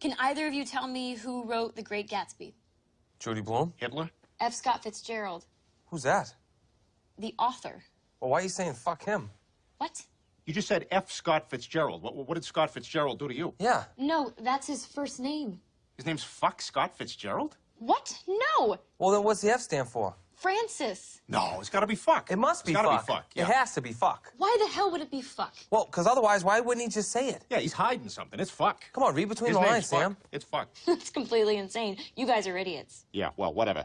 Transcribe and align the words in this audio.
Can 0.00 0.14
either 0.20 0.46
of 0.46 0.54
you 0.54 0.64
tell 0.64 0.86
me 0.86 1.14
who 1.14 1.44
wrote 1.44 1.74
The 1.74 1.82
Great 1.82 2.08
Gatsby? 2.08 2.52
Judy 3.18 3.40
Blume? 3.40 3.72
Hitler? 3.76 4.10
F. 4.40 4.54
Scott 4.54 4.82
Fitzgerald, 4.84 5.44
Who's 5.86 6.02
that? 6.04 6.32
the 7.18 7.34
author. 7.38 7.82
Well, 8.20 8.30
why 8.30 8.38
are 8.38 8.42
you 8.42 8.48
saying 8.48 8.74
fuck 8.74 9.02
him? 9.04 9.30
What? 9.78 10.00
You 10.46 10.54
just 10.54 10.68
said 10.68 10.86
F. 10.92 11.10
Scott 11.10 11.50
Fitzgerald. 11.50 12.02
What, 12.02 12.14
what 12.14 12.34
did 12.34 12.44
Scott 12.44 12.70
Fitzgerald 12.70 13.18
do 13.18 13.26
to 13.28 13.34
you? 13.34 13.54
Yeah. 13.58 13.84
No, 13.96 14.32
that's 14.40 14.66
his 14.68 14.86
first 14.86 15.18
name. 15.18 15.60
His 15.96 16.06
name's 16.06 16.22
Fuck 16.22 16.62
Scott 16.62 16.96
Fitzgerald? 16.96 17.56
What? 17.80 18.16
No! 18.28 18.76
Well, 18.98 19.10
then 19.10 19.24
what's 19.24 19.40
the 19.40 19.50
F 19.50 19.60
stand 19.60 19.88
for? 19.88 20.14
Francis. 20.38 21.20
No, 21.28 21.56
it's 21.58 21.68
gotta 21.68 21.86
be 21.86 21.96
fuck. 21.96 22.30
It 22.30 22.36
must 22.38 22.64
be 22.64 22.72
It's 22.72 22.80
gotta 22.80 22.96
fuck. 22.98 23.06
be 23.06 23.12
fuck. 23.12 23.24
Yeah. 23.34 23.42
It 23.48 23.54
has 23.54 23.74
to 23.74 23.80
be 23.80 23.92
fuck. 23.92 24.32
Why 24.36 24.56
the 24.60 24.68
hell 24.72 24.90
would 24.92 25.00
it 25.00 25.10
be 25.10 25.20
fuck? 25.20 25.54
Well, 25.70 25.84
because 25.86 26.06
otherwise, 26.06 26.44
why 26.44 26.60
wouldn't 26.60 26.82
he 26.82 26.88
just 26.88 27.10
say 27.10 27.28
it? 27.28 27.44
yeah, 27.50 27.58
he's 27.58 27.72
hiding 27.72 28.08
something. 28.08 28.38
It's 28.38 28.50
fuck. 28.50 28.82
Come 28.92 29.02
on, 29.04 29.14
read 29.14 29.28
between 29.28 29.48
His 29.48 29.56
the 29.58 29.64
lines, 29.66 29.90
fuck. 29.90 30.00
Sam. 30.00 30.16
It's 30.30 30.44
fuck. 30.44 30.68
That's 30.86 31.10
completely 31.10 31.56
insane. 31.56 31.96
You 32.16 32.26
guys 32.26 32.46
are 32.46 32.56
idiots. 32.56 33.04
Yeah, 33.12 33.30
well, 33.36 33.52
whatever. 33.52 33.84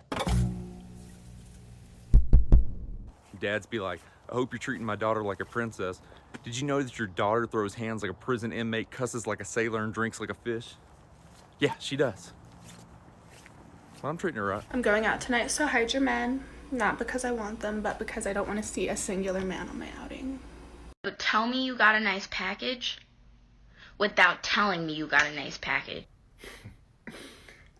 Dads 3.39 3.65
be 3.65 3.79
like, 3.79 3.99
I 4.29 4.35
hope 4.35 4.53
you're 4.53 4.59
treating 4.59 4.85
my 4.85 4.95
daughter 4.95 5.23
like 5.23 5.39
a 5.41 5.45
princess. 5.45 6.01
Did 6.43 6.57
you 6.57 6.65
know 6.67 6.81
that 6.81 6.97
your 6.97 7.07
daughter 7.07 7.45
throws 7.45 7.73
hands 7.73 8.01
like 8.01 8.11
a 8.11 8.15
prison 8.15 8.53
inmate, 8.53 8.89
cusses 8.91 9.27
like 9.27 9.41
a 9.41 9.45
sailor, 9.45 9.83
and 9.83 9.93
drinks 9.93 10.19
like 10.19 10.29
a 10.29 10.33
fish? 10.35 10.75
Yeah, 11.59 11.73
she 11.79 11.95
does. 11.95 12.31
Well, 14.03 14.09
I'm 14.09 14.17
treating 14.17 14.37
her 14.37 14.45
right. 14.45 14.63
I'm 14.71 14.81
going 14.81 15.05
out 15.05 15.21
tonight, 15.21 15.49
so 15.49 15.65
hide 15.65 15.93
your 15.93 16.01
men. 16.01 16.43
Not 16.71 16.99
because 16.99 17.23
I 17.23 17.31
want 17.31 17.61
them, 17.61 17.81
but 17.81 17.99
because 17.99 18.27
I 18.27 18.33
don't 18.33 18.47
want 18.49 18.61
to 18.61 18.67
see 18.67 18.89
a 18.89 18.97
singular 18.97 19.39
man 19.39 19.69
on 19.69 19.79
my 19.79 19.87
outing. 20.01 20.39
But 21.03 21.19
tell 21.19 21.47
me 21.47 21.63
you 21.63 21.77
got 21.77 21.95
a 21.95 22.01
nice 22.01 22.27
package 22.29 22.97
without 23.97 24.43
telling 24.43 24.85
me 24.85 24.93
you 24.93 25.07
got 25.07 25.25
a 25.25 25.33
nice 25.33 25.57
package. 25.57 26.03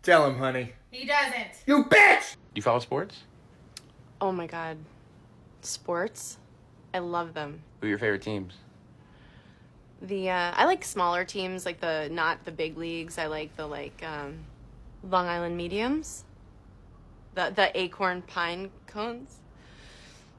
Tell 0.04 0.26
him, 0.26 0.38
honey. 0.38 0.72
He 0.92 1.06
doesn't. 1.06 1.64
You 1.66 1.86
bitch! 1.86 2.34
Do 2.34 2.38
you 2.56 2.62
follow 2.62 2.80
sports? 2.80 3.24
Oh 4.22 4.32
my 4.32 4.48
god. 4.48 4.78
Sports? 5.62 6.38
I 6.94 7.00
love 7.00 7.34
them. 7.34 7.62
Who 7.82 7.88
are 7.88 7.90
your 7.90 8.00
favorite 8.00 8.22
teams? 8.22 8.54
The 10.02 10.30
uh 10.30 10.54
I 10.56 10.66
like 10.66 10.84
smaller 10.84 11.24
teams, 11.24 11.66
like 11.66 11.80
the 11.80 12.10
not 12.12 12.44
the 12.44 12.52
big 12.52 12.78
leagues. 12.78 13.18
I 13.18 13.28
like 13.28 13.56
the 13.56 13.66
like 13.66 14.04
um 14.04 14.46
Long 15.10 15.28
Island 15.28 15.58
mediums. 15.58 16.24
The 17.36 17.52
the 17.56 17.78
acorn 17.80 18.22
pine 18.24 18.72
cones. 18.88 19.40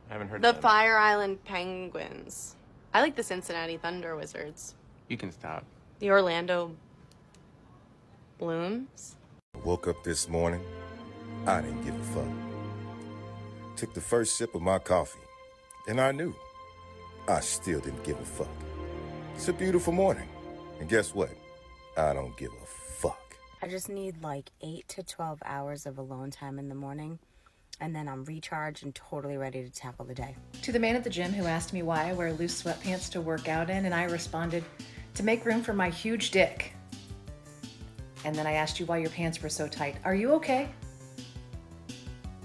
I 0.09 0.15
haven't 0.15 0.29
heard 0.29 0.43
The 0.43 0.51
of 0.51 0.55
them. 0.57 0.63
Fire 0.63 0.97
Island 0.97 1.45
Penguins. 1.45 2.57
I 2.93 3.01
like 3.01 3.17
the 3.17 3.23
Cincinnati 3.23 3.77
Thunder 3.77 4.15
Wizards. 4.17 4.75
You 5.09 5.17
can 5.17 5.33
stop. 5.33 5.65
The 5.99 6.11
Orlando 6.11 6.75
Blooms. 8.39 9.17
Woke 9.65 9.89
up 9.89 10.03
this 10.05 10.29
morning, 10.29 10.61
I 11.47 11.61
didn't 11.61 11.85
give 11.85 11.95
a 11.95 12.05
fuck. 12.05 12.29
Took 13.77 13.95
the 13.95 14.01
first 14.01 14.37
sip 14.37 14.55
of 14.55 14.63
my 14.63 14.79
coffee, 14.79 15.19
and 15.89 16.01
I 16.01 16.13
knew 16.13 16.35
I 17.27 17.41
still 17.41 17.81
didn't 17.81 18.05
give 18.05 18.21
a 18.21 18.25
fuck. 18.25 18.49
It's 19.35 19.49
a 19.49 19.53
beautiful 19.53 19.93
morning, 19.93 20.29
and 20.81 20.89
guess 20.89 21.15
what? 21.15 21.31
I 21.97 22.13
don't 22.13 22.37
give 22.37 22.51
a 22.53 22.67
fuck. 22.67 23.24
I 23.65 23.67
just 23.67 23.89
need 23.89 24.23
like 24.23 24.51
8 24.61 24.87
to 24.89 25.03
12 25.03 25.43
hours 25.47 25.87
of 25.87 25.97
alone 25.97 26.31
time 26.31 26.59
in 26.59 26.69
the 26.69 26.75
morning, 26.75 27.19
and 27.81 27.97
then 27.97 28.09
I'm 28.09 28.23
recharged 28.27 28.85
and 28.85 28.95
totally 28.95 29.39
ready 29.39 29.65
to 29.65 29.71
tackle 29.71 30.05
the 30.05 30.15
day. 30.15 30.37
To 30.61 30.71
the 30.71 30.79
man 30.79 30.97
at 30.97 31.03
the 31.03 31.09
gym 31.09 31.33
who 31.33 31.47
asked 31.47 31.73
me 31.73 31.83
why 31.83 32.11
I 32.11 32.13
wear 32.13 32.31
loose 32.35 32.63
sweatpants 32.63 33.11
to 33.13 33.23
work 33.23 33.49
out 33.49 33.71
in, 33.71 33.87
and 33.87 33.95
I 33.95 34.05
responded, 34.05 34.65
to 35.15 35.23
make 35.23 35.47
room 35.47 35.63
for 35.63 35.73
my 35.73 35.89
huge 35.89 36.31
dick. 36.31 36.75
And 38.27 38.37
then 38.37 38.47
I 38.47 38.53
asked 38.53 38.79
you 38.79 38.85
why 38.85 38.99
your 38.99 39.09
pants 39.09 39.43
were 39.43 39.49
so 39.49 39.67
tight. 39.67 39.97
Are 40.05 40.15
you 40.15 40.33
okay? 40.35 40.69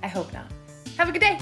I 0.02 0.08
hope 0.08 0.32
not. 0.32 0.50
Have 0.96 1.10
a 1.10 1.12
good 1.12 1.20
day. 1.20 1.38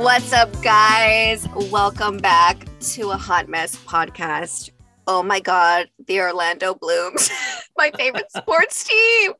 What's 0.00 0.32
up, 0.32 0.50
guys? 0.62 1.46
Welcome 1.70 2.16
back 2.16 2.64
to 2.94 3.10
a 3.10 3.18
Hot 3.18 3.50
Mess 3.50 3.76
podcast. 3.76 4.70
Oh 5.06 5.22
my 5.22 5.40
God, 5.40 5.90
the 6.06 6.20
Orlando 6.20 6.74
Blooms, 6.74 7.30
my 7.76 7.90
favorite 7.90 8.32
sports 8.34 8.84
team. 8.84 9.32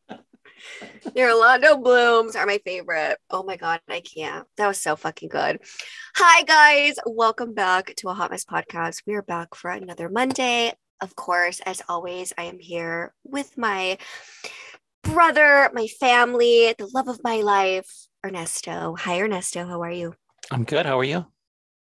The 1.14 1.22
Orlando 1.22 1.78
Blooms 1.78 2.36
are 2.36 2.44
my 2.44 2.60
favorite. 2.62 3.16
Oh 3.30 3.42
my 3.42 3.56
God, 3.56 3.80
I 3.88 4.00
can't. 4.00 4.46
That 4.58 4.68
was 4.68 4.78
so 4.78 4.96
fucking 4.96 5.30
good. 5.30 5.60
Hi, 6.16 6.42
guys. 6.42 6.96
Welcome 7.06 7.54
back 7.54 7.94
to 7.96 8.10
a 8.10 8.14
Hot 8.14 8.30
Mess 8.30 8.44
podcast. 8.44 9.04
We 9.06 9.14
are 9.14 9.22
back 9.22 9.54
for 9.54 9.70
another 9.70 10.10
Monday. 10.10 10.74
Of 11.00 11.16
course, 11.16 11.60
as 11.60 11.80
always, 11.88 12.34
I 12.36 12.42
am 12.42 12.58
here 12.58 13.14
with 13.24 13.56
my 13.56 13.96
brother, 15.04 15.70
my 15.72 15.86
family, 15.86 16.74
the 16.76 16.90
love 16.92 17.08
of 17.08 17.24
my 17.24 17.40
life, 17.40 17.90
Ernesto. 18.26 18.94
Hi, 18.98 19.22
Ernesto. 19.22 19.66
How 19.66 19.80
are 19.80 19.90
you? 19.90 20.12
I'm 20.50 20.64
good. 20.64 20.86
How 20.86 20.98
are 20.98 21.04
you? 21.04 21.26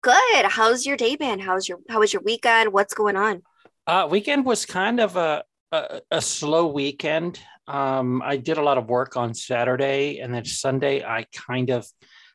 Good. 0.01 0.45
How's 0.45 0.85
your 0.85 0.97
day 0.97 1.16
been? 1.16 1.40
How's 1.40 1.68
your 1.68 1.79
how 1.90 2.00
was 2.00 2.13
your 2.13 2.22
weekend? 2.22 2.72
What's 2.73 2.94
going 2.94 3.16
on? 3.16 3.44
Uh, 3.85 4.07
weekend 4.09 4.45
was 4.45 4.66
kind 4.66 5.00
of 5.00 5.16
a, 5.16 5.44
a 5.72 6.01
a 6.12 6.22
slow 6.22 6.67
weekend. 6.67 7.40
Um, 7.67 8.22
I 8.23 8.38
did 8.38 8.57
a 8.57 8.62
lot 8.63 8.78
of 8.78 8.88
work 8.88 9.17
on 9.17 9.34
Saturday, 9.34 10.19
and 10.19 10.34
then 10.34 10.46
Sunday 10.46 11.03
I 11.03 11.25
kind 11.34 11.69
of 11.69 11.85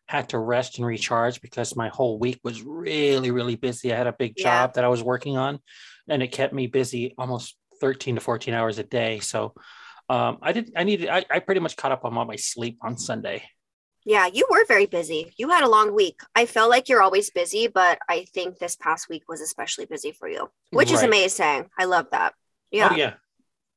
had 0.07 0.29
to 0.31 0.39
rest 0.39 0.79
and 0.79 0.87
recharge 0.87 1.41
because 1.41 1.75
my 1.75 1.89
whole 1.89 2.19
week 2.19 2.41
was 2.45 2.63
really 2.63 3.31
really 3.31 3.57
busy. 3.57 3.93
I 3.93 3.97
had 3.97 4.07
a 4.07 4.13
big 4.13 4.35
Yeah. 4.37 4.45
job 4.45 4.75
that 4.75 4.85
I 4.85 4.89
was 4.89 5.03
working 5.03 5.37
on, 5.37 5.59
and 6.09 6.23
it 6.23 6.29
kept 6.29 6.53
me 6.53 6.67
busy 6.67 7.15
almost 7.17 7.57
13 7.81 8.17
to 8.17 8.21
14 8.21 8.55
hours 8.55 8.79
a 8.79 8.85
day. 8.85 9.21
So 9.21 9.55
um, 10.09 10.39
I 10.43 10.53
did. 10.53 10.73
I 10.77 10.85
needed. 10.85 11.09
I, 11.09 11.25
I 11.31 11.39
pretty 11.39 11.61
much 11.61 11.77
caught 11.77 11.93
up 11.93 12.05
on 12.05 12.17
all 12.17 12.27
my 12.27 12.37
sleep 12.37 12.79
on 12.83 12.99
Sunday. 12.99 13.45
Yeah, 14.05 14.27
you 14.33 14.47
were 14.51 14.65
very 14.67 14.87
busy. 14.87 15.33
You 15.37 15.51
had 15.51 15.63
a 15.63 15.69
long 15.69 15.95
week. 15.95 16.21
I 16.35 16.47
feel 16.47 16.69
like 16.69 16.89
you're 16.89 17.03
always 17.03 17.31
busy, 17.31 17.69
but 17.69 17.99
I 18.09 18.25
think 18.35 18.59
this 18.59 18.75
past 18.77 19.09
week 19.09 19.25
was 19.29 19.41
especially 19.41 19.87
busy 19.87 20.13
for 20.13 20.29
you, 20.29 20.51
which 20.71 20.91
is 20.91 21.03
amazing. 21.03 21.71
I 21.79 21.85
love 21.85 22.07
that. 22.11 22.35
Yeah. 22.71 22.89
Oh 22.91 22.97
yeah. 22.97 23.15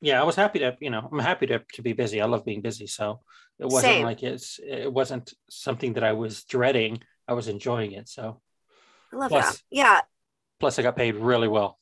Yeah, 0.02 0.22
I 0.22 0.24
was 0.24 0.35
happy 0.35 0.59
to, 0.59 0.75
you 0.80 0.90
know, 0.90 1.08
I'm 1.12 1.19
happy 1.19 1.47
to, 1.47 1.62
to 1.74 1.81
be 1.81 1.94
busy. 1.94 2.22
I 2.22 2.25
love 2.25 2.46
being 2.46 2.62
busy. 2.62 2.85
So 2.88 3.22
it 3.59 3.66
wasn't 3.66 3.94
Same. 3.94 4.06
like 4.06 4.24
it's 4.24 4.59
it 4.59 4.91
wasn't 4.91 5.34
something 5.50 5.94
that 5.94 6.03
I 6.03 6.14
was 6.14 6.44
dreading. 6.44 7.02
I 7.28 7.34
was 7.34 7.47
enjoying 7.47 7.94
it. 7.94 8.09
So 8.09 8.41
I 9.14 9.16
love 9.16 9.30
Plus- 9.30 9.52
that. 9.58 9.62
Yeah. 9.72 10.02
plus 10.59 10.80
I 10.80 10.81
got 10.84 10.96
paid 10.96 11.16
really 11.16 11.47
well. 11.47 11.78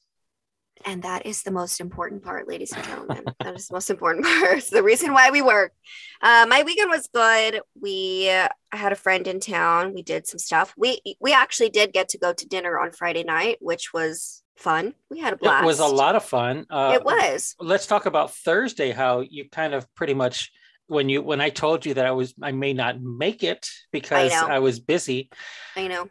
And 0.86 1.04
that 1.04 1.26
is 1.26 1.44
the 1.44 1.52
most 1.52 1.80
important 1.80 2.24
part, 2.24 2.48
ladies 2.48 2.74
and 2.74 2.84
gentlemen. 2.84 3.24
that 3.40 3.56
is 3.56 3.68
the 3.68 3.76
most 3.76 3.90
important 3.90 4.26
part. 4.40 4.58
It's 4.58 4.70
the 4.70 4.84
reason 4.84 5.14
why 5.14 5.32
we 5.32 5.42
work. 5.42 5.74
Uh, 6.22 6.46
my 6.50 6.64
weekend 6.64 6.90
was 6.90 7.08
good. 7.14 7.62
We 7.80 8.30
uh, 8.30 8.50
I 8.72 8.78
had 8.78 8.92
a 8.92 8.96
friend 8.96 9.28
in 9.28 9.40
town. 9.40 9.94
We 9.94 10.02
did 10.02 10.28
some 10.28 10.40
stuff. 10.40 10.74
We 10.78 11.02
we 11.20 11.34
actually 11.34 11.70
did 11.70 11.94
get 11.94 12.10
to 12.10 12.18
go 12.18 12.34
to 12.34 12.48
dinner 12.48 12.80
on 12.80 12.92
Friday 12.92 13.24
night, 13.24 13.58
which 13.62 13.94
was 13.94 14.44
fun. 14.58 14.94
We 15.10 15.20
had 15.20 15.34
a 15.34 15.38
blast. 15.38 15.64
It 15.64 15.68
was 15.68 15.80
a 15.80 15.86
lot 15.86 16.16
of 16.16 16.24
fun. 16.24 16.66
Uh, 16.70 16.94
It 16.96 17.04
was. 17.04 17.56
Let's 17.60 17.88
talk 17.88 18.06
about 18.06 18.34
Thursday. 18.34 18.92
How 18.92 19.22
you 19.22 19.50
kind 19.50 19.74
of 19.74 19.94
pretty 19.96 20.14
much 20.14 20.52
when 20.88 21.10
you 21.10 21.22
when 21.22 21.42
I 21.42 21.50
told 21.50 21.86
you 21.86 21.96
that 21.96 22.06
I 22.06 22.12
was 22.12 22.34
I 22.42 22.52
may 22.52 22.74
not 22.74 23.02
make 23.02 23.44
it 23.44 23.68
because 23.92 24.32
know. 24.32 24.48
I, 24.48 24.60
was 24.60 24.80
busy. 24.80 25.30
I 25.76 25.88
know. 25.88 26.08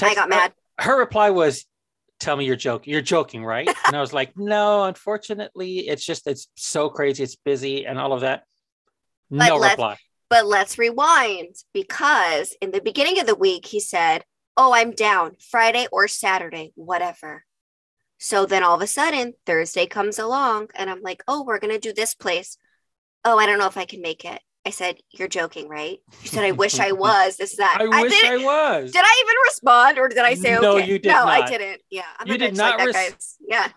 I 0.00 0.14
got 0.14 0.28
mad. 0.28 0.52
Her 0.78 0.98
reply 0.98 1.30
was, 1.30 1.66
"Tell 2.20 2.36
me 2.36 2.44
you're 2.44 2.56
joking. 2.56 2.92
You're 2.92 3.02
joking, 3.02 3.44
right?" 3.44 3.68
and 3.86 3.96
I 3.96 4.00
was 4.00 4.12
like, 4.12 4.32
"No, 4.36 4.84
unfortunately, 4.84 5.88
it's 5.88 6.04
just 6.04 6.26
it's 6.26 6.48
so 6.56 6.88
crazy. 6.88 7.22
It's 7.22 7.36
busy 7.36 7.86
and 7.86 7.98
all 7.98 8.12
of 8.12 8.20
that." 8.20 8.44
But 9.30 9.48
no 9.48 9.58
reply. 9.58 9.96
But 10.30 10.46
let's 10.46 10.78
rewind 10.78 11.56
because 11.74 12.56
in 12.60 12.70
the 12.70 12.80
beginning 12.80 13.18
of 13.18 13.26
the 13.26 13.34
week, 13.34 13.66
he 13.66 13.80
said, 13.80 14.24
Oh, 14.56 14.72
I'm 14.72 14.92
down 14.92 15.36
Friday 15.50 15.88
or 15.90 16.06
Saturday, 16.06 16.72
whatever. 16.76 17.44
So 18.18 18.46
then 18.46 18.62
all 18.62 18.76
of 18.76 18.82
a 18.82 18.86
sudden, 18.86 19.34
Thursday 19.44 19.86
comes 19.86 20.18
along 20.20 20.68
and 20.76 20.88
I'm 20.88 21.02
like, 21.02 21.24
Oh, 21.26 21.42
we're 21.42 21.58
going 21.58 21.74
to 21.74 21.80
do 21.80 21.92
this 21.92 22.14
place. 22.14 22.56
Oh, 23.24 23.38
I 23.38 23.46
don't 23.46 23.58
know 23.58 23.66
if 23.66 23.76
I 23.76 23.84
can 23.84 24.02
make 24.02 24.24
it. 24.24 24.40
I 24.66 24.70
said, 24.70 24.96
You're 25.10 25.28
joking, 25.28 25.68
right? 25.68 25.98
You 26.22 26.28
said, 26.28 26.44
I 26.44 26.50
wish 26.52 26.78
I 26.78 26.92
was. 27.06 27.36
This, 27.36 27.56
that. 27.56 27.78
I 27.80 27.86
wish 28.02 28.24
I 28.24 28.36
was. 28.36 28.92
Did 28.92 29.02
I 29.04 29.24
even 29.24 29.34
respond 29.44 29.98
or 29.98 30.08
did 30.08 30.18
I 30.18 30.34
say, 30.34 30.58
No, 30.60 30.76
okay? 30.76 30.86
you 30.86 30.98
did 30.98 31.08
no, 31.10 31.24
I 31.24 31.46
didn't. 31.48 31.80
Yeah. 31.90 32.02
I'm 32.18 32.28
You 32.28 32.36
did 32.38 32.56
not 32.56 32.78
like 32.78 32.86
res- 32.88 32.94
that. 32.94 33.16
Yeah. 33.48 33.68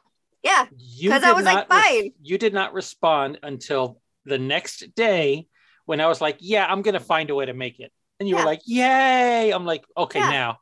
Yeah. 0.44 0.66
Because 1.02 1.24
I 1.24 1.32
was 1.32 1.46
like, 1.46 1.70
not 1.70 1.82
fine. 1.84 2.12
you 2.22 2.38
did 2.38 2.54
not 2.54 2.74
respond 2.74 3.40
until 3.44 4.02
the 4.26 4.38
next 4.38 4.94
day 4.96 5.48
when 5.86 6.00
I 6.02 6.08
was 6.08 6.22
like, 6.22 6.38
"Yeah, 6.40 6.66
I'm 6.66 6.82
gonna 6.82 7.00
find 7.00 7.30
a 7.30 7.36
way 7.36 7.46
to 7.46 7.54
make 7.54 7.80
it," 7.82 7.92
and 8.20 8.28
you 8.30 8.36
Yeah. 8.36 8.42
were 8.42 8.46
like, 8.46 8.62
"Yay!" 8.66 9.52
I'm 9.52 9.66
like, 9.66 9.84
"Okay, 9.98 10.20
Yeah. 10.20 10.30
now." 10.30 10.58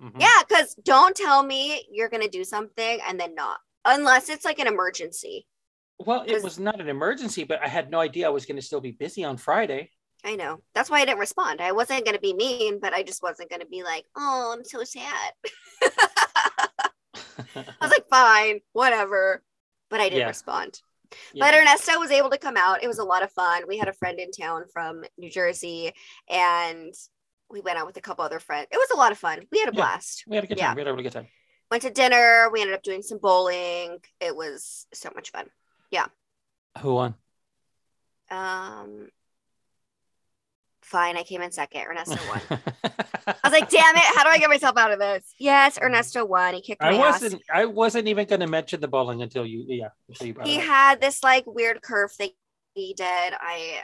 Mhm. 0.00 0.20
Yeah, 0.20 0.42
because 0.46 0.74
don't 0.76 1.14
tell 1.14 1.42
me 1.42 1.86
you're 1.90 2.08
gonna 2.08 2.28
do 2.28 2.44
something 2.44 2.98
and 3.06 3.18
then 3.20 3.34
not, 3.34 3.58
unless 3.84 4.28
it's 4.30 4.44
like 4.46 4.58
an 4.58 4.66
emergency. 4.66 5.46
Well, 5.98 6.24
it 6.26 6.42
was 6.42 6.58
not 6.58 6.80
an 6.80 6.88
emergency, 6.88 7.44
but 7.44 7.60
I 7.62 7.68
had 7.68 7.90
no 7.90 7.98
idea 8.00 8.26
I 8.26 8.30
was 8.30 8.46
going 8.46 8.56
to 8.56 8.62
still 8.62 8.80
be 8.80 8.92
busy 8.92 9.24
on 9.24 9.36
Friday. 9.36 9.90
I 10.24 10.36
know. 10.36 10.62
That's 10.74 10.90
why 10.90 11.00
I 11.00 11.04
didn't 11.04 11.18
respond. 11.20 11.60
I 11.60 11.72
wasn't 11.72 12.04
going 12.04 12.14
to 12.16 12.20
be 12.20 12.34
mean, 12.34 12.80
but 12.80 12.92
I 12.92 13.02
just 13.02 13.22
wasn't 13.22 13.50
going 13.50 13.60
to 13.60 13.66
be 13.66 13.82
like, 13.82 14.04
oh, 14.16 14.54
I'm 14.56 14.64
so 14.64 14.84
sad. 14.84 15.32
I 17.56 17.74
was 17.80 17.90
like, 17.90 18.08
fine, 18.10 18.60
whatever. 18.72 19.42
But 19.90 20.00
I 20.00 20.04
didn't 20.04 20.20
Yeah. 20.20 20.26
respond. 20.28 20.80
Yeah. 21.32 21.46
But 21.46 21.54
Ernesto 21.54 21.98
was 21.98 22.10
able 22.10 22.30
to 22.30 22.38
come 22.38 22.56
out. 22.56 22.82
It 22.82 22.88
was 22.88 22.98
a 22.98 23.04
lot 23.04 23.22
of 23.22 23.32
fun. 23.32 23.62
We 23.66 23.78
had 23.78 23.88
a 23.88 23.92
friend 23.94 24.18
in 24.20 24.30
town 24.30 24.64
from 24.72 25.04
New 25.16 25.30
Jersey 25.30 25.92
and 26.28 26.92
we 27.50 27.60
went 27.62 27.78
out 27.78 27.86
with 27.86 27.96
a 27.96 28.02
couple 28.02 28.24
other 28.24 28.40
friends. 28.40 28.66
It 28.70 28.76
was 28.76 28.90
a 28.92 28.96
lot 28.98 29.10
of 29.12 29.18
fun. 29.18 29.40
We 29.50 29.58
had 29.60 29.70
a 29.70 29.72
Yeah. 29.72 29.82
blast. 29.82 30.24
We 30.26 30.36
had 30.36 30.44
a 30.44 30.46
good 30.48 30.58
time. 30.58 30.74
We 30.74 30.80
had 30.82 30.88
a 30.88 30.92
really 30.92 31.04
good 31.04 31.12
time. 31.12 31.28
Went 31.70 31.82
to 31.84 31.90
dinner. 31.90 32.50
We 32.52 32.60
ended 32.60 32.76
up 32.76 32.82
doing 32.82 33.02
some 33.02 33.18
bowling. 33.18 33.98
It 34.20 34.36
was 34.36 34.86
so 34.92 35.10
much 35.14 35.30
fun. 35.30 35.48
Yeah. 35.90 36.06
Who 36.80 36.94
won? 36.94 37.14
Um 38.30 39.08
fine. 40.82 41.16
I 41.16 41.22
came 41.22 41.42
in 41.42 41.50
second. 41.52 41.82
Ernesto 41.82 42.16
won. 42.28 42.40
I 43.26 43.34
was 43.44 43.52
like, 43.52 43.68
damn 43.68 43.94
it, 43.96 44.02
how 44.16 44.24
do 44.24 44.30
I 44.30 44.38
get 44.38 44.48
myself 44.48 44.76
out 44.78 44.90
of 44.90 44.98
this? 44.98 45.34
Yes, 45.38 45.78
Ernesto 45.80 46.24
won. 46.24 46.54
He 46.54 46.62
kicked 46.62 46.80
my 46.80 46.90
I 46.90 46.98
wasn't. 46.98 47.42
I 47.52 47.64
wasn't 47.66 48.08
even 48.08 48.26
going 48.26 48.40
to 48.40 48.46
mention 48.46 48.80
the 48.80 48.88
bowling 48.88 49.20
until 49.22 49.44
you. 49.44 49.64
Yeah, 49.66 49.88
until 50.08 50.26
you 50.28 50.34
He 50.44 50.56
it 50.56 50.62
had 50.64 51.00
this 51.00 51.22
like 51.22 51.44
weird 51.46 51.82
curve 51.82 52.12
thing 52.12 52.30
he 52.74 52.94
did. 52.94 53.04
I 53.06 53.82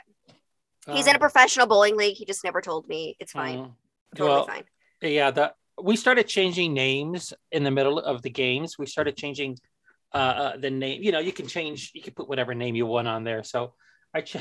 he's 0.91 1.07
Oh. 1.07 1.09
in 1.11 1.15
a 1.15 1.19
professional 1.19 1.67
bowling 1.67 1.95
league. 1.95 2.15
He 2.17 2.25
just 2.25 2.43
never 2.43 2.61
told 2.61 2.87
me. 2.87 3.15
It's 3.19 3.33
fine. 3.33 3.57
Mm. 3.59 3.71
Totally 4.15 4.29
well, 4.29 4.47
fine. 4.47 4.63
yeah. 5.01 5.31
The 5.31 5.53
we 5.81 5.95
started 5.97 6.27
changing 6.27 6.73
names 6.73 7.33
in 7.51 7.63
the 7.63 7.71
middle 7.71 7.99
of 7.99 8.21
the 8.21 8.29
games. 8.29 8.79
We 8.79 8.85
started 8.85 9.17
changing 9.17 9.57
uh, 10.13 10.17
uh 10.17 10.57
the 10.57 10.69
name. 10.69 11.03
You 11.03 11.11
know, 11.11 11.19
you 11.19 11.31
can 11.31 11.47
change. 11.47 11.91
You 11.93 12.01
can 12.01 12.13
put 12.13 12.29
whatever 12.29 12.53
name 12.53 12.75
you 12.75 12.85
want 12.85 13.07
on 13.07 13.23
there. 13.23 13.43
So 13.43 13.73
I 14.13 14.21
ch- 14.21 14.37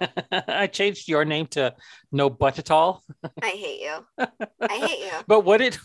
I 0.48 0.66
changed 0.66 1.08
your 1.08 1.24
name 1.24 1.46
to 1.48 1.74
No 2.10 2.28
Butt 2.28 2.58
at 2.58 2.70
all. 2.70 3.02
I 3.40 3.50
hate 3.50 3.80
you. 3.80 4.26
I 4.60 4.76
hate 4.76 4.98
you. 4.98 5.12
But 5.26 5.44
what 5.44 5.58
did 5.58 5.78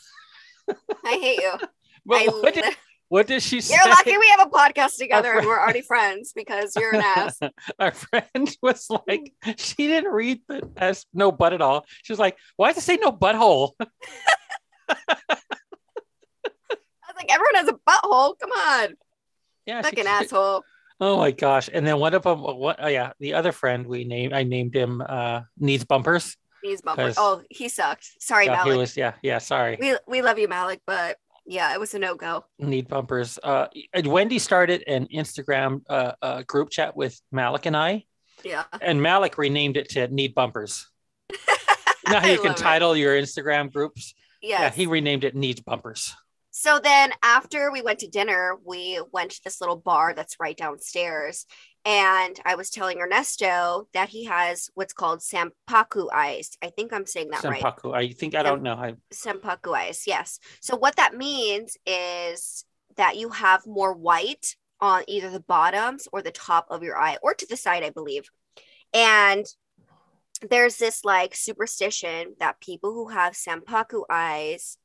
I 1.05 1.19
hate 1.21 1.39
you. 1.39 1.53
but 2.05 2.17
I 2.17 2.25
what 2.25 2.53
did 2.53 2.65
what 3.09 3.27
did 3.27 3.41
she 3.41 3.61
say? 3.61 3.75
You're 3.75 3.93
lucky 3.93 4.17
we 4.17 4.27
have 4.37 4.47
a 4.47 4.49
podcast 4.49 4.97
together 4.97 5.31
Our 5.31 5.37
and 5.37 5.47
we're 5.47 5.59
already 5.59 5.81
friends 5.81 6.33
because 6.33 6.75
you're 6.75 6.93
an 6.93 7.01
ass. 7.01 7.39
Our 7.79 7.91
friend 7.91 8.57
was 8.61 8.89
like, 9.07 9.33
she 9.55 9.87
didn't 9.87 10.11
read 10.11 10.41
the 10.47 10.69
as 10.75 11.05
no 11.13 11.31
butt 11.31 11.53
at 11.53 11.61
all. 11.61 11.85
She 12.03 12.11
was 12.11 12.19
like, 12.19 12.37
why 12.57 12.69
does 12.69 12.79
it 12.79 12.85
say 12.85 12.97
no 12.97 13.11
butthole? 13.11 13.73
I 14.89 14.95
was 17.07 17.15
like, 17.15 17.31
everyone 17.31 17.55
has 17.55 17.69
a 17.69 17.77
butthole. 17.87 18.37
Come 18.39 18.51
on. 18.51 18.95
Yeah, 19.67 19.83
Fucking 19.83 20.05
she- 20.05 20.09
asshole. 20.09 20.63
Oh 20.99 21.17
my 21.17 21.29
gosh! 21.29 21.69
And 21.71 21.85
then 21.85 21.99
one 21.99 22.15
of 22.15 22.23
them, 22.23 22.39
what? 22.41 22.77
Oh 22.81 22.87
yeah, 22.87 23.11
the 23.19 23.35
other 23.35 23.51
friend 23.51 23.85
we 23.85 24.03
named, 24.03 24.33
I 24.33 24.41
named 24.41 24.75
him 24.75 25.03
uh 25.07 25.41
needs 25.59 25.85
bumpers. 25.85 26.35
He's 26.63 26.81
bumpers. 26.81 27.13
Oh, 27.19 27.43
he 27.51 27.69
sucked. 27.69 28.09
Sorry, 28.19 28.45
Yeah, 28.47 28.63
he 28.63 28.69
Malik. 28.69 28.77
was. 28.79 28.97
Yeah, 28.97 29.13
yeah. 29.21 29.37
Sorry, 29.37 29.77
We 29.79 29.95
we 30.07 30.23
love 30.23 30.39
you, 30.39 30.47
Malik, 30.47 30.81
but 30.87 31.17
yeah, 31.45 31.71
it 31.75 31.79
was 31.79 31.93
a 31.93 31.99
no 31.99 32.15
go. 32.15 32.45
need 32.57 32.87
bumpers. 32.87 33.37
Uh, 33.43 33.67
Wendy 34.05 34.39
started 34.39 34.83
an 34.87 35.05
Instagram 35.13 35.81
uh, 35.87 36.13
uh 36.19 36.41
group 36.47 36.71
chat 36.71 36.95
with 36.97 37.21
Malik 37.31 37.67
and 37.67 37.77
I, 37.77 38.05
Yeah. 38.43 38.63
and 38.81 38.99
Malik 38.99 39.37
renamed 39.37 39.77
it 39.77 39.89
to 39.89 40.07
need 40.07 40.33
bumpers. 40.33 40.87
you 41.29 41.37
know 42.11 42.19
how 42.19 42.27
I 42.27 42.31
you 42.31 42.37
can 42.37 42.47
love 42.47 42.57
it. 42.57 42.63
title 42.63 42.97
your 42.97 43.15
Instagram 43.15 43.71
groups? 43.71 44.15
Yeah, 44.41 44.71
he 44.71 44.87
renamed 44.87 45.23
it 45.23 45.35
needs 45.35 45.61
bumpers. 45.61 46.15
So 46.59 46.79
then 46.79 47.11
after 47.21 47.71
we 47.71 47.83
went 47.83 47.99
to 47.99 48.07
dinner, 48.07 48.57
we 48.65 48.99
went 49.11 49.29
to 49.29 49.43
this 49.43 49.61
little 49.61 49.75
bar 49.75 50.15
that's 50.15 50.39
right 50.39 50.57
downstairs. 50.57 51.45
And 51.85 52.35
I 52.45 52.55
was 52.55 52.71
telling 52.71 52.99
Ernesto 52.99 53.87
that 53.93 54.09
he 54.09 54.23
has 54.25 54.71
what's 54.73 54.91
called 54.91 55.19
Sampaku 55.19 56.07
eyes. 56.11 56.57
I 56.63 56.71
think 56.71 56.93
I'm 56.93 57.05
saying 57.05 57.29
that 57.29 57.43
right. 57.43 57.61
Senpaku. 57.61 57.95
I 57.95 58.11
think 58.11 58.33
I 58.33 58.41
don't 58.41 58.63
know. 58.63 58.73
I 58.73 58.95
Senpaku 59.13 59.77
eyes, 59.77 60.05
yes. 60.07 60.39
So 60.59 60.75
what 60.75 60.95
that 60.95 61.15
means 61.15 61.77
is 61.85 62.65
that 62.95 63.17
you 63.17 63.29
have 63.29 63.67
more 63.67 63.93
white 63.93 64.55
on 64.81 65.03
either 65.07 65.29
the 65.29 65.41
bottoms 65.41 66.07
or 66.11 66.23
the 66.23 66.31
top 66.31 66.65
of 66.71 66.81
your 66.81 66.97
eye, 66.97 67.17
or 67.21 67.35
to 67.35 67.45
the 67.47 67.55
side, 67.55 67.83
I 67.83 67.91
believe. 67.91 68.23
And 68.95 69.45
there's 70.49 70.77
this 70.77 71.05
like 71.05 71.35
superstition 71.35 72.33
that 72.39 72.61
people 72.61 72.93
who 72.93 73.09
have 73.09 73.33
Senpaku 73.33 74.05
eyes 74.09 74.79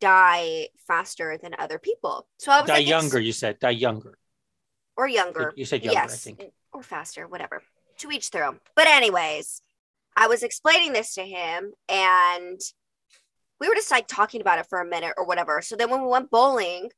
die 0.00 0.68
faster 0.86 1.38
than 1.38 1.54
other 1.58 1.78
people. 1.78 2.26
So 2.38 2.52
I 2.52 2.60
was 2.60 2.68
die 2.68 2.78
like, 2.78 2.88
younger. 2.88 3.18
You 3.18 3.32
said 3.32 3.58
die 3.58 3.70
younger. 3.70 4.18
or 4.96 5.08
younger. 5.08 5.52
You 5.56 5.64
said 5.64 5.84
younger, 5.84 6.00
I 6.00 6.02
yes, 6.02 6.24
think. 6.24 6.42
or 6.72 6.82
faster, 6.82 7.26
whatever. 7.26 7.62
To 7.98 8.10
each 8.10 8.30
their 8.30 8.44
own. 8.44 8.60
But 8.76 8.86
anyways, 8.86 9.62
I 10.16 10.26
was 10.26 10.42
explaining 10.42 10.92
this 10.92 11.14
to 11.14 11.22
him, 11.22 11.72
and 11.88 12.60
we 13.60 13.68
were 13.68 13.74
just 13.74 13.90
like 13.90 14.06
talking 14.06 14.40
about 14.40 14.58
it 14.58 14.66
for 14.68 14.80
a 14.80 14.86
minute 14.86 15.14
or 15.16 15.26
whatever. 15.26 15.62
So 15.62 15.76
then 15.76 15.90
when 15.90 16.02
we 16.02 16.08
went 16.08 16.30
bowling, 16.30 16.90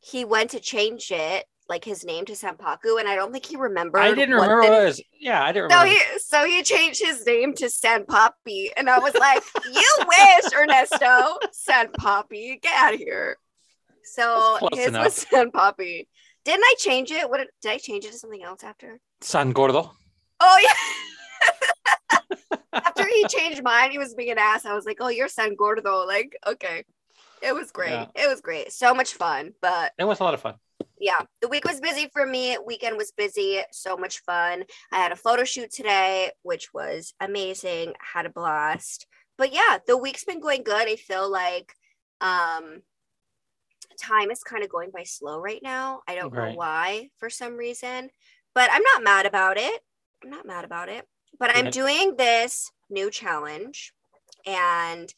he 0.00 0.24
went 0.24 0.50
to 0.50 0.60
change 0.60 1.10
it, 1.10 1.46
like 1.68 1.84
his 1.84 2.04
name 2.04 2.24
to 2.26 2.32
Senpaku, 2.32 2.98
and 2.98 3.08
I 3.08 3.14
don't 3.14 3.32
think 3.32 3.44
he 3.46 3.56
remembered. 3.56 4.00
I 4.00 4.14
didn't 4.14 4.36
what 4.36 4.48
remember 4.50 4.78
the- 4.80 4.84
was. 4.86 5.02
Yeah, 5.20 5.42
I 5.42 5.52
didn't 5.52 5.70
so 5.70 5.78
remember. 5.80 6.00
he 6.12 6.18
so 6.18 6.44
he 6.44 6.62
changed 6.62 7.00
his 7.04 7.24
name 7.26 7.54
to 7.54 7.68
San 7.68 8.06
Poppy, 8.06 8.70
and 8.76 8.88
I 8.88 8.98
was 8.98 9.14
like, 9.14 9.42
"You 9.70 9.92
wish, 10.06 10.52
Ernesto, 10.54 11.38
San 11.52 11.92
Poppy, 11.92 12.58
get 12.62 12.74
out 12.74 12.94
of 12.94 13.00
here." 13.00 13.36
So 14.04 14.58
his 14.72 14.86
enough. 14.88 15.04
was 15.04 15.14
San 15.14 15.50
Poppy. 15.50 16.08
Didn't 16.44 16.64
I 16.64 16.74
change 16.78 17.10
it? 17.10 17.28
What 17.28 17.38
did, 17.38 17.48
did 17.60 17.72
I 17.72 17.78
change 17.78 18.06
it 18.06 18.12
to 18.12 18.18
something 18.18 18.42
else 18.42 18.64
after? 18.64 18.98
San 19.20 19.50
Gordo. 19.50 19.92
Oh 20.40 20.58
yeah. 20.62 22.58
after 22.72 23.06
he 23.06 23.26
changed 23.28 23.62
mine, 23.62 23.90
he 23.90 23.98
was 23.98 24.14
being 24.14 24.30
an 24.30 24.38
ass. 24.38 24.64
I 24.64 24.74
was 24.74 24.86
like, 24.86 24.98
"Oh, 25.00 25.08
you're 25.08 25.28
San 25.28 25.54
Gordo." 25.56 26.06
Like, 26.06 26.36
okay, 26.46 26.84
it 27.42 27.54
was 27.54 27.70
great. 27.70 27.90
Yeah. 27.90 28.06
It 28.14 28.28
was 28.28 28.40
great. 28.40 28.72
So 28.72 28.94
much 28.94 29.12
fun, 29.14 29.52
but 29.60 29.92
It 29.98 30.04
was 30.04 30.20
a 30.20 30.24
lot 30.24 30.34
of 30.34 30.40
fun. 30.40 30.54
Yeah, 31.00 31.20
the 31.40 31.48
week 31.48 31.64
was 31.64 31.80
busy 31.80 32.08
for 32.12 32.26
me. 32.26 32.56
Weekend 32.64 32.96
was 32.96 33.12
busy. 33.12 33.60
So 33.72 33.96
much 33.96 34.20
fun. 34.20 34.64
I 34.92 34.98
had 34.98 35.12
a 35.12 35.16
photo 35.16 35.44
shoot 35.44 35.72
today, 35.72 36.30
which 36.42 36.72
was 36.74 37.14
amazing. 37.20 37.94
Had 38.00 38.26
a 38.26 38.30
blast. 38.30 39.06
But 39.36 39.52
yeah, 39.52 39.78
the 39.86 39.96
week's 39.96 40.24
been 40.24 40.40
going 40.40 40.62
good. 40.62 40.88
I 40.88 40.96
feel 40.96 41.30
like 41.30 41.74
um 42.20 42.82
time 44.00 44.30
is 44.30 44.42
kind 44.42 44.62
of 44.62 44.70
going 44.70 44.90
by 44.92 45.02
slow 45.04 45.40
right 45.40 45.60
now. 45.62 46.00
I 46.08 46.14
don't 46.14 46.32
know 46.32 46.52
why 46.54 47.10
for 47.18 47.30
some 47.30 47.56
reason, 47.56 48.10
but 48.54 48.70
I'm 48.72 48.82
not 48.82 49.02
mad 49.02 49.26
about 49.26 49.56
it. 49.58 49.80
I'm 50.22 50.30
not 50.30 50.46
mad 50.46 50.64
about 50.64 50.88
it. 50.88 51.04
But 51.38 51.54
I'm 51.54 51.70
doing 51.70 52.16
this 52.16 52.70
new 52.90 53.10
challenge 53.10 53.92
and 54.46 55.12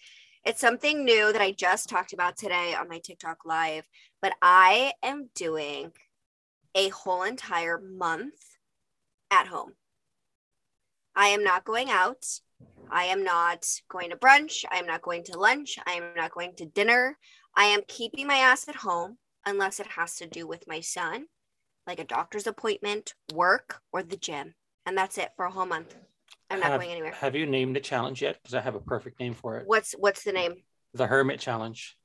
it's 0.44 0.60
something 0.60 1.04
new 1.04 1.32
that 1.32 1.42
I 1.42 1.52
just 1.52 1.88
talked 1.88 2.12
about 2.12 2.36
today 2.36 2.74
on 2.74 2.88
my 2.88 2.98
TikTok 2.98 3.44
live 3.44 3.84
but 4.22 4.32
I 4.42 4.92
am 5.02 5.30
doing 5.34 5.92
a 6.74 6.88
whole 6.88 7.22
entire 7.22 7.78
month 7.78 8.40
at 9.30 9.46
home. 9.46 9.72
I 11.14 11.28
am 11.28 11.42
not 11.42 11.64
going 11.64 11.90
out. 11.90 12.24
I 12.90 13.04
am 13.04 13.24
not 13.24 13.66
going 13.88 14.10
to 14.10 14.16
brunch. 14.16 14.64
I 14.70 14.78
am 14.78 14.86
not 14.86 15.02
going 15.02 15.24
to 15.24 15.38
lunch. 15.38 15.78
I 15.86 15.92
am 15.92 16.04
not 16.16 16.32
going 16.32 16.54
to 16.56 16.66
dinner. 16.66 17.18
I 17.54 17.64
am 17.64 17.82
keeping 17.88 18.26
my 18.26 18.36
ass 18.36 18.68
at 18.68 18.76
home 18.76 19.18
unless 19.46 19.80
it 19.80 19.86
has 19.88 20.16
to 20.16 20.26
do 20.26 20.46
with 20.46 20.68
my 20.68 20.80
son, 20.80 21.26
like 21.86 22.00
a 22.00 22.04
doctor's 22.04 22.46
appointment, 22.46 23.14
work, 23.32 23.80
or 23.92 24.02
the 24.02 24.16
gym. 24.16 24.54
And 24.86 24.96
that's 24.96 25.18
it 25.18 25.30
for 25.36 25.44
a 25.44 25.50
whole 25.50 25.66
month. 25.66 25.94
I'm 26.48 26.60
not 26.60 26.70
have, 26.70 26.80
going 26.80 26.90
anywhere. 26.90 27.12
Have 27.12 27.36
you 27.36 27.46
named 27.46 27.76
the 27.76 27.80
challenge 27.80 28.22
yet? 28.22 28.38
Because 28.42 28.54
I 28.54 28.60
have 28.60 28.74
a 28.74 28.80
perfect 28.80 29.20
name 29.20 29.34
for 29.34 29.58
it. 29.58 29.66
What's 29.66 29.92
what's 29.92 30.24
the 30.24 30.32
name? 30.32 30.62
The 30.94 31.06
Hermit 31.06 31.38
Challenge. 31.38 31.96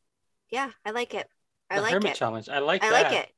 Yeah, 0.51 0.69
I 0.85 0.91
like 0.91 1.15
it. 1.15 1.27
I 1.69 1.77
the 1.77 1.81
like 1.81 1.93
Hermit 1.93 2.11
it. 2.11 2.15
Challenge. 2.15 2.49
I 2.49 2.59
like 2.59 2.83
I 2.83 2.89
that. 2.89 3.03
like 3.03 3.23
it. 3.23 3.29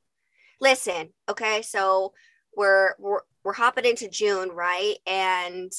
Listen, 0.60 1.10
okay, 1.30 1.62
so 1.62 2.14
we're 2.56 2.96
we're 3.00 3.22
we're 3.44 3.54
hopping 3.54 3.86
into 3.86 4.10
June, 4.10 4.50
right? 4.50 4.96
And 5.06 5.72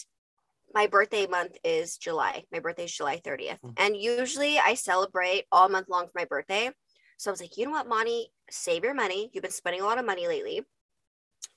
my 0.74 0.86
birthday 0.86 1.26
month 1.26 1.56
is 1.64 1.96
July. 1.96 2.44
My 2.52 2.60
birthday 2.60 2.84
is 2.84 2.92
July 2.92 3.20
30th. 3.24 3.60
Mm. 3.60 3.74
And 3.78 3.96
usually 3.96 4.58
I 4.58 4.74
celebrate 4.74 5.44
all 5.50 5.68
month 5.68 5.88
long 5.88 6.06
for 6.06 6.12
my 6.14 6.24
birthday. 6.24 6.70
So 7.16 7.30
I 7.30 7.32
was 7.32 7.40
like, 7.40 7.56
you 7.56 7.64
know 7.64 7.72
what, 7.72 7.88
Monty? 7.88 8.28
Save 8.50 8.84
your 8.84 8.94
money. 8.94 9.30
You've 9.32 9.42
been 9.42 9.50
spending 9.50 9.82
a 9.82 9.84
lot 9.84 9.98
of 9.98 10.06
money 10.06 10.28
lately. 10.28 10.62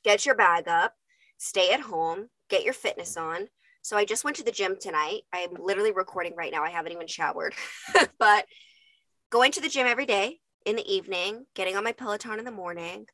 Get 0.03 0.25
your 0.25 0.35
bag 0.35 0.67
up, 0.67 0.95
stay 1.37 1.71
at 1.71 1.81
home, 1.81 2.29
get 2.49 2.63
your 2.63 2.73
fitness 2.73 3.17
on. 3.17 3.47
So 3.83 3.97
I 3.97 4.05
just 4.05 4.23
went 4.23 4.37
to 4.37 4.43
the 4.43 4.51
gym 4.51 4.77
tonight. 4.79 5.21
I'm 5.33 5.53
literally 5.59 5.91
recording 5.91 6.35
right 6.35 6.51
now. 6.51 6.63
I 6.63 6.69
haven't 6.69 6.91
even 6.91 7.07
showered. 7.07 7.53
but 8.19 8.45
going 9.29 9.51
to 9.53 9.61
the 9.61 9.69
gym 9.69 9.87
every 9.87 10.05
day 10.05 10.39
in 10.65 10.75
the 10.75 10.93
evening, 10.93 11.45
getting 11.55 11.75
on 11.75 11.83
my 11.83 11.91
Peloton 11.91 12.39
in 12.39 12.45
the 12.45 12.51
morning, 12.51 13.07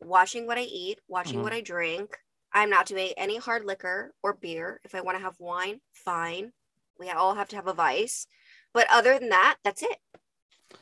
watching 0.00 0.46
what 0.46 0.58
I 0.58 0.62
eat, 0.62 1.00
watching 1.08 1.40
Mhm. 1.40 1.42
what 1.42 1.52
I 1.52 1.60
drink. 1.60 2.18
I'm 2.52 2.68
not 2.70 2.86
doing 2.86 3.12
any 3.16 3.38
hard 3.38 3.64
liquor 3.64 4.14
or 4.22 4.34
beer. 4.34 4.80
If 4.84 4.94
I 4.94 5.00
want 5.00 5.16
to 5.16 5.22
have 5.22 5.38
wine, 5.38 5.80
fine. 5.92 6.52
We 6.98 7.10
all 7.10 7.34
have 7.34 7.48
to 7.48 7.56
have 7.56 7.66
a 7.66 7.72
vice. 7.72 8.26
But 8.74 8.86
other 8.90 9.18
than 9.18 9.30
that, 9.30 9.56
that's 9.64 9.82
it. 9.82 9.98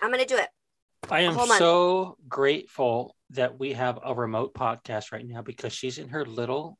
I'm 0.00 0.10
going 0.10 0.20
to 0.20 0.26
do 0.26 0.36
it. 0.36 0.48
I 1.08 1.20
am 1.22 1.38
so 1.56 2.18
grateful 2.28 3.16
that 3.30 3.58
we 3.58 3.72
have 3.72 3.98
a 4.04 4.14
remote 4.14 4.54
podcast 4.54 5.12
right 5.12 5.26
now 5.26 5.42
because 5.42 5.72
she's 5.72 5.98
in 5.98 6.08
her 6.08 6.24
little 6.24 6.78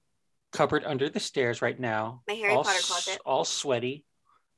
cupboard 0.53 0.85
under 0.85 1.09
the 1.09 1.21
stairs 1.21 1.63
right 1.63 1.79
now. 1.79 2.23
My 2.29 2.35
Harry 2.35 2.55
all 2.55 2.65
Potter 2.65 2.83
closet. 2.83 3.21
All 3.25 3.45
sweaty 3.45 4.05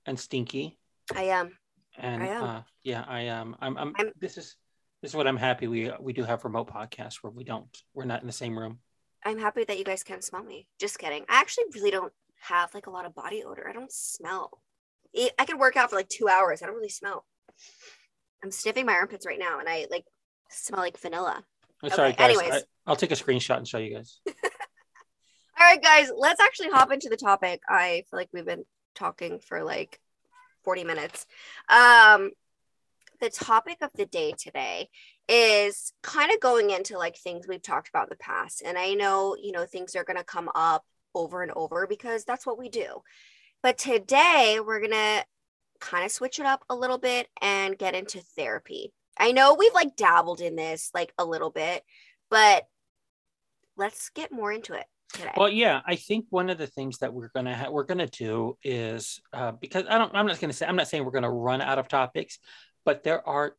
and 0.06 0.18
stinky. 0.18 0.78
I 1.14 1.24
am. 1.24 1.56
And 1.96 2.22
I 2.22 2.26
am. 2.28 2.42
uh, 2.42 2.62
yeah, 2.82 3.04
I 3.06 3.22
am. 3.22 3.56
I'm, 3.60 3.76
I'm, 3.76 3.94
This 4.18 4.38
is 4.38 4.56
this 5.02 5.10
is 5.10 5.16
what 5.16 5.26
I'm 5.26 5.36
happy 5.36 5.66
we 5.66 5.90
we 6.00 6.12
do 6.12 6.24
have 6.24 6.44
remote 6.44 6.70
podcasts 6.70 7.16
where 7.22 7.30
we 7.30 7.44
don't 7.44 7.66
we're 7.92 8.04
not 8.04 8.20
in 8.20 8.26
the 8.26 8.32
same 8.32 8.58
room. 8.58 8.78
I'm 9.24 9.38
happy 9.38 9.64
that 9.64 9.78
you 9.78 9.84
guys 9.84 10.02
can 10.02 10.22
smell 10.22 10.42
me. 10.42 10.66
Just 10.80 10.98
kidding. 10.98 11.24
I 11.28 11.40
actually 11.40 11.64
really 11.74 11.90
don't 11.90 12.12
have 12.40 12.72
like 12.74 12.86
a 12.86 12.90
lot 12.90 13.04
of 13.04 13.14
body 13.14 13.44
odor. 13.44 13.68
I 13.68 13.72
don't 13.72 13.92
smell. 13.92 14.62
I 15.16 15.30
I 15.38 15.44
could 15.44 15.58
work 15.58 15.76
out 15.76 15.90
for 15.90 15.96
like 15.96 16.08
two 16.08 16.28
hours. 16.28 16.62
I 16.62 16.66
don't 16.66 16.74
really 16.76 16.88
smell. 16.88 17.24
I'm 18.42 18.50
sniffing 18.50 18.86
my 18.86 18.94
armpits 18.94 19.26
right 19.26 19.38
now, 19.38 19.60
and 19.60 19.68
I 19.68 19.86
like 19.90 20.04
smell 20.50 20.80
like 20.80 20.98
vanilla. 20.98 21.44
I'm 21.82 21.90
sorry, 21.90 22.10
Okay, 22.10 22.16
guys. 22.18 22.38
anyways. 22.38 22.62
I, 22.62 22.62
I'll 22.86 22.96
take 22.96 23.10
a 23.10 23.16
screenshot 23.16 23.56
and 23.56 23.66
show 23.66 23.78
you 23.78 23.94
guys. 23.94 24.20
All 24.26 24.32
right, 25.68 25.82
guys, 25.82 26.10
let's 26.16 26.40
actually 26.40 26.70
hop 26.70 26.92
into 26.92 27.08
the 27.08 27.16
topic. 27.16 27.60
I 27.68 28.04
feel 28.10 28.18
like 28.18 28.28
we've 28.32 28.46
been 28.46 28.64
talking 28.94 29.40
for 29.40 29.62
like 29.62 30.00
40 30.64 30.84
minutes. 30.84 31.26
Um, 31.68 32.30
the 33.22 33.30
topic 33.30 33.78
of 33.80 33.90
the 33.94 34.04
day 34.04 34.34
today 34.36 34.88
is 35.28 35.92
kind 36.02 36.32
of 36.32 36.40
going 36.40 36.70
into 36.70 36.98
like 36.98 37.16
things 37.16 37.46
we've 37.46 37.62
talked 37.62 37.88
about 37.88 38.08
in 38.08 38.10
the 38.10 38.16
past. 38.16 38.62
And 38.66 38.76
I 38.76 38.94
know, 38.94 39.36
you 39.40 39.52
know, 39.52 39.64
things 39.64 39.94
are 39.94 40.02
going 40.02 40.16
to 40.16 40.24
come 40.24 40.50
up 40.56 40.84
over 41.14 41.40
and 41.42 41.52
over 41.54 41.86
because 41.86 42.24
that's 42.24 42.44
what 42.44 42.58
we 42.58 42.68
do. 42.68 43.00
But 43.62 43.78
today 43.78 44.58
we're 44.64 44.80
going 44.80 44.90
to 44.90 45.24
kind 45.80 46.04
of 46.04 46.10
switch 46.10 46.40
it 46.40 46.46
up 46.46 46.64
a 46.68 46.74
little 46.74 46.98
bit 46.98 47.28
and 47.40 47.78
get 47.78 47.94
into 47.94 48.20
therapy. 48.36 48.92
I 49.16 49.30
know 49.30 49.54
we've 49.54 49.72
like 49.72 49.94
dabbled 49.94 50.40
in 50.40 50.56
this 50.56 50.90
like 50.92 51.12
a 51.16 51.24
little 51.24 51.50
bit, 51.50 51.84
but 52.28 52.64
let's 53.76 54.10
get 54.10 54.32
more 54.32 54.50
into 54.50 54.74
it 54.74 54.86
today. 55.12 55.32
Well, 55.36 55.48
yeah, 55.48 55.80
I 55.86 55.94
think 55.94 56.26
one 56.30 56.50
of 56.50 56.58
the 56.58 56.66
things 56.66 56.98
that 56.98 57.12
we're 57.12 57.28
gonna 57.28 57.56
ha- 57.56 57.70
we're 57.70 57.84
gonna 57.84 58.06
do 58.06 58.56
is 58.64 59.20
uh, 59.32 59.52
because 59.52 59.84
I 59.88 59.98
don't 59.98 60.14
I'm 60.14 60.26
not 60.26 60.40
gonna 60.40 60.52
say 60.52 60.66
I'm 60.66 60.76
not 60.76 60.88
saying 60.88 61.04
we're 61.04 61.10
gonna 61.10 61.30
run 61.30 61.60
out 61.60 61.78
of 61.78 61.88
topics, 61.88 62.38
but 62.84 63.02
there 63.02 63.26
are 63.26 63.56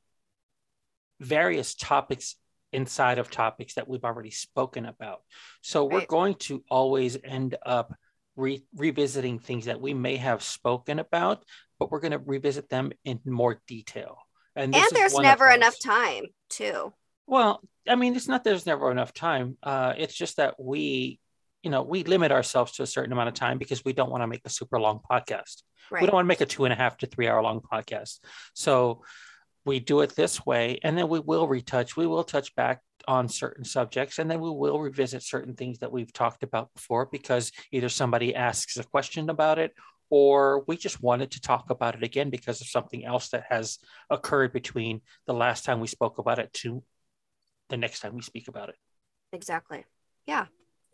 various 1.19 1.75
topics 1.75 2.35
inside 2.71 3.19
of 3.19 3.29
topics 3.29 3.75
that 3.75 3.87
we've 3.87 4.03
already 4.03 4.31
spoken 4.31 4.85
about. 4.85 5.21
So 5.61 5.85
we're 5.85 6.05
going 6.07 6.35
to 6.35 6.63
always 6.69 7.17
end 7.23 7.55
up 7.65 7.93
re- 8.35 8.65
revisiting 8.75 9.39
things 9.39 9.65
that 9.65 9.79
we 9.79 9.93
may 9.93 10.17
have 10.17 10.41
spoken 10.41 10.99
about, 10.99 11.45
but 11.79 11.91
we're 11.91 11.99
going 11.99 12.11
to 12.11 12.17
revisit 12.17 12.69
them 12.69 12.91
in 13.05 13.19
more 13.25 13.61
detail. 13.67 14.17
And, 14.55 14.75
and 14.75 14.85
there's 14.91 15.17
never 15.17 15.49
enough 15.49 15.79
time 15.79 16.25
too 16.49 16.93
Well, 17.25 17.61
I 17.87 17.95
mean, 17.95 18.15
it's 18.15 18.27
not 18.27 18.43
there's 18.43 18.65
never 18.65 18.91
enough 18.91 19.13
time. 19.13 19.57
Uh, 19.63 19.93
it's 19.97 20.13
just 20.13 20.37
that 20.37 20.55
we, 20.59 21.19
you 21.63 21.69
know, 21.69 21.81
we 21.81 22.03
limit 22.03 22.31
ourselves 22.31 22.73
to 22.73 22.83
a 22.83 22.87
certain 22.87 23.13
amount 23.13 23.29
of 23.29 23.33
time 23.33 23.57
because 23.57 23.83
we 23.83 23.93
don't 23.93 24.11
want 24.11 24.21
to 24.21 24.27
make 24.27 24.41
a 24.45 24.49
super 24.49 24.79
long 24.79 24.99
podcast. 25.09 25.63
We 25.91 26.01
don't 26.01 26.13
want 26.13 26.25
to 26.25 26.29
make 26.29 26.41
a 26.41 26.45
two 26.45 26.65
and 26.65 26.73
a 26.73 26.75
half 26.75 26.97
to 26.97 27.07
three 27.07 27.27
hour 27.27 27.41
long 27.41 27.61
podcast. 27.61 28.19
So 28.53 29.03
we 29.65 29.79
do 29.79 30.01
it 30.01 30.15
this 30.15 30.45
way, 30.45 30.79
and 30.83 30.97
then 30.97 31.07
we 31.07 31.19
will 31.19 31.47
retouch. 31.47 31.95
We 31.95 32.07
will 32.07 32.23
touch 32.23 32.53
back 32.55 32.81
on 33.07 33.29
certain 33.29 33.63
subjects, 33.63 34.19
and 34.19 34.29
then 34.29 34.39
we 34.41 34.49
will 34.49 34.79
revisit 34.79 35.23
certain 35.23 35.55
things 35.55 35.79
that 35.79 35.91
we've 35.91 36.11
talked 36.11 36.43
about 36.43 36.73
before 36.73 37.07
because 37.11 37.51
either 37.71 37.89
somebody 37.89 38.35
asks 38.35 38.77
a 38.77 38.83
question 38.83 39.29
about 39.29 39.59
it 39.59 39.73
or 40.09 40.63
we 40.67 40.77
just 40.77 41.01
wanted 41.01 41.31
to 41.31 41.41
talk 41.41 41.69
about 41.69 41.95
it 41.95 42.03
again 42.03 42.29
because 42.29 42.61
of 42.61 42.67
something 42.67 43.05
else 43.05 43.29
that 43.29 43.45
has 43.49 43.79
occurred 44.09 44.53
between 44.53 45.01
the 45.25 45.33
last 45.33 45.65
time 45.65 45.79
we 45.79 45.87
spoke 45.87 46.17
about 46.17 46.39
it 46.39 46.51
to 46.53 46.83
the 47.69 47.77
next 47.77 48.01
time 48.01 48.13
we 48.13 48.21
speak 48.21 48.47
about 48.47 48.69
it. 48.69 48.75
exactly 49.31 49.85
yeah 50.27 50.45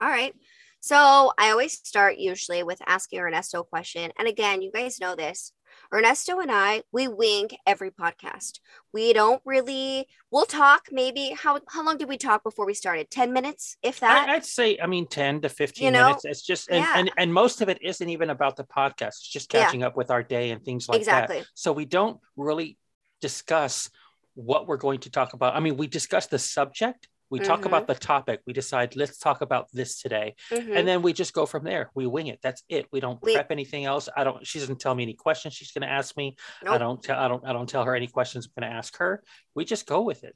all 0.02 0.10
right 0.10 0.36
so 0.80 1.32
i 1.38 1.50
always 1.52 1.74
start 1.74 2.18
usually 2.18 2.64
with 2.64 2.82
asking 2.88 3.20
ernesto 3.20 3.62
a 3.62 3.64
question 3.64 4.12
and 4.18 4.28
again 4.28 4.62
you 4.62 4.72
guys 4.72 5.00
know 5.00 5.16
this 5.16 5.52
ernesto 5.94 6.40
and 6.40 6.52
i 6.52 6.82
we 6.92 7.08
wink 7.08 7.56
every 7.66 7.92
podcast 7.92 8.60
we 8.94 9.14
don't 9.14 9.42
really 9.46 10.08
we'll 10.32 10.46
talk 10.46 10.86
maybe 10.92 11.36
how 11.38 11.60
how 11.70 11.84
long 11.84 11.98
did 11.98 12.08
we 12.08 12.18
talk 12.18 12.44
before 12.44 12.66
we 12.66 12.74
started 12.74 13.10
10 13.10 13.34
minutes 13.34 13.78
if 13.84 14.00
that 14.00 14.30
I, 14.30 14.34
would 14.36 14.46
say, 14.46 14.78
I 14.82 14.88
mean, 14.88 15.08
10 15.08 15.42
to 15.42 15.50
15 15.50 15.86
You 15.86 15.92
know, 15.92 16.06
minutes. 16.08 16.26
It's 16.26 16.42
just, 16.42 16.70
and, 16.70 16.80
yeah. 16.80 17.00
and, 17.00 17.12
and 17.18 17.34
most 17.34 17.62
of 17.62 17.70
it 17.70 17.82
isn't 17.82 18.08
even 18.10 18.30
about 18.30 18.56
the 18.56 18.64
podcast. 18.64 19.08
It's 19.08 19.28
just 19.28 19.54
Yeah. 19.54 19.64
catching 19.64 19.84
up 19.84 19.96
with 19.98 20.12
our 20.12 20.22
day 20.24 20.52
and 20.52 20.64
things 20.64 20.88
like 20.90 21.00
Exactly. 21.00 21.40
that. 21.40 21.48
So 21.56 21.72
we 21.72 21.86
don't 21.86 22.20
really 22.36 22.78
discuss 23.22 23.90
what 24.36 24.68
we're 24.68 24.78
going 24.78 25.00
to 25.02 25.10
talk 25.12 25.34
about. 25.34 25.56
I 25.56 25.60
mean, 25.60 25.78
we 25.78 25.88
discuss 25.88 26.28
the 26.28 26.40
subject, 26.40 27.08
we 27.30 27.40
talk 27.40 27.62
Mhm. 27.62 27.66
about 27.68 27.88
the 27.88 27.96
topic, 27.96 28.42
we 28.46 28.54
decide, 28.54 28.96
let's 28.96 29.18
talk 29.20 29.42
about 29.42 29.68
this 29.72 30.02
today. 30.02 30.36
Mhm. 30.52 30.76
And 30.78 30.88
then 30.88 31.02
we 31.02 31.14
just 31.14 31.34
go 31.34 31.46
from 31.46 31.64
there. 31.64 31.92
We 31.94 32.08
wing 32.08 32.28
it. 32.28 32.40
That's 32.42 32.64
it. 32.70 32.88
We 32.92 33.00
don't 33.00 33.22
We- 33.22 33.34
prep 33.34 33.52
anything 33.52 33.86
else. 33.86 34.10
I 34.16 34.24
don't, 34.24 34.46
she 34.46 34.60
doesn't 34.60 34.80
tell 34.80 34.96
me 34.96 35.04
any 35.04 35.14
questions 35.14 35.54
she's 35.54 35.72
going 35.72 35.88
to 35.88 35.94
ask 35.94 36.18
me. 36.18 36.36
I 36.68 36.78
don't 36.78 37.02
tell, 37.04 37.20
I 37.20 37.28
don't, 37.28 37.46
I 37.46 37.54
don't 37.54 37.70
tell 37.70 37.84
her 37.86 37.96
any 37.96 38.08
questions 38.08 38.48
I'm 38.48 38.62
going 38.62 38.72
to 38.72 38.78
ask 38.78 38.98
her. 38.98 39.24
We 39.56 39.66
just 39.66 39.86
go 39.86 40.02
with 40.02 40.24
it. 40.24 40.36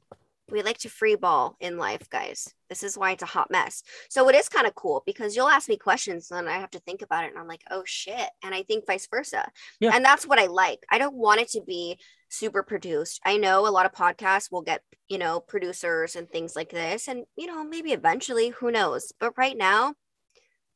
we 0.50 0.60
like 0.60 0.76
to 0.76 0.90
free 0.90 1.14
ball 1.14 1.56
in 1.58 1.78
life, 1.78 2.10
guys. 2.10 2.52
This 2.68 2.82
is 2.82 2.98
why 2.98 3.12
it's 3.12 3.22
a 3.22 3.26
hot 3.26 3.50
mess. 3.50 3.82
So 4.10 4.28
it 4.28 4.34
is 4.34 4.50
kind 4.50 4.66
of 4.66 4.74
cool 4.74 5.02
because 5.06 5.34
you'll 5.34 5.48
ask 5.48 5.70
me 5.70 5.78
questions 5.78 6.30
and 6.30 6.50
I 6.50 6.58
have 6.58 6.70
to 6.72 6.80
think 6.80 7.00
about 7.00 7.24
it 7.24 7.30
and 7.30 7.38
I'm 7.38 7.48
like, 7.48 7.62
oh 7.70 7.82
shit. 7.86 8.28
And 8.42 8.54
I 8.54 8.62
think 8.62 8.86
vice 8.86 9.06
versa. 9.10 9.50
Yeah. 9.80 9.92
And 9.94 10.04
that's 10.04 10.26
what 10.26 10.38
I 10.38 10.44
like. 10.46 10.84
I 10.90 10.98
don't 10.98 11.14
want 11.14 11.40
it 11.40 11.48
to 11.52 11.62
be 11.62 11.98
super 12.34 12.62
produced. 12.62 13.20
I 13.24 13.36
know 13.36 13.66
a 13.66 13.70
lot 13.70 13.86
of 13.86 13.92
podcasts 13.92 14.50
will 14.50 14.62
get, 14.62 14.82
you 15.08 15.18
know, 15.18 15.40
producers 15.40 16.16
and 16.16 16.28
things 16.28 16.54
like 16.56 16.70
this. 16.70 17.08
And, 17.08 17.24
you 17.36 17.46
know, 17.46 17.64
maybe 17.64 17.92
eventually, 17.92 18.48
who 18.50 18.70
knows? 18.70 19.12
But 19.18 19.32
right 19.36 19.56
now, 19.56 19.94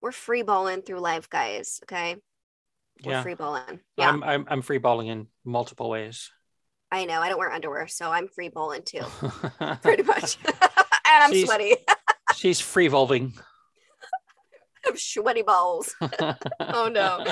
we're 0.00 0.12
free 0.12 0.42
balling 0.42 0.82
through 0.82 1.00
life, 1.00 1.28
guys. 1.28 1.80
Okay. 1.84 2.16
We're 3.04 3.12
Yeah. 3.12 3.22
free 3.22 3.34
balling. 3.34 3.80
Yeah. 3.96 4.08
I'm, 4.08 4.22
I'm, 4.22 4.44
I'm 4.48 4.62
free 4.62 4.78
balling 4.78 5.08
in 5.08 5.26
multiple 5.44 5.88
ways. 5.90 6.30
I 6.90 7.04
know. 7.04 7.20
I 7.20 7.28
don't 7.28 7.38
wear 7.38 7.50
underwear, 7.52 7.86
so 7.86 8.10
I'm 8.10 8.28
free 8.28 8.48
balling 8.48 8.82
too, 8.82 9.00
pretty 9.82 10.02
much. 10.04 10.38
and 10.44 10.54
I'm 11.06 11.32
She's- 11.32 11.46
sweaty. 11.46 11.76
She's 12.34 12.60
free 12.60 12.88
volving. 12.88 13.32
I'm 14.86 14.96
sweaty 14.96 15.42
balls. 15.42 15.94
oh 16.60 16.88
no. 16.92 17.24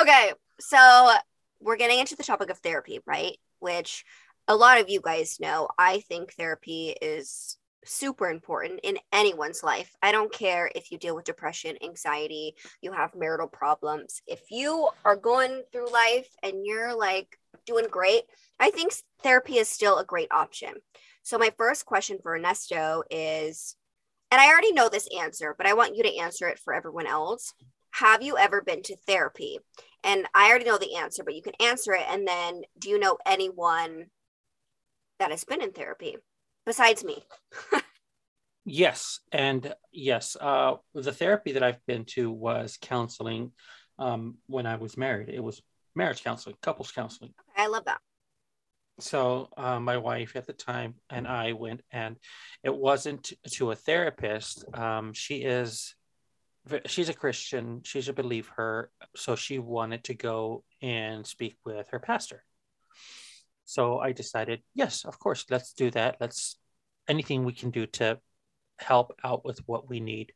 Okay, 0.00 0.32
so 0.60 1.12
we're 1.60 1.76
getting 1.76 1.98
into 1.98 2.16
the 2.16 2.22
topic 2.22 2.50
of 2.50 2.58
therapy, 2.58 3.00
right? 3.06 3.36
Which 3.58 4.04
a 4.48 4.56
lot 4.56 4.80
of 4.80 4.88
you 4.88 5.00
guys 5.00 5.38
know. 5.40 5.68
I 5.78 6.00
think 6.00 6.32
therapy 6.32 6.96
is 7.00 7.56
super 7.84 8.28
important 8.28 8.80
in 8.82 8.98
anyone's 9.12 9.62
life. 9.62 9.90
I 10.02 10.12
don't 10.12 10.32
care 10.32 10.70
if 10.74 10.90
you 10.90 10.98
deal 10.98 11.14
with 11.14 11.24
depression, 11.24 11.76
anxiety, 11.82 12.54
you 12.82 12.92
have 12.92 13.14
marital 13.14 13.48
problems. 13.48 14.20
If 14.26 14.50
you 14.50 14.88
are 15.04 15.16
going 15.16 15.62
through 15.72 15.90
life 15.92 16.28
and 16.42 16.64
you're 16.64 16.96
like 16.96 17.38
doing 17.66 17.86
great, 17.90 18.24
I 18.58 18.70
think 18.70 18.92
therapy 19.22 19.58
is 19.58 19.68
still 19.68 19.98
a 19.98 20.04
great 20.04 20.28
option. 20.30 20.74
So, 21.22 21.38
my 21.38 21.52
first 21.56 21.86
question 21.86 22.18
for 22.22 22.34
Ernesto 22.34 23.02
is 23.10 23.76
and 24.30 24.40
I 24.40 24.48
already 24.48 24.72
know 24.72 24.88
this 24.88 25.08
answer, 25.18 25.54
but 25.56 25.66
I 25.66 25.74
want 25.74 25.96
you 25.96 26.04
to 26.04 26.16
answer 26.18 26.46
it 26.48 26.58
for 26.58 26.72
everyone 26.72 27.06
else. 27.06 27.52
Have 27.92 28.22
you 28.22 28.38
ever 28.38 28.62
been 28.62 28.82
to 28.84 28.96
therapy? 28.96 29.58
And 30.02 30.26
I 30.34 30.48
already 30.48 30.64
know 30.64 30.78
the 30.78 30.96
answer, 30.96 31.22
but 31.24 31.34
you 31.34 31.42
can 31.42 31.54
answer 31.60 31.92
it. 31.92 32.04
And 32.08 32.26
then, 32.26 32.62
do 32.78 32.88
you 32.88 32.98
know 32.98 33.18
anyone 33.26 34.06
that 35.18 35.30
has 35.30 35.44
been 35.44 35.62
in 35.62 35.72
therapy 35.72 36.16
besides 36.64 37.04
me? 37.04 37.24
Yes, 38.64 39.20
and 39.32 39.74
yes, 39.90 40.36
uh, 40.40 40.74
the 40.94 41.12
therapy 41.12 41.52
that 41.52 41.62
I've 41.62 41.84
been 41.86 42.04
to 42.10 42.30
was 42.30 42.78
counseling 42.80 43.52
um, 43.98 44.36
when 44.46 44.66
I 44.66 44.76
was 44.76 44.96
married. 44.96 45.28
It 45.28 45.42
was 45.42 45.62
marriage 45.94 46.22
counseling, 46.22 46.56
couples 46.62 46.92
counseling. 46.92 47.32
I 47.56 47.68
love 47.68 47.86
that. 47.86 47.98
So 49.00 49.48
uh, 49.56 49.80
my 49.80 49.96
wife 49.96 50.36
at 50.36 50.46
the 50.46 50.52
time 50.52 50.94
and 51.08 51.26
I 51.26 51.52
went, 51.52 51.80
and 51.90 52.16
it 52.62 52.74
wasn't 52.74 53.32
to 53.52 53.70
a 53.70 53.76
therapist. 53.76 54.64
Um, 54.74 55.14
she 55.14 55.36
is, 55.36 55.94
she's 56.86 57.08
a 57.08 57.14
Christian. 57.14 57.82
She's 57.84 58.08
a 58.08 58.12
believer, 58.12 58.90
so 59.16 59.36
she 59.36 59.58
wanted 59.58 60.04
to 60.04 60.14
go 60.14 60.64
and 60.82 61.26
speak 61.26 61.56
with 61.64 61.88
her 61.90 61.98
pastor. 61.98 62.44
So 63.64 63.98
I 63.98 64.12
decided, 64.12 64.62
yes, 64.74 65.04
of 65.04 65.18
course, 65.18 65.46
let's 65.50 65.72
do 65.72 65.90
that. 65.92 66.16
Let's 66.20 66.58
anything 67.08 67.44
we 67.44 67.52
can 67.52 67.70
do 67.70 67.86
to 67.86 68.18
help 68.78 69.18
out 69.24 69.44
with 69.44 69.60
what 69.66 69.88
we 69.88 70.00
need 70.00 70.32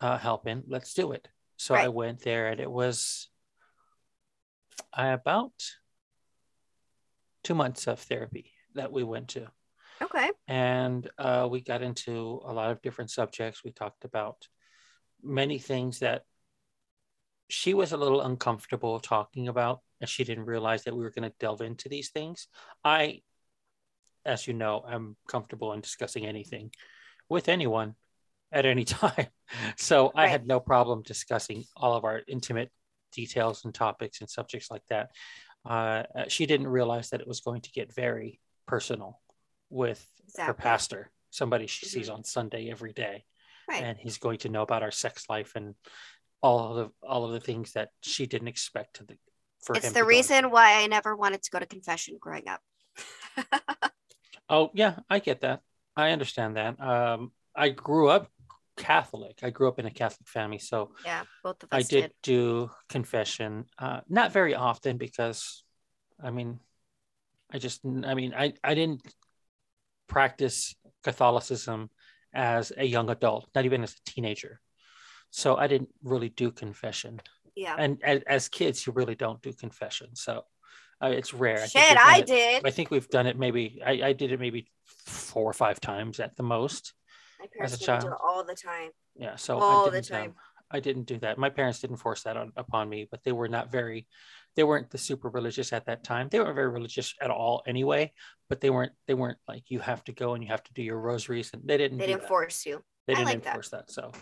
uh, 0.00 0.18
help 0.18 0.46
in. 0.46 0.64
Let's 0.66 0.94
do 0.94 1.12
it. 1.12 1.28
So 1.56 1.74
I 1.74 1.88
went 1.88 2.22
there, 2.22 2.48
and 2.48 2.60
it 2.60 2.70
was 2.70 3.28
uh, 4.96 5.16
about 5.20 5.52
two 7.44 7.54
months 7.54 7.86
of 7.86 8.00
therapy 8.00 8.50
that 8.74 8.90
we 8.90 9.04
went 9.04 9.28
to. 9.28 9.46
Okay. 10.00 10.30
And 10.48 11.08
uh, 11.18 11.46
we 11.50 11.60
got 11.60 11.82
into 11.82 12.40
a 12.44 12.52
lot 12.52 12.70
of 12.70 12.82
different 12.82 13.10
subjects. 13.10 13.62
We 13.64 13.70
talked 13.70 14.04
about 14.04 14.48
many 15.22 15.58
things 15.58 16.00
that 16.00 16.24
she 17.48 17.74
was 17.74 17.92
a 17.92 17.96
little 17.96 18.22
uncomfortable 18.22 18.98
talking 18.98 19.48
about, 19.48 19.80
and 20.00 20.08
she 20.08 20.24
didn't 20.24 20.46
realize 20.46 20.84
that 20.84 20.96
we 20.96 21.02
were 21.02 21.10
going 21.10 21.28
to 21.28 21.34
delve 21.38 21.60
into 21.60 21.88
these 21.88 22.10
things. 22.10 22.48
I, 22.84 23.22
as 24.24 24.46
you 24.46 24.54
know, 24.54 24.82
I'm 24.86 25.16
comfortable 25.28 25.72
in 25.72 25.80
discussing 25.80 26.26
anything 26.26 26.70
with 27.28 27.48
anyone 27.48 27.94
at 28.50 28.66
any 28.66 28.84
time. 29.02 29.26
So 29.76 30.12
I 30.14 30.28
had 30.28 30.46
no 30.46 30.60
problem 30.60 31.02
discussing 31.02 31.64
all 31.76 31.94
of 31.94 32.04
our 32.04 32.22
intimate 32.26 32.70
details 33.12 33.64
and 33.64 33.74
topics 33.74 34.20
and 34.20 34.30
subjects 34.30 34.70
like 34.70 34.86
that. 34.88 35.10
Uh, 35.64 36.04
uh, 36.16 36.24
she 36.28 36.46
didn't 36.46 36.68
realize 36.68 37.10
that 37.10 37.20
it 37.20 37.28
was 37.28 37.40
going 37.40 37.60
to 37.60 37.70
get 37.72 37.94
very 37.94 38.40
personal 38.66 39.20
with 39.68 40.04
her 40.38 40.54
pastor, 40.54 41.10
somebody 41.30 41.66
she 41.66 41.86
sees 41.86 42.08
Mhm. 42.08 42.14
on 42.14 42.24
Sunday 42.24 42.70
every 42.70 42.92
day, 42.92 43.24
Right. 43.68 43.82
and 43.84 43.98
he's 43.98 44.18
going 44.18 44.38
to 44.38 44.48
know 44.48 44.62
about 44.62 44.82
our 44.82 44.90
sex 44.90 45.26
life 45.28 45.52
and 45.54 45.74
all 46.42 46.70
of 46.70 46.76
the, 46.76 47.06
all 47.06 47.24
of 47.24 47.32
the 47.32 47.40
things 47.40 47.72
that 47.72 47.90
she 48.02 48.26
didn't 48.26 48.48
expect 48.48 48.96
to 48.96 49.04
the, 49.04 49.16
for 49.64 49.76
it's 49.76 49.86
him. 49.86 49.92
the 49.94 50.04
reason 50.04 50.50
why 50.50 50.82
I 50.82 50.86
never 50.86 51.14
wanted 51.14 51.42
to 51.42 51.50
go 51.50 51.58
to 51.58 51.66
confession 51.66 52.16
growing 52.20 52.48
up. 52.48 52.60
Oh 54.48 54.70
yeah, 54.74 54.96
I 55.08 55.18
get 55.18 55.40
that. 55.40 55.60
I 55.96 56.10
understand 56.10 56.56
that. 56.56 56.78
Um, 56.80 57.32
I 57.56 57.70
grew 57.70 58.08
up 58.08 58.28
Catholic. 58.76 59.38
I 59.42 59.50
grew 59.50 59.68
up 59.68 59.78
in 59.78 59.86
a 59.86 59.90
Catholic 59.90 60.28
family, 60.28 60.58
so 60.58 60.90
Yeah, 61.04 61.22
both 61.42 61.62
of 61.62 61.68
I 61.72 61.78
us 61.78 61.88
did, 61.88 62.00
did. 62.02 62.12
do 62.22 62.70
confession. 62.88 63.64
Uh, 63.78 64.00
not 64.08 64.32
very 64.32 64.54
often 64.54 64.98
because, 64.98 65.64
I 66.22 66.30
mean, 66.30 66.60
I 67.50 67.58
just, 67.58 67.80
I 67.84 68.14
mean, 68.14 68.34
I 68.36 68.52
I 68.62 68.74
didn't 68.74 69.02
practice 70.06 70.74
Catholicism 71.02 71.88
as 72.34 72.72
a 72.76 72.84
young 72.84 73.10
adult, 73.10 73.48
not 73.54 73.64
even 73.64 73.82
as 73.82 73.92
a 73.92 74.10
teenager. 74.10 74.60
So 75.30 75.56
I 75.56 75.66
didn't 75.66 75.90
really 76.02 76.28
do 76.28 76.50
confession. 76.50 77.20
Yeah. 77.54 77.74
And 77.78 77.98
as, 78.02 78.22
as 78.26 78.48
kids, 78.48 78.86
you 78.86 78.92
really 78.92 79.14
don't 79.14 79.40
do 79.42 79.52
confession. 79.52 80.14
So 80.14 80.44
uh, 81.02 81.08
it's 81.08 81.34
rare. 81.34 81.66
Shit, 81.66 81.94
done 81.94 81.98
I 81.98 82.18
it- 82.18 82.26
did. 82.26 82.66
I 82.66 82.70
think 82.70 82.90
we've 82.90 83.08
done 83.08 83.26
it 83.26 83.38
maybe, 83.38 83.80
I, 83.84 83.92
I 84.02 84.12
did 84.12 84.32
it 84.32 84.40
maybe 84.40 84.70
four 85.06 85.44
or 85.44 85.52
five 85.52 85.80
times 85.80 86.20
at 86.20 86.36
the 86.36 86.42
most. 86.42 86.92
My 87.40 87.64
as 87.64 87.74
a 87.74 87.78
child. 87.78 88.04
it 88.04 88.12
all 88.22 88.44
the 88.44 88.54
time. 88.54 88.90
Yeah. 89.16 89.36
So 89.36 89.58
All 89.58 89.86
I 89.88 89.90
the 89.90 90.00
didn't, 90.00 90.16
um, 90.16 90.22
time. 90.22 90.34
I 90.70 90.80
didn't 90.80 91.04
do 91.04 91.18
that. 91.18 91.38
My 91.38 91.50
parents 91.50 91.80
didn't 91.80 91.96
force 91.96 92.22
that 92.22 92.36
on, 92.36 92.52
upon 92.56 92.88
me, 92.88 93.06
but 93.10 93.22
they 93.24 93.32
were 93.32 93.48
not 93.48 93.70
very, 93.70 94.06
they 94.56 94.64
weren't 94.64 94.90
the 94.90 94.98
super 94.98 95.28
religious 95.28 95.72
at 95.72 95.86
that 95.86 96.04
time. 96.04 96.28
They 96.30 96.38
weren't 96.40 96.54
very 96.54 96.68
religious 96.68 97.14
at 97.20 97.30
all 97.30 97.62
anyway, 97.66 98.12
but 98.48 98.60
they 98.60 98.70
weren't, 98.70 98.92
they 99.06 99.14
weren't 99.14 99.38
like, 99.48 99.64
you 99.68 99.80
have 99.80 100.04
to 100.04 100.12
go 100.12 100.34
and 100.34 100.42
you 100.44 100.50
have 100.50 100.62
to 100.64 100.72
do 100.74 100.82
your 100.82 100.98
rosaries. 101.00 101.50
And 101.52 101.62
they 101.64 101.78
didn't, 101.78 101.98
They 101.98 102.06
didn't 102.06 102.22
that. 102.22 102.28
force 102.28 102.66
you. 102.66 102.82
They 103.06 103.14
I 103.14 103.16
didn't 103.16 103.28
like 103.28 103.42
that. 103.44 103.48
enforce 103.50 103.70
that. 103.70 103.90
So, 103.90 104.12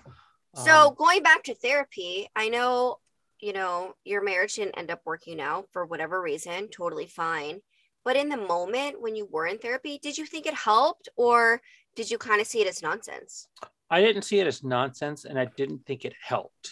So 0.54 0.88
um, 0.88 0.94
going 0.96 1.22
back 1.22 1.42
to 1.44 1.54
therapy, 1.54 2.28
I 2.34 2.48
know, 2.48 2.98
you 3.40 3.52
know, 3.52 3.94
your 4.04 4.22
marriage 4.22 4.54
didn't 4.56 4.78
end 4.78 4.90
up 4.90 5.00
working 5.04 5.40
out 5.40 5.66
for 5.72 5.84
whatever 5.86 6.20
reason, 6.20 6.68
totally 6.68 7.06
fine. 7.06 7.60
But 8.04 8.16
in 8.16 8.28
the 8.28 8.36
moment 8.36 9.00
when 9.00 9.16
you 9.16 9.28
were 9.30 9.46
in 9.46 9.58
therapy, 9.58 9.98
did 10.02 10.16
you 10.16 10.26
think 10.26 10.46
it 10.46 10.54
helped 10.54 11.08
or 11.16 11.60
did 11.96 12.10
you 12.10 12.18
kind 12.18 12.40
of 12.40 12.46
see 12.46 12.60
it 12.60 12.66
as 12.66 12.82
nonsense? 12.82 13.48
I 13.90 14.00
didn't 14.00 14.22
see 14.22 14.38
it 14.38 14.46
as 14.46 14.62
nonsense 14.62 15.24
and 15.24 15.38
I 15.38 15.46
didn't 15.56 15.84
think 15.86 16.04
it 16.04 16.14
helped. 16.22 16.70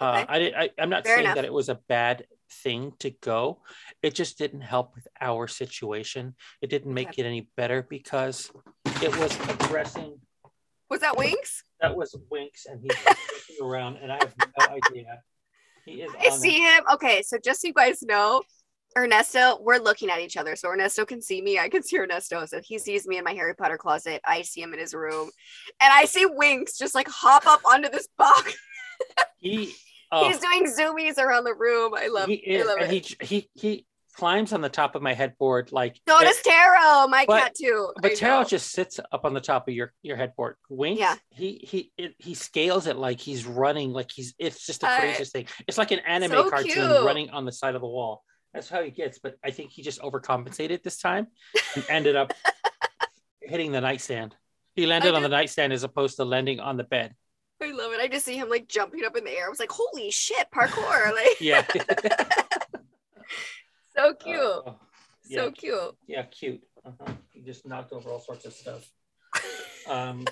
Uh, 0.00 0.20
Okay. 0.22 0.26
I, 0.28 0.38
did, 0.38 0.54
I, 0.54 0.70
I'm 0.78 0.88
not 0.88 1.04
Fair 1.04 1.16
saying 1.16 1.26
enough. 1.26 1.34
that 1.36 1.44
it 1.44 1.52
was 1.52 1.68
a 1.68 1.74
bad 1.88 2.24
thing 2.50 2.92
to 3.00 3.10
go. 3.10 3.60
It 4.02 4.14
just 4.14 4.38
didn't 4.38 4.62
help 4.62 4.94
with 4.94 5.06
our 5.20 5.46
situation. 5.48 6.34
It 6.62 6.70
didn't 6.70 6.92
make 6.92 7.18
it 7.18 7.24
any 7.26 7.48
better 7.56 7.86
because 7.88 8.50
it 9.02 9.16
was 9.18 9.36
addressing 9.48 10.18
Was 10.88 11.00
that 11.00 11.16
Winks? 11.16 11.64
that 11.80 11.96
was 11.96 12.14
Winks 12.30 12.66
and 12.66 12.80
he's 12.82 12.96
looking 13.06 13.66
around 13.66 13.96
and 13.96 14.12
I 14.12 14.16
have 14.16 14.34
no 14.58 14.66
idea. 14.66 15.22
He 15.86 16.02
is 16.02 16.12
I 16.20 16.30
see 16.30 16.58
him. 16.58 16.84
Okay, 16.92 17.22
so 17.22 17.38
just 17.42 17.62
so 17.62 17.68
you 17.68 17.74
guys 17.74 18.02
know, 18.02 18.42
Ernesto, 18.96 19.58
we're 19.62 19.78
looking 19.78 20.10
at 20.10 20.20
each 20.20 20.36
other. 20.36 20.56
So 20.56 20.68
Ernesto 20.68 21.04
can 21.04 21.22
see 21.22 21.40
me. 21.40 21.58
I 21.58 21.68
can 21.68 21.82
see 21.82 21.96
Ernesto. 21.98 22.44
So 22.46 22.60
he 22.62 22.78
sees 22.78 23.06
me 23.06 23.18
in 23.18 23.24
my 23.24 23.32
Harry 23.32 23.54
Potter 23.54 23.78
closet. 23.78 24.20
I 24.24 24.42
see 24.42 24.60
him 24.60 24.74
in 24.74 24.80
his 24.80 24.94
room. 24.94 25.30
And 25.80 25.92
I 25.92 26.04
see 26.04 26.26
Winks 26.26 26.76
just 26.76 26.94
like 26.94 27.08
hop 27.08 27.46
up 27.46 27.60
onto 27.64 27.88
this 27.88 28.08
box. 28.18 28.56
He 29.38 29.74
oh, 30.12 30.28
He's 30.28 30.38
doing 30.38 30.66
zoomies 30.66 31.18
around 31.18 31.44
the 31.44 31.54
room. 31.54 31.94
I 31.96 32.08
love, 32.08 32.28
he 32.28 32.34
is, 32.34 32.64
I 32.64 32.68
love 32.68 32.78
and 32.80 32.92
it. 32.92 33.06
he 33.06 33.26
he 33.26 33.50
he 33.54 33.86
climbs 34.16 34.52
on 34.52 34.60
the 34.60 34.68
top 34.68 34.96
of 34.96 35.02
my 35.02 35.14
headboard 35.14 35.70
like 35.72 35.98
so 36.06 36.18
does 36.20 36.42
Taro, 36.42 37.06
my 37.08 37.24
But- 37.26 37.40
cat 37.40 37.54
too. 37.54 37.92
But 38.02 38.16
Taro 38.16 38.44
just 38.44 38.70
sits 38.72 38.98
up 39.12 39.24
on 39.24 39.34
the 39.34 39.40
top 39.40 39.68
of 39.68 39.74
your 39.74 39.92
your 40.02 40.16
headboard. 40.16 40.56
Winks, 40.68 41.00
Yeah. 41.00 41.14
he 41.30 41.60
he 41.62 41.92
it, 41.96 42.14
he 42.18 42.34
scales 42.34 42.86
it 42.86 42.96
like 42.96 43.20
he's 43.20 43.46
running, 43.46 43.92
like 43.92 44.10
he's 44.12 44.34
it's 44.38 44.66
just 44.66 44.80
the 44.82 44.88
Uh, 44.90 44.98
craziest 44.98 45.32
thing. 45.32 45.46
It's 45.66 45.78
like 45.78 45.90
an 45.92 46.00
anime 46.00 46.30
so 46.32 46.50
cartoon 46.50 46.72
cute. 46.72 47.04
running 47.04 47.30
on 47.30 47.44
the 47.44 47.52
side 47.52 47.74
of 47.74 47.80
the 47.80 47.86
wall. 47.88 48.22
That's 48.52 48.68
how 48.68 48.82
he 48.82 48.90
gets. 48.90 49.20
But 49.20 49.36
I 49.44 49.52
think 49.52 49.70
he 49.70 49.82
just 49.82 50.00
overcompensated 50.00 50.82
this 50.82 50.98
time 50.98 51.28
and 51.76 51.84
ended 51.88 52.16
up 52.16 52.32
hitting 53.40 53.72
the 53.72 53.80
nightstand. 53.80 54.34
He 54.74 54.86
landed 54.86 55.14
on 55.14 55.22
the 55.22 55.28
nightstand 55.28 55.72
as 55.72 55.82
opposed 55.84 56.16
to 56.16 56.24
landing 56.24 56.60
on 56.60 56.76
the 56.76 56.84
bed. 56.84 57.14
I 57.62 57.72
love 57.72 57.92
it. 57.92 58.00
I 58.00 58.08
just 58.08 58.24
see 58.24 58.36
him 58.36 58.48
like 58.48 58.68
jumping 58.68 59.04
up 59.04 59.16
in 59.16 59.24
the 59.24 59.30
air. 59.30 59.46
I 59.46 59.48
was 59.48 59.60
like, 59.60 59.70
holy 59.72 60.10
shit, 60.10 60.46
parkour. 60.54 61.12
Like 61.14 61.40
Yeah. 61.40 61.66
so 63.96 64.14
cute. 64.14 64.40
Uh, 64.40 64.72
so 65.30 65.50
cute. 65.50 65.96
Yeah, 66.06 66.22
cute. 66.24 66.62
Uh-huh. 66.84 67.12
He 67.32 67.40
just 67.40 67.66
knocked 67.66 67.92
over 67.92 68.10
all 68.10 68.20
sorts 68.20 68.44
of 68.46 68.52
stuff. 68.52 68.90
Um, 69.88 70.26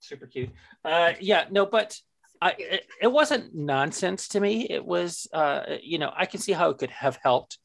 super 0.00 0.26
cute. 0.26 0.48
Uh, 0.84 1.12
yeah, 1.20 1.44
no, 1.50 1.66
but 1.66 1.98
I 2.40 2.54
it, 2.56 2.86
it 3.02 3.12
wasn't 3.12 3.54
nonsense 3.54 4.28
to 4.28 4.40
me. 4.40 4.66
It 4.70 4.84
was, 4.84 5.26
uh, 5.34 5.64
you 5.82 5.98
know, 5.98 6.10
I 6.16 6.24
can 6.24 6.40
see 6.40 6.52
how 6.52 6.70
it 6.70 6.78
could 6.78 6.90
have 6.90 7.18
helped 7.22 7.58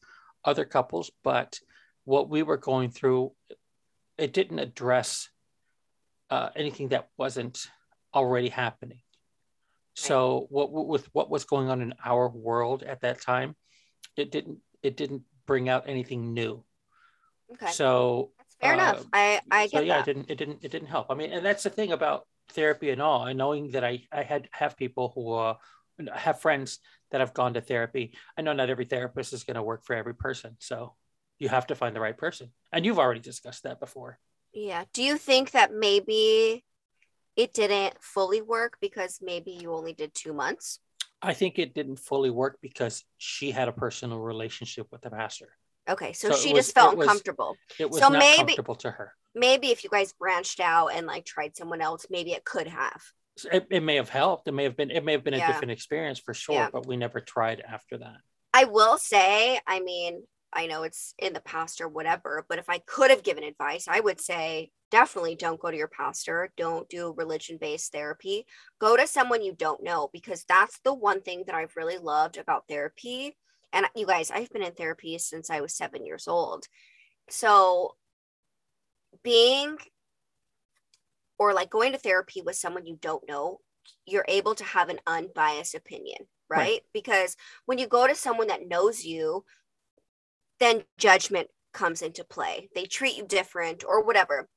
other 0.44 0.64
couples, 0.64 1.10
but 1.22 1.58
what 2.04 2.28
we 2.28 2.42
were 2.42 2.56
going 2.58 2.90
through, 2.90 3.32
it 4.18 4.32
didn't 4.32 4.58
address 4.58 5.30
uh, 6.28 6.50
anything 6.56 6.88
that 6.88 7.08
wasn't 7.16 7.68
already 8.14 8.48
happening. 8.48 9.00
So 9.98 10.46
what 10.50 10.70
with 10.72 11.08
what 11.12 11.30
was 11.30 11.44
going 11.44 11.68
on 11.68 11.80
in 11.80 11.94
our 12.04 12.28
world 12.28 12.82
at 12.82 13.00
that 13.00 13.20
time, 13.20 13.56
it 14.16 14.30
didn't 14.30 14.58
it 14.82 14.96
didn't 14.96 15.22
bring 15.46 15.68
out 15.68 15.88
anything 15.88 16.34
new. 16.34 16.64
Okay. 17.52 17.72
So 17.72 18.32
Fair 18.60 18.74
enough. 18.74 19.04
I 19.12 19.40
I 19.50 19.66
so 19.66 19.78
get 19.78 19.86
yeah, 19.86 20.02
that. 20.02 20.08
it 20.08 20.12
didn't 20.12 20.30
it 20.30 20.38
didn't 20.38 20.58
it 20.64 20.70
didn't 20.70 20.88
help. 20.88 21.06
I 21.10 21.14
mean, 21.14 21.32
and 21.32 21.44
that's 21.44 21.62
the 21.62 21.70
thing 21.70 21.92
about 21.92 22.26
therapy 22.50 22.90
and 22.90 23.02
all. 23.02 23.26
And 23.26 23.38
knowing 23.38 23.70
that 23.72 23.84
I 23.84 24.02
I 24.12 24.22
had 24.22 24.48
have 24.52 24.76
people 24.76 25.12
who 25.14 25.32
uh, 25.32 25.54
have 26.12 26.40
friends 26.40 26.78
that 27.10 27.20
have 27.20 27.34
gone 27.34 27.54
to 27.54 27.60
therapy. 27.60 28.14
I 28.36 28.42
know 28.42 28.52
not 28.52 28.70
every 28.70 28.84
therapist 28.84 29.32
is 29.32 29.44
going 29.44 29.56
to 29.56 29.62
work 29.62 29.84
for 29.84 29.94
every 29.94 30.14
person, 30.14 30.56
so 30.58 30.94
you 31.38 31.48
have 31.48 31.68
to 31.68 31.74
find 31.74 31.94
the 31.94 32.00
right 32.00 32.16
person. 32.16 32.52
And 32.72 32.84
you've 32.84 32.98
already 32.98 33.20
discussed 33.20 33.62
that 33.62 33.80
before. 33.80 34.18
Yeah. 34.52 34.84
Do 34.92 35.02
you 35.02 35.16
think 35.16 35.52
that 35.52 35.72
maybe 35.72 36.64
it 37.38 37.54
didn't 37.54 37.94
fully 38.02 38.42
work 38.42 38.76
because 38.80 39.20
maybe 39.22 39.52
you 39.52 39.72
only 39.72 39.92
did 39.92 40.12
two 40.12 40.32
months? 40.34 40.80
I 41.22 41.34
think 41.34 41.58
it 41.58 41.72
didn't 41.72 42.00
fully 42.00 42.30
work 42.30 42.58
because 42.60 43.04
she 43.16 43.52
had 43.52 43.68
a 43.68 43.72
personal 43.72 44.18
relationship 44.18 44.88
with 44.90 45.02
the 45.02 45.10
pastor. 45.10 45.48
Okay, 45.88 46.12
so, 46.12 46.30
So 46.30 46.36
she 46.36 46.52
was- 46.52 46.66
just 46.66 46.74
felt 46.74 46.94
it 46.94 46.98
was- 46.98 47.06
uncomfortable. 47.06 47.56
It 47.78 47.90
was 47.90 48.00
so 48.00 48.08
not 48.08 48.18
maybe 48.18 48.38
comfortable 48.56 48.74
to 48.76 48.90
her. 48.90 49.14
maybe 49.34 49.68
if 49.70 49.84
you 49.84 49.90
guys 49.90 50.12
branched 50.12 50.58
out 50.58 50.88
and 50.88 51.06
like 51.06 51.24
tried 51.24 51.56
someone 51.56 51.80
else, 51.80 52.06
maybe 52.10 52.32
it 52.32 52.44
could 52.44 52.66
have. 52.66 53.00
It, 53.52 53.68
it 53.70 53.80
may 53.84 53.94
have 53.94 54.08
helped. 54.08 54.48
It 54.48 54.52
may 54.52 54.64
have 54.64 54.76
been 54.76 54.90
it 54.90 55.04
may 55.04 55.12
have 55.12 55.22
been 55.22 55.34
a 55.34 55.38
Yeah. 55.38 55.46
different 55.46 55.70
experience 55.70 56.18
for 56.18 56.34
sure, 56.34 56.56
Yeah. 56.56 56.70
but 56.72 56.86
we 56.86 56.96
never 56.96 57.20
tried 57.20 57.60
after 57.60 57.98
that. 57.98 58.16
I 58.52 58.64
will 58.64 58.98
say, 58.98 59.60
I 59.64 59.78
mean, 59.78 60.26
I 60.52 60.66
know 60.66 60.82
it's 60.82 61.14
in 61.18 61.32
the 61.32 61.40
past 61.40 61.80
or 61.80 61.88
whatever, 61.88 62.44
but 62.48 62.58
if 62.58 62.70
I 62.70 62.78
could 62.78 63.10
have 63.10 63.22
given 63.22 63.44
advice, 63.44 63.86
I 63.88 64.00
would 64.00 64.20
say 64.20 64.70
definitely 64.90 65.34
don't 65.34 65.60
go 65.60 65.70
to 65.70 65.76
your 65.76 65.88
pastor. 65.88 66.50
Don't 66.56 66.88
do 66.88 67.14
religion 67.16 67.58
based 67.60 67.92
therapy. 67.92 68.46
Go 68.80 68.96
to 68.96 69.06
someone 69.06 69.42
you 69.42 69.52
don't 69.52 69.82
know 69.82 70.08
because 70.12 70.44
that's 70.48 70.80
the 70.80 70.94
one 70.94 71.20
thing 71.20 71.44
that 71.46 71.54
I've 71.54 71.76
really 71.76 71.98
loved 71.98 72.38
about 72.38 72.64
therapy. 72.68 73.36
And 73.72 73.86
you 73.94 74.06
guys, 74.06 74.30
I've 74.30 74.50
been 74.50 74.62
in 74.62 74.72
therapy 74.72 75.18
since 75.18 75.50
I 75.50 75.60
was 75.60 75.74
seven 75.74 76.06
years 76.06 76.26
old. 76.26 76.64
So 77.28 77.96
being 79.22 79.76
or 81.38 81.52
like 81.52 81.70
going 81.70 81.92
to 81.92 81.98
therapy 81.98 82.40
with 82.40 82.56
someone 82.56 82.86
you 82.86 82.98
don't 83.00 83.26
know, 83.28 83.60
you're 84.06 84.24
able 84.28 84.54
to 84.54 84.64
have 84.64 84.88
an 84.88 85.00
unbiased 85.06 85.74
opinion, 85.74 86.26
right? 86.48 86.58
Right. 86.58 86.80
Because 86.92 87.36
when 87.66 87.78
you 87.78 87.86
go 87.86 88.06
to 88.06 88.14
someone 88.14 88.48
that 88.48 88.66
knows 88.66 89.04
you, 89.04 89.44
then 90.60 90.82
judgment 90.98 91.48
comes 91.72 92.02
into 92.02 92.24
play. 92.24 92.68
They 92.74 92.84
treat 92.84 93.16
you 93.16 93.26
different 93.26 93.84
or 93.86 94.04
whatever. 94.04 94.48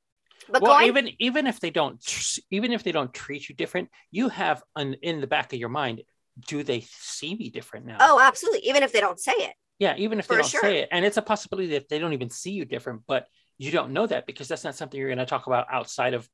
But 0.50 0.62
well, 0.62 0.74
going 0.74 0.88
even 0.88 1.10
even 1.20 1.48
if 1.48 1.60
they 1.60 1.70
don't 1.70 2.04
even 2.50 2.72
if 2.74 2.84
they 2.84 2.92
don't 2.92 3.14
treat 3.14 3.48
you 3.48 3.56
different, 3.56 3.90
you 4.10 4.30
have 4.30 4.64
an, 4.76 4.96
in 5.02 5.22
the 5.22 5.28
back 5.28 5.54
of 5.54 5.60
your 5.60 5.70
mind, 5.70 6.02
do 6.48 6.64
they 6.64 6.82
see 6.82 7.36
me 7.36 7.50
different 7.50 7.86
now? 7.86 7.98
oh, 8.00 8.20
absolutely. 8.20 8.68
Even 8.68 8.84
if 8.84 8.92
they 8.92 9.00
don't 9.00 9.20
say 9.20 9.34
it. 9.34 9.54
yeah, 9.80 9.96
even 9.98 10.20
if 10.20 10.28
they 10.28 10.36
don't 10.36 10.50
sure. 10.50 10.62
say 10.62 10.80
it, 10.80 10.90
and 10.92 11.06
it's 11.06 11.18
a 11.18 11.22
possibility 11.22 11.70
that 11.70 11.90
they 11.90 12.00
don't 12.00 12.14
even 12.14 12.30
see 12.30 12.52
you 12.52 12.66
different, 12.66 13.02
but 13.08 13.28
you 13.58 13.72
don't 13.72 13.94
know 13.94 14.08
that 14.08 14.26
because 14.26 14.48
that's 14.48 14.64
not 14.64 14.76
something 14.76 15.00
you're 15.00 15.10
going 15.10 15.20
to 15.20 15.26
talk 15.26 15.48
about 15.48 15.68
outside 15.72 16.14
of 16.14 16.28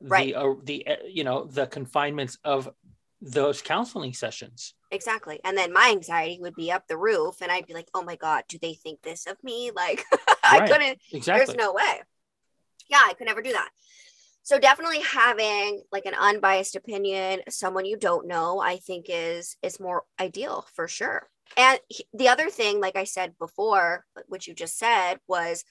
Right. 0.00 0.32
the 0.32 0.40
uh, 0.40 0.54
the 0.62 0.86
uh, 0.86 0.96
you 1.08 1.24
know 1.24 1.44
the 1.44 1.66
confinements 1.66 2.38
of 2.44 2.68
those 3.20 3.62
counseling 3.62 4.12
sessions. 4.12 4.74
Exactly. 4.90 5.40
And 5.44 5.56
then 5.56 5.72
my 5.72 5.88
anxiety 5.90 6.38
would 6.40 6.54
be 6.54 6.70
up 6.72 6.86
the 6.86 6.96
roof 6.96 7.42
and 7.42 7.50
I'd 7.50 7.66
be 7.66 7.74
like, 7.74 7.88
oh 7.94 8.02
my 8.02 8.16
God, 8.16 8.44
do 8.48 8.58
they 8.60 8.74
think 8.74 9.02
this 9.02 9.26
of 9.26 9.42
me? 9.42 9.70
Like 9.74 10.04
I 10.44 10.60
Right. 10.60 10.70
couldn't, 10.70 10.98
Exactly. 11.12 11.44
there's 11.46 11.56
no 11.56 11.72
way. 11.72 12.02
Yeah, 12.88 13.02
I 13.04 13.12
could 13.14 13.26
never 13.26 13.42
do 13.42 13.52
that. 13.52 13.68
So 14.42 14.58
definitely 14.58 15.00
having 15.00 15.82
like 15.92 16.06
an 16.06 16.14
unbiased 16.14 16.74
opinion, 16.74 17.42
someone 17.50 17.84
you 17.84 17.98
don't 17.98 18.26
know, 18.26 18.60
I 18.60 18.78
think 18.78 19.06
is 19.08 19.56
is 19.62 19.78
more 19.78 20.04
ideal 20.18 20.66
for 20.72 20.88
sure. 20.88 21.28
And 21.56 21.78
he- 21.88 22.08
the 22.14 22.28
other 22.28 22.48
thing, 22.48 22.80
like 22.80 22.96
I 22.96 23.04
said 23.04 23.36
before, 23.38 24.06
which 24.26 24.46
you 24.46 24.54
just 24.54 24.78
said, 24.78 25.16
was 25.26 25.64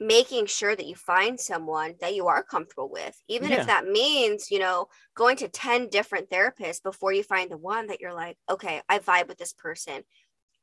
making 0.00 0.46
sure 0.46 0.74
that 0.74 0.86
you 0.86 0.94
find 0.94 1.38
someone 1.38 1.94
that 2.00 2.14
you 2.14 2.26
are 2.26 2.42
comfortable 2.42 2.90
with, 2.90 3.16
even 3.28 3.50
Yeah. 3.50 3.60
if 3.60 3.66
that 3.66 3.86
means, 3.86 4.50
you 4.50 4.58
know, 4.58 4.88
going 5.14 5.36
to 5.36 5.48
10 5.48 5.88
different 5.88 6.30
therapists 6.30 6.82
before 6.82 7.12
you 7.12 7.22
find 7.22 7.50
the 7.50 7.56
one 7.56 7.86
that 7.86 8.00
you're 8.00 8.14
like, 8.14 8.36
okay, 8.50 8.82
I 8.88 8.98
vibe 8.98 9.28
with 9.28 9.38
this 9.38 9.52
person. 9.52 10.02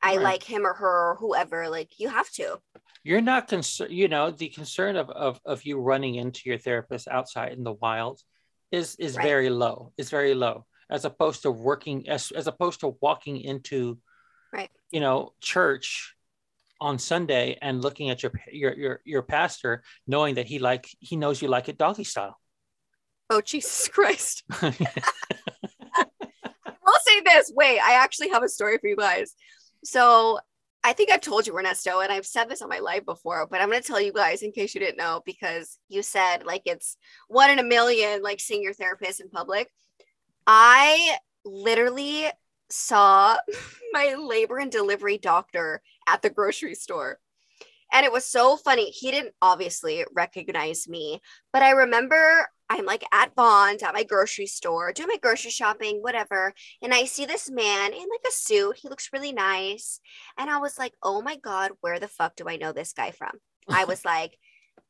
I 0.02 0.16
Right. 0.16 0.24
like 0.24 0.44
him 0.44 0.66
or 0.66 0.74
her 0.74 1.12
or 1.12 1.16
whoever. 1.16 1.70
Like 1.70 2.00
you 2.00 2.10
have 2.10 2.30
to. 2.32 2.60
You're 3.04 3.22
not 3.22 3.48
concerned, 3.48 3.92
you 3.92 4.08
know, 4.08 4.32
the 4.32 4.50
concern 4.50 4.96
of, 4.96 5.10
of 5.10 5.40
of 5.46 5.64
you 5.66 5.80
running 5.80 6.16
into 6.16 6.42
your 6.46 6.58
therapist 6.58 7.08
outside 7.08 7.54
in 7.54 7.64
the 7.64 7.74
wild 7.74 8.22
is 8.72 8.96
is 8.98 9.16
Right. 9.16 9.24
very 9.24 9.50
low. 9.50 9.94
It's 9.98 10.10
very 10.10 10.34
low 10.34 10.66
as 10.90 11.06
opposed 11.06 11.44
to 11.44 11.52
working 11.52 12.10
as 12.10 12.32
as 12.32 12.48
opposed 12.48 12.82
to 12.82 12.98
walking 13.02 13.40
into 13.40 13.98
Right. 14.52 14.70
you 14.92 15.00
know 15.00 15.34
church 15.40 16.16
on 16.82 16.98
Sunday 16.98 17.58
and 17.62 17.82
looking 17.82 18.10
at 18.10 18.24
your 18.24 18.34
your 18.52 18.74
your 18.74 19.02
your 19.06 19.22
pastor 19.22 19.84
knowing 20.08 20.36
that 20.36 20.48
he 20.48 20.60
like 20.60 20.90
he 21.00 21.16
knows 21.16 21.42
you 21.42 21.48
like 21.48 21.70
it 21.70 21.78
doggy 21.78 22.04
style. 22.04 22.38
Oh, 23.30 23.40
Jesus 23.40 23.88
Christ. 23.88 24.44
I'll 24.52 24.74
say 27.06 27.22
this. 27.24 27.54
Wait, 27.56 27.80
I 27.80 27.94
actually 27.94 28.30
have 28.30 28.44
a 28.44 28.50
story 28.50 28.78
for 28.80 28.88
you 28.88 28.98
guys. 28.98 29.36
So 29.86 30.40
I 30.84 30.94
think 30.94 31.12
I've 31.12 31.22
told 31.22 31.48
you, 31.48 31.56
Ernesto, 31.56 32.00
and 32.00 32.12
I've 32.12 32.26
said 32.26 32.50
this 32.50 32.62
on 32.62 32.68
my 32.68 32.80
live 32.80 33.06
before, 33.06 33.48
but 33.50 33.62
I'm 33.62 33.70
going 33.70 33.82
to 33.82 33.88
tell 33.88 34.02
you 34.02 34.12
guys 34.12 34.42
in 34.42 34.52
case 34.52 34.74
you 34.74 34.82
didn't 34.82 34.98
know 34.98 35.22
because 35.26 35.78
you 35.88 36.02
said 36.02 36.44
like 36.44 36.64
it's 36.66 36.98
one 37.28 37.52
in 37.52 37.60
a 37.60 37.64
million, 37.64 38.22
like 38.22 38.40
seeing 38.40 38.64
your 38.64 38.74
therapist 38.74 39.22
in 39.22 39.30
public. 39.30 39.70
I 40.48 41.18
literally 41.46 42.26
saw 42.72 43.38
my 43.92 44.16
labor 44.16 44.58
and 44.58 44.72
delivery 44.72 45.18
doctor 45.18 45.82
at 46.08 46.22
the 46.22 46.30
grocery 46.30 46.76
store. 46.76 47.20
And 47.94 48.06
it 48.06 48.12
was 48.12 48.26
so 48.26 48.56
funny. 48.56 48.90
He 48.90 49.12
didn't 49.12 49.34
obviously 49.42 50.06
recognize 50.14 50.88
me, 50.88 51.20
but 51.52 51.62
I 51.62 51.72
remember 51.72 52.48
I'm 52.70 52.86
like 52.86 53.04
at 53.12 53.36
Vons 53.36 53.84
at 53.84 53.94
my 53.94 54.04
grocery 54.04 54.46
store, 54.48 54.94
doing 54.94 55.10
my 55.10 55.18
grocery 55.22 55.52
shopping, 55.52 55.98
whatever. 55.98 56.54
And 56.82 56.94
I 56.94 57.04
see 57.04 57.26
this 57.26 57.52
man 57.52 57.92
in 57.92 58.00
like 58.00 58.26
a 58.26 58.32
suit. 58.32 58.78
He 58.78 58.88
looks 58.88 59.10
really 59.12 59.34
nice. 59.34 60.00
And 60.38 60.50
I 60.50 60.58
was 60.60 60.78
like, 60.78 60.94
oh 61.04 61.22
my 61.22 61.36
God, 61.36 61.72
where 61.82 62.00
the 62.00 62.08
fuck 62.08 62.38
do 62.38 62.46
I 62.48 62.56
know 62.56 62.72
this 62.72 62.94
guy 62.94 63.12
from? 63.12 63.32
I 63.68 63.84
was 63.84 64.06
like, 64.06 64.38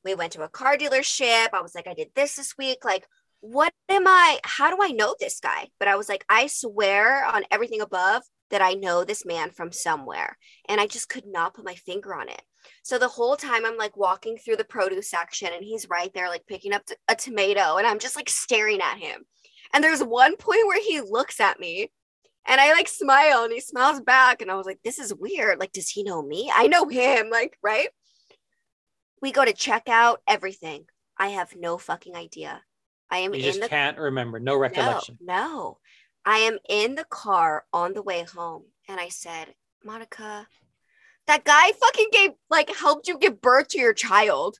we 0.05 0.13
went 0.13 0.33
to 0.33 0.43
a 0.43 0.49
car 0.49 0.77
dealership. 0.77 1.49
I 1.53 1.61
was 1.61 1.73
like, 1.73 1.87
I 1.87 1.95
did 1.95 2.09
this 2.13 2.35
this 2.35 2.55
week. 2.55 2.85
Like, 2.85 3.07
what 3.41 3.73
am 3.89 4.07
I? 4.07 4.39
How 4.43 4.69
do 4.69 4.77
I 4.81 4.91
know 4.91 5.15
this 5.19 5.39
guy? 5.39 5.67
But 5.79 5.87
I 5.87 5.95
was 5.95 6.07
like, 6.07 6.23
I 6.29 6.47
swear 6.47 7.25
on 7.25 7.43
everything 7.51 7.81
above 7.81 8.23
that 8.51 8.61
I 8.61 8.73
know 8.73 9.03
this 9.03 9.25
man 9.25 9.49
from 9.49 9.71
somewhere. 9.71 10.37
And 10.69 10.79
I 10.79 10.87
just 10.87 11.09
could 11.09 11.25
not 11.25 11.55
put 11.55 11.65
my 11.65 11.75
finger 11.75 12.13
on 12.13 12.29
it. 12.29 12.41
So 12.83 12.99
the 12.99 13.07
whole 13.07 13.35
time 13.35 13.65
I'm 13.65 13.77
like 13.77 13.97
walking 13.97 14.37
through 14.37 14.57
the 14.57 14.63
produce 14.63 15.09
section 15.09 15.49
and 15.53 15.63
he's 15.63 15.89
right 15.89 16.13
there, 16.13 16.29
like 16.29 16.45
picking 16.47 16.73
up 16.73 16.83
a 17.07 17.15
tomato, 17.15 17.77
and 17.77 17.87
I'm 17.87 17.99
just 17.99 18.15
like 18.15 18.29
staring 18.29 18.81
at 18.81 18.99
him. 18.99 19.23
And 19.73 19.83
there's 19.83 20.03
one 20.03 20.35
point 20.37 20.67
where 20.67 20.81
he 20.81 21.01
looks 21.01 21.39
at 21.39 21.59
me 21.59 21.91
and 22.45 22.59
I 22.59 22.73
like 22.73 22.87
smile 22.87 23.43
and 23.43 23.53
he 23.53 23.61
smiles 23.61 24.01
back. 24.01 24.41
And 24.41 24.51
I 24.51 24.55
was 24.55 24.65
like, 24.65 24.79
this 24.83 24.99
is 24.99 25.13
weird. 25.13 25.59
Like, 25.59 25.71
does 25.71 25.89
he 25.89 26.03
know 26.03 26.21
me? 26.21 26.51
I 26.53 26.67
know 26.67 26.87
him. 26.87 27.27
Like, 27.31 27.57
right? 27.63 27.89
We 29.21 29.31
go 29.31 29.45
to 29.45 29.53
check 29.53 29.87
out 29.87 30.21
everything. 30.27 30.85
I 31.17 31.29
have 31.29 31.55
no 31.55 31.77
fucking 31.77 32.15
idea. 32.15 32.61
I 33.11 33.17
am 33.19 33.33
You 33.33 33.39
in 33.41 33.45
just 33.45 33.61
the 33.61 33.67
can't 33.69 33.97
remember, 33.97 34.39
no 34.39 34.55
recollection. 34.57 35.17
no, 35.21 35.35
no. 35.35 35.77
I 36.25 36.37
am 36.39 36.57
in 36.69 36.95
the 36.95 37.03
car 37.03 37.65
on 37.73 37.93
the 37.93 38.01
way 38.01 38.23
home, 38.23 38.63
and 38.87 38.99
I 38.99 39.09
said, 39.09 39.53
Monica, 39.83 40.47
that 41.27 41.43
guy 41.43 41.71
fucking 41.73 42.07
gave 42.11 42.31
like 42.49 42.73
helped 42.75 43.07
you 43.07 43.17
give 43.17 43.41
birth 43.41 43.69
to 43.69 43.79
your 43.79 43.93
child. 43.93 44.57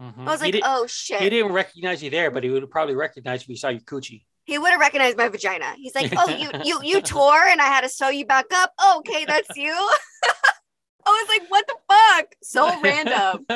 Mhm. 0.00 0.20
I 0.26 0.30
was 0.30 0.40
like, 0.40 0.58
oh 0.64 0.86
shit. 0.86 1.20
He 1.20 1.30
didn't 1.30 1.52
recognize 1.52 2.02
you 2.02 2.10
there, 2.10 2.30
but 2.30 2.42
he 2.44 2.50
would 2.50 2.62
have 2.62 2.70
probably 2.70 2.94
recognize 2.96 3.42
if 3.42 3.46
he 3.46 3.56
saw 3.56 3.68
your 3.68 3.80
coochie. 3.80 4.24
He 4.44 4.58
would 4.58 4.72
have 4.72 4.80
recognized 4.80 5.16
my 5.16 5.28
vagina. 5.28 5.74
He's 5.76 5.94
like, 5.94 6.12
oh, 6.16 6.28
you 6.28 6.50
you 6.64 6.80
you 6.82 7.00
tore, 7.14 7.42
and 7.44 7.60
I 7.60 7.66
had 7.66 7.82
to 7.82 7.88
sew 7.88 8.08
you 8.08 8.26
back 8.26 8.46
up. 8.52 8.72
Oh, 8.78 8.96
okay, 8.98 9.24
that's 9.24 9.56
you. 9.56 9.72
I 11.06 11.10
was 11.10 11.28
like, 11.28 11.48
what 11.50 11.66
the 11.66 11.76
fuck? 11.88 12.34
So 12.42 12.80
random. 12.82 13.46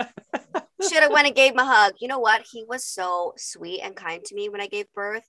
Should 0.80 1.02
have 1.02 1.12
went 1.12 1.26
and 1.26 1.34
gave 1.34 1.52
him 1.52 1.58
a 1.58 1.64
hug. 1.64 1.94
You 1.98 2.08
know 2.08 2.20
what? 2.20 2.46
He 2.48 2.64
was 2.64 2.84
so 2.84 3.34
sweet 3.36 3.80
and 3.80 3.96
kind 3.96 4.24
to 4.24 4.34
me 4.34 4.48
when 4.48 4.60
I 4.60 4.68
gave 4.68 4.86
birth. 4.94 5.28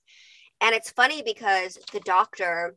And 0.60 0.74
it's 0.74 0.90
funny 0.90 1.22
because 1.22 1.78
the 1.92 2.00
doctor 2.00 2.76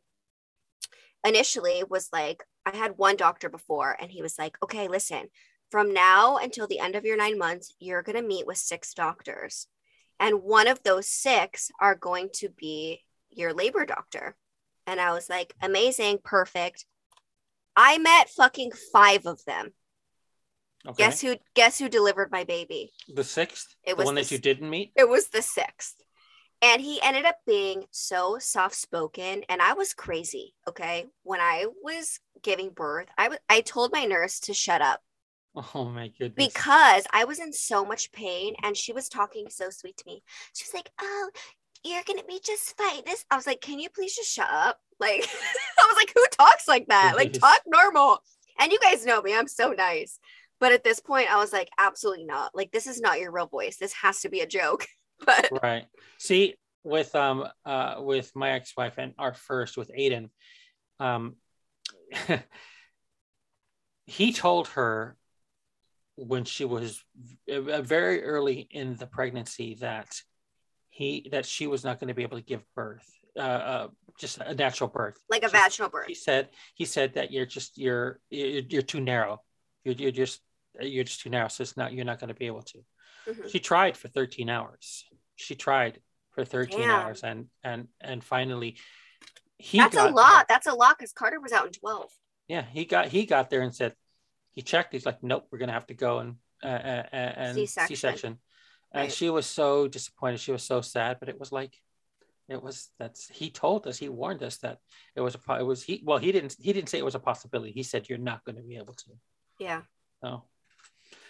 initially 1.25 1.83
was 1.87 2.09
like, 2.11 2.43
I 2.65 2.75
had 2.75 2.93
one 2.97 3.17
doctor 3.17 3.49
before, 3.49 3.95
and 3.99 4.09
he 4.09 4.21
was 4.21 4.39
like, 4.39 4.57
okay, 4.63 4.87
listen, 4.87 5.27
from 5.69 5.93
now 5.93 6.37
until 6.37 6.65
the 6.65 6.79
end 6.79 6.95
of 6.95 7.05
your 7.05 7.17
nine 7.17 7.37
months, 7.37 7.75
you're 7.79 8.03
going 8.03 8.15
to 8.15 8.27
meet 8.27 8.47
with 8.47 8.57
six 8.57 8.93
doctors. 8.93 9.67
And 10.19 10.43
one 10.43 10.67
of 10.67 10.81
those 10.83 11.07
six 11.07 11.71
are 11.79 11.95
going 11.95 12.29
to 12.35 12.49
be 12.49 13.01
your 13.29 13.53
labor 13.53 13.85
doctor. 13.85 14.35
And 14.87 14.99
I 15.01 15.13
was 15.13 15.29
like, 15.29 15.53
amazing, 15.61 16.19
perfect. 16.23 16.85
I 17.75 17.97
met 17.97 18.29
fucking 18.29 18.71
five 18.91 19.25
of 19.25 19.43
them. 19.45 19.73
Okay. 20.87 21.03
Guess 21.03 21.21
who 21.21 21.37
guess 21.53 21.79
who 21.79 21.89
delivered 21.89 22.31
my 22.31 22.43
baby? 22.43 22.91
The 23.13 23.23
sixth, 23.23 23.75
It 23.83 23.91
the 23.91 23.97
was 23.97 24.05
one 24.05 24.15
the 24.15 24.21
that 24.21 24.31
you 24.31 24.37
didn't 24.37 24.69
meet. 24.69 24.91
It 24.95 25.07
was 25.09 25.27
the 25.27 25.41
sixth. 25.41 25.95
And 26.61 26.81
he 26.81 27.01
ended 27.01 27.25
up 27.25 27.37
being 27.45 27.85
so 27.91 28.37
soft 28.39 28.75
spoken. 28.75 29.43
And 29.49 29.61
I 29.61 29.73
was 29.73 29.93
crazy. 29.93 30.55
Okay. 30.67 31.05
When 31.23 31.39
I 31.41 31.67
was 31.83 32.19
giving 32.41 32.69
birth, 32.69 33.07
I 33.17 33.29
was 33.29 33.37
I 33.49 33.61
told 33.61 33.91
my 33.91 34.05
nurse 34.05 34.39
to 34.41 34.53
shut 34.53 34.81
up 34.81 35.01
Oh 35.55 35.85
my 35.85 36.09
goodness! 36.09 36.53
because 36.53 37.03
I 37.11 37.25
was 37.25 37.39
in 37.39 37.53
so 37.53 37.85
much 37.85 38.11
pain 38.11 38.55
and 38.63 38.75
she 38.75 38.93
was 38.93 39.09
talking 39.09 39.49
so 39.49 39.69
sweet 39.69 39.97
to 39.97 40.03
me. 40.07 40.23
She 40.53 40.65
was 40.65 40.73
like, 40.73 40.89
Oh, 41.01 41.29
you're 41.83 42.03
gonna 42.07 42.23
be 42.27 42.41
just 42.43 42.77
fine. 42.77 43.03
This 43.05 43.25
I 43.31 43.35
was 43.35 43.47
like, 43.47 43.61
Can 43.61 43.79
you 43.79 43.89
please 43.89 44.15
just 44.15 44.31
shut 44.33 44.49
up? 44.51 44.79
Like 44.99 45.27
I 45.79 45.87
was 45.87 45.97
like, 45.97 46.11
who 46.15 46.25
talks 46.31 46.67
like 46.67 46.87
that? 46.87 47.15
Like 47.17 47.33
talk 47.39 47.61
normal. 47.67 48.19
And 48.59 48.71
you 48.71 48.79
guys 48.79 49.05
know 49.05 49.21
me, 49.21 49.35
I'm 49.35 49.47
so 49.47 49.71
nice. 49.71 50.19
But 50.63 50.71
at 50.71 50.85
this 50.85 51.01
point, 51.01 51.29
I 51.29 51.35
was 51.39 51.51
like, 51.51 51.67
absolutely 51.77 52.23
not. 52.23 52.55
Like, 52.55 52.71
this 52.71 52.87
is 52.87 53.01
not 53.01 53.19
your 53.19 53.33
real 53.33 53.47
voice. 53.47 53.75
This 53.75 53.91
has 54.01 54.21
to 54.21 54.29
be 54.29 54.39
a 54.39 54.47
joke. 54.47 54.87
But 55.25 55.49
right. 55.61 55.85
See, 56.17 56.55
with 56.83 57.13
um 57.15 57.45
uh 57.65 57.95
with 57.99 58.35
my 58.35 58.51
ex-wife 58.51 58.95
and 58.97 59.13
our 59.17 59.33
first 59.33 59.77
with 59.77 59.89
Aiden, 59.97 60.29
um 60.99 61.35
he 64.05 64.33
told 64.33 64.69
her 64.69 65.15
when 66.15 66.43
she 66.45 66.65
was 66.65 67.01
uh, 67.49 67.81
very 67.81 68.23
early 68.23 68.67
in 68.71 68.95
the 68.97 69.05
pregnancy 69.05 69.75
that 69.81 70.19
he 70.89 71.29
that 71.31 71.45
she 71.45 71.67
was 71.67 71.83
not 71.85 71.99
going 71.99 72.09
to 72.09 72.15
be 72.15 72.23
able 72.23 72.37
to 72.37 72.43
give 72.43 72.63
birth 72.75 73.09
uh, 73.37 73.63
uh 73.73 73.87
just 74.19 74.39
a 74.39 74.55
natural 74.55 74.89
birth 74.89 75.17
like 75.29 75.43
a 75.43 75.49
She- 75.49 75.57
vaginal 75.57 75.89
birth. 75.89 76.07
he 76.07 76.15
said 76.15 76.49
he 76.75 76.85
said 76.85 77.13
that 77.13 77.31
you're 77.31 77.45
just 77.45 77.77
you're 77.77 78.19
you're, 78.29 78.63
you're 78.67 78.81
too 78.81 78.99
narrow 78.99 79.41
you're, 79.85 79.95
you're 79.95 80.11
just 80.11 80.41
you're 80.81 81.03
just 81.03 81.21
too 81.21 81.29
narrow 81.29 81.47
so 81.47 81.61
it's 81.61 81.77
not 81.77 81.93
you're 81.93 82.05
not 82.05 82.19
going 82.19 82.29
to 82.29 82.33
be 82.33 82.47
able 82.47 82.61
to 82.63 82.79
Mhm. 83.27 83.49
she 83.49 83.59
tried 83.59 83.95
for 83.95 84.07
13 84.07 84.49
hours 84.49 85.05
she 85.35 85.55
tried 85.55 86.01
for 86.31 86.43
13 86.43 86.79
Damn. 86.89 86.89
hours 86.91 87.23
and 87.23 87.47
and 87.63 87.87
and 88.01 88.23
finally 88.23 88.77
he 89.57 89.77
That's 89.77 89.95
a 89.95 90.09
lot. 90.09 90.47
That's 90.49 90.67
a 90.67 90.73
lot 90.73 90.97
because 90.97 91.13
Carter 91.13 91.39
was 91.39 91.51
out 91.53 91.67
in 91.67 91.71
12. 91.73 92.11
yeah 92.47 92.63
he 92.71 92.85
got 92.85 93.07
he 93.07 93.25
got 93.25 93.49
there 93.49 93.61
and 93.61 93.73
said 93.73 93.95
he 94.51 94.61
checked 94.61 94.93
he's 94.93 95.05
like 95.05 95.21
nope 95.23 95.47
we're 95.51 95.59
gonna 95.59 95.71
have 95.73 95.87
to 95.87 95.93
go 95.93 96.19
and 96.19 96.35
uh, 96.63 96.67
uh, 96.67 97.03
uh, 97.13 97.15
and 97.15 97.55
C-section. 97.55 97.95
c-section 97.95 98.39
and 98.91 99.03
Right. 99.03 99.11
she 99.11 99.29
was 99.29 99.45
so 99.45 99.87
disappointed 99.87 100.39
she 100.39 100.51
was 100.51 100.63
so 100.63 100.81
sad 100.81 101.17
but 101.19 101.29
it 101.29 101.39
was 101.39 101.51
like 101.51 101.73
it 102.49 102.61
was 102.61 102.89
that's 102.99 103.29
he 103.29 103.49
told 103.49 103.87
us 103.87 103.97
he 103.97 104.09
warned 104.09 104.43
us 104.43 104.57
that 104.57 104.79
it 105.15 105.21
was 105.21 105.35
a 105.35 105.53
it 105.59 105.63
was 105.63 105.81
he 105.83 106.01
well 106.05 106.17
he 106.17 106.31
didn't 106.31 106.55
he 106.59 106.73
didn't 106.73 106.89
say 106.89 106.97
it 106.99 107.05
was 107.05 107.15
a 107.15 107.19
possibility 107.19 107.71
he 107.71 107.83
said 107.83 108.07
you're 108.09 108.17
not 108.17 108.43
going 108.43 108.57
to 108.57 108.61
be 108.63 108.75
able 108.77 108.93
to 108.93 109.11
Yeah. 109.59 109.81
so 110.21 110.43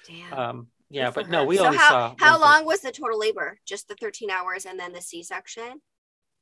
Damn. 0.08 0.34
um 0.34 0.68
yeah 0.90 1.12
but 1.12 1.30
no 1.30 1.46
we 1.46 1.58
so 1.58 1.66
only 1.66 1.78
how, 1.78 1.90
saw 1.90 2.16
How 2.20 2.40
long 2.40 2.66
was 2.66 2.82
the 2.82 2.92
total 2.92 3.20
labor? 3.20 3.60
Just 3.66 3.88
the 3.88 3.96
13 3.96 4.30
hours 4.30 4.66
and 4.66 4.80
then 4.80 4.94
the 4.94 5.02
C 5.02 5.24
section? 5.24 5.82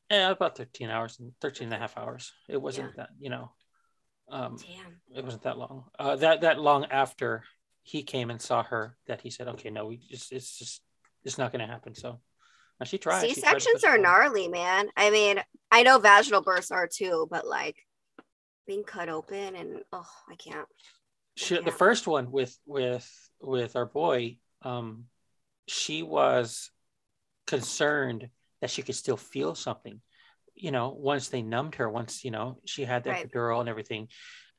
Yeah, 0.10 0.32
about 0.32 0.58
13 0.58 0.90
hours 0.90 1.18
and 1.20 1.32
13 1.40 1.68
and 1.68 1.74
a 1.74 1.78
half 1.78 1.98
hours. 1.98 2.34
It 2.50 2.62
wasn't 2.62 2.98
that, 2.98 3.12
you 3.18 3.30
know, 3.30 3.52
um, 4.30 4.58
Damn. 4.58 5.00
it 5.18 5.24
wasn't 5.24 5.44
that 5.44 5.58
long. 5.58 5.86
Uh, 5.98 6.18
that, 6.18 6.42
that 6.42 6.60
long 6.60 6.86
after 6.92 7.44
he 7.84 8.04
came 8.04 8.30
and 8.30 8.42
saw 8.42 8.62
her 8.64 8.98
that 9.08 9.22
he 9.22 9.30
said, 9.30 9.48
okay, 9.48 9.70
no, 9.70 9.86
we 9.86 9.98
just, 9.98 10.34
it's 10.34 10.58
just, 10.60 10.82
it's 11.24 11.38
not 11.38 11.54
going 11.54 11.66
to 11.66 11.72
happen. 11.72 11.96
So 11.96 12.20
and 12.82 12.90
she 12.90 12.98
tried. 12.98 13.22
C 13.22 13.36
she 13.36 13.42
tried 13.42 13.54
to 13.54 13.60
sections 13.62 13.84
are 13.84 13.98
gnarly, 13.98 14.48
man. 14.48 14.90
I 14.98 15.12
mean, 15.12 15.40
I 15.70 15.84
know 15.84 16.00
vaginal 16.00 16.42
births 16.42 16.72
are 16.72 16.90
too, 16.92 17.28
but 17.30 17.48
like 17.48 17.78
being 18.66 18.84
cut 18.84 19.08
open 19.08 19.56
and 19.56 19.82
oh, 19.94 20.10
I 20.28 20.36
can't. 20.36 20.68
She, 21.42 21.58
the 21.60 21.72
first 21.72 22.08
one 22.08 22.32
with, 22.32 22.58
with, 22.66 23.10
with 23.40 23.76
our 23.76 23.86
boy, 23.86 24.38
um, 24.62 25.06
she 25.68 26.04
was 26.04 26.70
concerned 27.48 28.30
that 28.62 28.70
she 28.70 28.82
could 28.82 28.96
still 28.96 29.18
feel 29.18 29.56
something. 29.56 30.02
You 30.56 30.72
know, 30.72 30.90
once 30.90 31.30
they 31.30 31.42
numbed 31.42 31.76
her, 31.76 31.90
once 31.90 32.24
you 32.24 32.32
know 32.32 32.60
she 32.66 32.84
had 32.84 33.04
that 33.06 33.10
Right. 33.10 33.32
epidural 33.32 33.60
and 33.62 33.70
everything, 33.70 34.10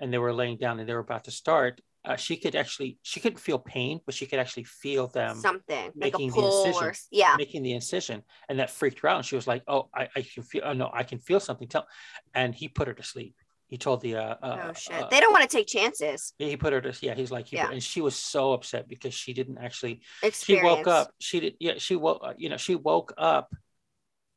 and 0.00 0.12
they 0.12 0.18
were 0.18 0.32
laying 0.32 0.56
down 0.58 0.80
and 0.80 0.88
they 0.88 0.94
were 0.94 1.00
about 1.00 1.24
to 1.24 1.30
start, 1.30 1.80
uh, 2.04 2.16
she 2.16 2.36
could 2.36 2.56
actually 2.56 2.98
she 3.02 3.20
couldn't 3.20 3.38
feel 3.38 3.58
pain, 3.58 4.00
but 4.04 4.14
she 4.14 4.26
could 4.26 4.40
actually 4.40 4.64
feel 4.64 5.06
them 5.06 5.36
Something 5.36 5.92
like 5.94 5.94
making 5.96 6.32
the 6.32 6.40
incision, 6.44 6.88
or 6.88 6.94
yeah. 7.12 7.36
making 7.36 7.62
the 7.62 7.72
incision, 7.72 8.22
and 8.48 8.58
that 8.58 8.70
freaked 8.70 9.00
her 9.00 9.08
out. 9.08 9.18
And 9.18 9.26
she 9.26 9.36
was 9.36 9.46
like, 9.46 9.62
"Oh, 9.68 9.88
I, 9.94 10.08
I 10.16 10.22
can 10.22 10.42
feel. 10.42 10.62
Oh 10.64 10.72
no, 10.72 10.90
I 10.92 11.04
can 11.04 11.20
feel 11.20 11.38
something." 11.38 11.68
Tell, 11.68 11.86
and 12.34 12.54
he 12.54 12.66
put 12.68 12.88
her 12.88 12.94
to 12.94 13.02
sleep. 13.02 13.36
He 13.72 13.78
told 13.78 14.02
the 14.02 14.16
uh, 14.16 14.35
uh 14.42 14.58
Oh 14.68 14.72
shit. 14.74 14.94
uh, 14.94 15.08
they 15.08 15.18
don't 15.18 15.32
want 15.32 15.48
to 15.48 15.56
take 15.56 15.66
chances. 15.66 16.35
he 16.37 16.58
put 16.58 16.74
her 16.74 16.82
to 16.82 16.92
yeah. 17.00 17.14
He's 17.14 17.30
like, 17.30 17.46
he 17.46 17.56
put- 17.56 17.62
Yeah. 17.68 17.72
and 17.72 17.82
she 17.82 18.02
was 18.02 18.14
so 18.14 18.52
upset 18.52 18.87
because 18.87 19.14
she 19.14 19.32
didn't 19.32 19.56
actually. 19.56 20.02
She 20.30 20.61
woke 20.62 20.87
up. 20.87 21.11
She 21.20 21.40
did. 21.40 21.54
Yeah, 21.58 21.78
she 21.78 21.96
woke. 21.96 22.20
uh, 22.22 22.35
You 22.37 22.50
know, 22.50 22.58
she 22.58 22.74
woke 22.74 23.14
up 23.16 23.50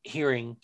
hearing 0.04 0.56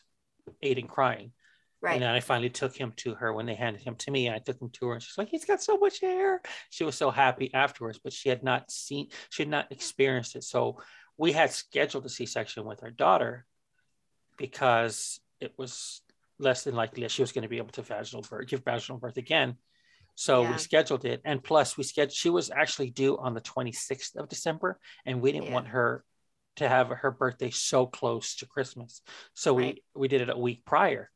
Aiden 0.63 0.87
crying. 0.87 1.33
Right. 1.81 1.95
And 1.95 2.01
then 2.03 2.11
I 2.11 2.21
finally 2.21 2.49
took 2.49 2.73
him 2.73 2.93
to 3.03 3.13
her 3.15 3.33
when 3.33 3.45
they 3.45 3.55
handed 3.55 3.81
him 3.81 3.95
to 3.95 4.11
me. 4.11 4.27
And 4.27 4.37
I 4.37 4.39
took 4.39 4.61
him 4.61 4.69
to 4.69 4.85
her, 4.87 4.93
and 4.93 5.03
she's 5.03 5.17
like, 5.17 5.27
"He's 5.27 5.43
got 5.43 5.61
so 5.61 5.75
much 5.77 5.99
hair." 5.99 6.41
She 6.69 6.85
was 6.85 6.95
so 6.95 7.11
happy 7.11 7.53
afterwards, 7.53 7.99
but 8.01 8.13
she 8.13 8.29
had 8.29 8.41
not 8.41 8.71
seen, 8.71 9.09
she 9.31 9.43
had 9.43 9.49
not 9.49 9.69
experienced 9.73 10.37
it. 10.37 10.45
So 10.45 10.81
we 11.17 11.33
had 11.33 11.51
scheduled 11.51 12.05
a 12.05 12.09
C-section 12.09 12.63
with 12.63 12.83
our 12.83 12.91
daughter 12.91 13.45
because 14.37 15.19
it 15.41 15.55
was 15.57 16.01
less 16.41 16.63
than 16.63 16.75
likely 16.75 17.03
that 17.03 17.11
she 17.11 17.21
was 17.21 17.31
going 17.31 17.43
to 17.43 17.49
be 17.49 17.57
able 17.57 17.69
to 17.69 17.81
vaginal 17.81 18.25
birth, 18.29 18.47
give 18.47 18.63
vaginal 18.63 18.99
birth 18.99 19.17
again. 19.17 19.55
So 20.15 20.43
Yeah. 20.43 20.51
we 20.51 20.57
scheduled 20.57 21.05
it, 21.05 21.21
and 21.23 21.43
plus 21.43 21.77
we 21.77 21.83
scheduled. 21.83 22.13
She 22.13 22.29
was 22.29 22.51
actually 22.51 22.89
due 22.89 23.17
on 23.17 23.33
the 23.33 23.41
26th 23.41 24.15
of 24.15 24.27
December, 24.27 24.79
and 25.05 25.21
we 25.21 25.31
didn't 25.31 25.47
Yeah. 25.47 25.53
want 25.53 25.67
her 25.69 26.03
to 26.57 26.67
have 26.67 26.89
her 26.89 27.11
birthday 27.11 27.49
so 27.49 27.85
close 27.85 28.35
to 28.37 28.45
Christmas. 28.45 29.01
So 29.33 29.53
we 29.53 29.83
we 29.95 30.07
did 30.07 30.21
it 30.21 30.29
a 30.29 30.37
week 30.37 30.65
prior. 30.65 31.09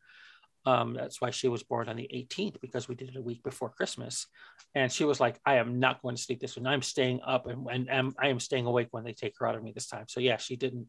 Um, 0.66 0.96
that's 0.96 1.22
why 1.22 1.30
she 1.30 1.48
was 1.48 1.62
born 1.62 1.90
on 1.90 1.96
the 1.96 2.10
18th 2.12 2.60
because 2.60 2.88
we 2.88 2.96
did 2.96 3.10
it 3.10 3.18
a 3.18 3.22
week 3.22 3.44
before 3.44 3.70
Christmas. 3.70 4.26
And 4.74 4.92
she 4.92 5.06
was 5.06 5.20
like, 5.20 5.40
I 5.46 5.58
am 5.58 5.80
not 5.80 6.02
going 6.02 6.16
to 6.16 6.22
sleep 6.22 6.40
this 6.40 6.58
one. 6.58 6.66
I'm 6.66 6.82
staying 6.82 7.22
up 7.26 7.46
and, 7.46 7.68
and, 7.70 7.88
and 7.90 8.14
I 8.20 8.30
am 8.30 8.40
staying 8.40 8.66
awake 8.66 8.88
when 8.90 9.04
they 9.04 9.14
take 9.14 9.36
her 9.38 9.48
out 9.48 9.56
of 9.56 9.62
me 9.62 9.74
this 9.74 9.88
time. 9.88 10.06
So 10.08 10.20
yeah, 10.20 10.38
she 10.38 10.56
didn't 10.56 10.88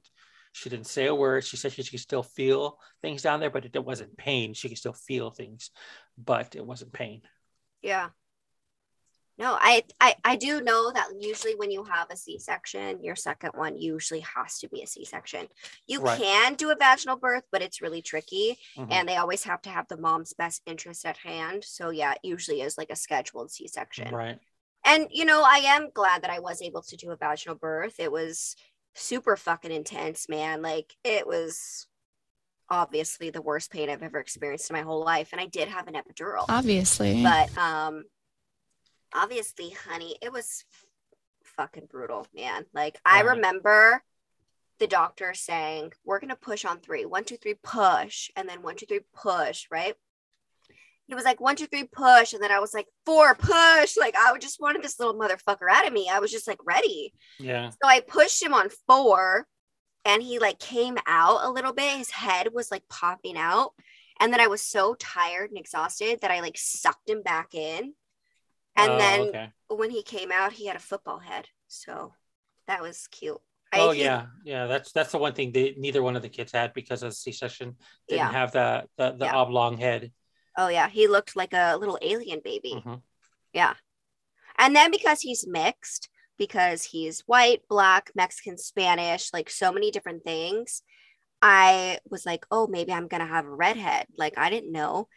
she 0.57 0.71
didn't 0.71 0.87
say 0.87 1.07
a 1.07 1.15
word. 1.15 1.45
She 1.45 1.59
said 1.59 1.73
she, 1.73 1.83
she 1.83 1.91
could 1.91 2.01
still 2.01 2.23
feel 2.23 2.79
things 3.03 3.21
down 3.21 3.41
there, 3.41 3.51
but 3.51 3.67
it, 3.67 3.77
it 3.77 3.85
wasn't 3.85 4.17
pain. 4.17 4.55
She 4.55 4.69
could 4.71 4.79
still 4.79 4.95
feel 4.95 5.31
things, 5.31 5.71
but 6.17 6.57
it 6.57 6.65
wasn't 6.65 6.95
pain. 6.95 7.21
Yeah. 7.83 8.09
No, 9.39 9.55
I, 9.61 9.83
I 10.01 10.15
I 10.25 10.37
do 10.37 10.63
know 10.63 10.91
that 10.93 11.09
usually 11.21 11.55
when 11.57 11.71
you 11.71 11.85
have 11.85 12.07
a 12.11 12.17
C-section, 12.17 13.05
your 13.05 13.17
second 13.17 13.51
one 13.55 13.77
usually 13.77 14.21
has 14.21 14.59
to 14.61 14.69
be 14.71 14.81
a 14.83 14.87
C-section. 14.87 15.47
You 15.87 16.01
Right. 16.01 16.19
can 16.19 16.55
do 16.55 16.71
a 16.71 16.75
vaginal 16.75 17.19
birth, 17.19 17.45
but 17.53 17.61
it's 17.61 17.83
really 17.83 18.01
tricky, 18.01 18.59
Mhm. 18.79 18.89
and 18.91 19.07
they 19.07 19.17
always 19.17 19.45
have 19.45 19.61
to 19.63 19.71
have 19.71 19.89
the 19.89 19.99
mom's 19.99 20.33
best 20.33 20.63
interest 20.65 21.05
at 21.05 21.19
hand. 21.19 21.65
So 21.65 21.91
yeah, 21.91 22.13
it 22.13 22.21
usually 22.23 22.63
is 22.63 22.79
like 22.79 22.89
a 22.89 22.97
scheduled 22.97 23.51
C-section. 23.51 24.15
Right. 24.15 24.39
And 24.87 25.09
you 25.11 25.27
know, 25.27 25.43
I 25.43 25.59
am 25.59 25.91
glad 25.91 26.23
that 26.23 26.31
I 26.31 26.39
was 26.39 26.63
able 26.63 26.81
to 26.85 26.97
do 26.97 27.11
a 27.11 27.17
vaginal 27.17 27.57
birth. 27.57 28.01
It 28.01 28.11
was 28.11 28.57
super 28.97 29.37
fucking 29.37 29.71
intense, 29.71 30.29
man. 30.29 30.63
Like 30.63 30.97
it 31.05 31.27
was 31.27 31.87
obviously 32.69 33.31
the 33.31 33.43
worst 33.43 33.71
pain 33.71 33.89
I've 33.89 34.03
ever 34.03 34.19
experienced 34.19 34.71
in 34.71 34.75
my 34.77 34.83
whole 34.83 35.05
life. 35.05 35.29
And 35.33 35.41
I 35.41 35.47
did 35.47 35.69
have 35.69 35.87
an 35.87 35.95
epidural. 35.95 36.47
Obviously. 36.49 37.23
But 37.23 37.57
um 37.57 38.05
obviously, 39.15 39.71
honey, 39.71 40.17
it 40.21 40.33
was 40.33 40.65
fucking 41.45 41.87
brutal, 41.87 42.27
man. 42.35 42.67
Like 42.73 42.99
I 43.05 43.23
Right. 43.23 43.37
remember 43.37 44.03
the 44.79 44.87
doctor 44.87 45.33
saying, 45.35 45.93
We're 46.05 46.21
gonna 46.21 46.37
push 46.37 46.65
on 46.65 46.81
three. 46.81 47.05
One, 47.05 47.25
two, 47.25 47.37
three, 47.37 47.55
push, 47.63 48.31
and 48.37 48.49
then 48.49 48.63
one, 48.63 48.77
two, 48.77 48.87
three, 48.87 49.01
push, 49.15 49.67
right? 49.71 49.95
He 51.09 51.15
was 51.15 51.25
like, 51.25 51.41
one, 51.41 51.55
two, 51.57 51.67
three, 51.67 51.85
push. 51.85 52.33
And 52.33 52.43
then 52.43 52.51
I 52.51 52.59
was 52.59 52.75
like, 52.75 52.87
four, 53.05 53.35
push. 53.37 53.97
Like, 53.97 54.17
I 54.17 54.37
just 54.39 54.61
wanted 54.61 54.83
this 54.83 54.99
little 54.99 55.15
motherfucker 55.15 55.71
out 55.71 55.87
of 55.87 55.93
me. 55.93 56.09
I 56.11 56.19
was 56.19 56.33
just 56.33 56.49
like 56.49 56.59
ready. 56.65 57.13
Yeah. 57.39 57.71
So 57.71 57.77
I 57.85 58.01
pushed 58.01 58.43
him 58.43 58.53
on 58.53 58.69
four 58.89 59.47
and 60.05 60.23
he 60.23 60.39
like 60.39 60.59
came 60.59 60.97
out 61.07 61.45
a 61.45 61.51
little 61.51 61.73
bit. 61.73 61.97
His 61.99 62.11
head 62.11 62.49
was 62.53 62.71
like 62.71 62.83
popping 62.89 63.37
out. 63.37 63.71
And 64.19 64.33
then 64.33 64.41
I 64.41 64.47
was 64.49 64.63
so 64.63 64.95
tired 64.95 65.51
and 65.51 65.59
exhausted 65.59 66.21
that 66.23 66.31
I 66.31 66.41
like 66.41 66.57
sucked 66.59 67.09
him 67.09 67.23
back 67.23 67.55
in. 67.55 67.93
And 68.75 68.93
Oh, 68.93 68.99
then 68.99 69.21
okay. 69.29 69.49
when 69.69 69.91
he 69.91 70.03
came 70.03 70.33
out, 70.33 70.53
he 70.53 70.67
had 70.67 70.77
a 70.77 70.81
football 70.81 71.19
head. 71.19 71.47
So 71.69 72.13
that 72.67 72.83
was 72.83 73.07
cute. 73.11 73.39
I- 73.73 73.81
Oh 73.81 73.91
yeah, 73.93 74.27
yeah. 74.45 74.67
That's 74.67 74.93
that's 74.93 75.13
the 75.13 75.19
one 75.19 75.35
thing 75.35 75.53
they 75.53 75.75
neither 75.77 76.03
one 76.03 76.17
of 76.17 76.23
the 76.23 76.29
kids 76.29 76.53
had 76.53 76.73
because 76.73 77.03
of 77.03 77.15
C-section. 77.15 77.77
Didn't 78.09 78.19
Yeah. 78.19 78.33
have 78.33 78.53
the 78.53 78.85
the, 78.97 79.13
the 79.13 79.25
Yeah. 79.27 79.37
oblong 79.37 79.77
head. 79.77 80.13
Oh 80.57 80.69
yeah, 80.69 80.89
he 80.89 81.07
looked 81.09 81.37
like 81.37 81.53
a 81.53 81.77
little 81.77 81.99
alien 82.03 82.41
baby. 82.43 82.83
Mhm. 82.85 83.03
Yeah. 83.53 83.75
And 84.59 84.75
then 84.75 84.91
because 84.91 85.21
he's 85.21 85.47
mixed, 85.47 86.09
because 86.39 86.83
he's 86.83 87.21
white, 87.27 87.63
black, 87.69 88.11
Mexican, 88.15 88.59
Spanish, 88.59 89.33
like 89.33 89.51
so 89.51 89.73
many 89.73 89.91
different 89.91 90.25
things, 90.25 90.83
I 91.43 91.99
was 92.09 92.25
like, 92.25 92.47
oh, 92.51 92.67
maybe 92.67 92.93
I'm 92.93 93.09
going 93.09 93.21
to 93.21 93.27
have 93.27 93.45
a 93.45 93.55
redhead. 93.55 94.07
Like, 94.17 94.39
I 94.39 94.51
didn't 94.51 94.73
know. 94.73 95.09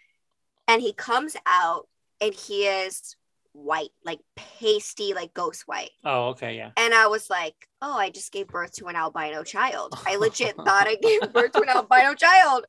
And 0.67 0.81
he 0.81 0.93
comes 0.93 1.35
out 1.45 1.87
and 2.21 2.33
he 2.33 2.65
is 2.65 3.15
white, 3.63 3.89
like 4.03 4.19
pasty, 4.35 5.13
like 5.13 5.33
ghost 5.33 5.63
white. 5.65 5.91
Oh, 6.03 6.29
okay, 6.29 6.55
yeah. 6.55 6.71
And 6.77 6.93
I 6.93 7.07
was 7.07 7.29
like, 7.29 7.55
oh, 7.81 7.97
I 7.97 8.09
just 8.09 8.31
gave 8.31 8.47
birth 8.47 8.73
to 8.73 8.87
an 8.87 8.95
albino 8.95 9.43
child. 9.43 9.93
I 10.05 10.15
legit 10.15 10.55
thought 10.65 10.87
I 10.87 10.95
gave 10.95 11.33
birth 11.33 11.51
to 11.53 11.61
an 11.61 11.69
albino 11.69 12.15
child. 12.15 12.65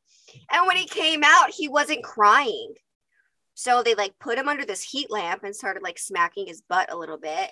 And 0.50 0.66
when 0.66 0.76
he 0.76 0.86
came 0.86 1.22
out, 1.24 1.50
he 1.50 1.68
wasn't 1.68 2.04
crying. 2.04 2.74
So 3.54 3.82
they 3.82 3.94
like 3.94 4.18
put 4.18 4.38
him 4.38 4.48
under 4.48 4.64
this 4.64 4.82
heat 4.82 5.10
lamp 5.10 5.44
and 5.44 5.54
started 5.54 5.82
like 5.82 5.98
smacking 5.98 6.46
his 6.46 6.62
butt 6.62 6.92
a 6.92 6.96
little 6.96 7.18
bit. 7.18 7.50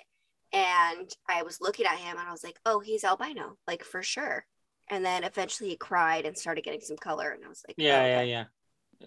And 0.51 1.09
I 1.29 1.43
was 1.43 1.61
looking 1.61 1.85
at 1.85 1.97
him 1.97 2.17
and 2.17 2.27
I 2.27 2.31
was 2.31 2.43
like, 2.43 2.59
oh, 2.65 2.79
he's 2.79 3.03
albino, 3.03 3.57
like 3.67 3.83
for 3.83 4.01
sure. 4.01 4.45
And 4.89 5.05
then 5.05 5.23
eventually 5.23 5.69
he 5.69 5.77
cried 5.77 6.25
and 6.25 6.35
started 6.35 6.63
getting 6.63 6.81
some 6.81 6.97
color. 6.97 7.29
And 7.29 7.45
I 7.45 7.47
was 7.47 7.63
like, 7.67 7.75
Yeah, 7.77 8.01
oh, 8.01 8.05
yeah, 8.05 8.21
yeah. 8.21 8.43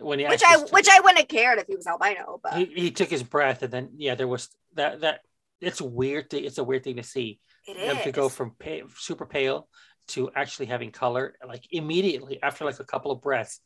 When 0.00 0.18
he 0.18 0.26
Which 0.26 0.42
I 0.46 0.56
which 0.58 0.88
I 0.90 1.00
wouldn't 1.00 1.18
have 1.18 1.28
cared 1.28 1.58
if 1.58 1.66
he 1.66 1.76
was 1.76 1.86
albino, 1.86 2.40
but 2.42 2.54
he, 2.54 2.64
he 2.64 2.90
took 2.90 3.10
his 3.10 3.22
breath 3.22 3.62
and 3.62 3.72
then 3.72 3.90
yeah, 3.96 4.14
there 4.14 4.28
was 4.28 4.48
that 4.74 5.02
that 5.02 5.20
it's 5.60 5.80
a 5.80 5.84
weird 5.84 6.30
thing. 6.30 6.44
It's 6.44 6.58
a 6.58 6.64
weird 6.64 6.84
thing 6.84 6.96
to 6.96 7.02
see 7.02 7.40
it 7.68 7.76
them 7.76 8.02
to 8.02 8.12
go 8.12 8.28
from 8.28 8.52
pale, 8.58 8.86
super 8.96 9.26
pale 9.26 9.68
to 10.08 10.30
actually 10.34 10.66
having 10.66 10.90
color 10.90 11.34
like 11.46 11.66
immediately 11.70 12.42
after 12.42 12.64
like 12.64 12.80
a 12.80 12.84
couple 12.84 13.10
of 13.10 13.20
breaths. 13.20 13.60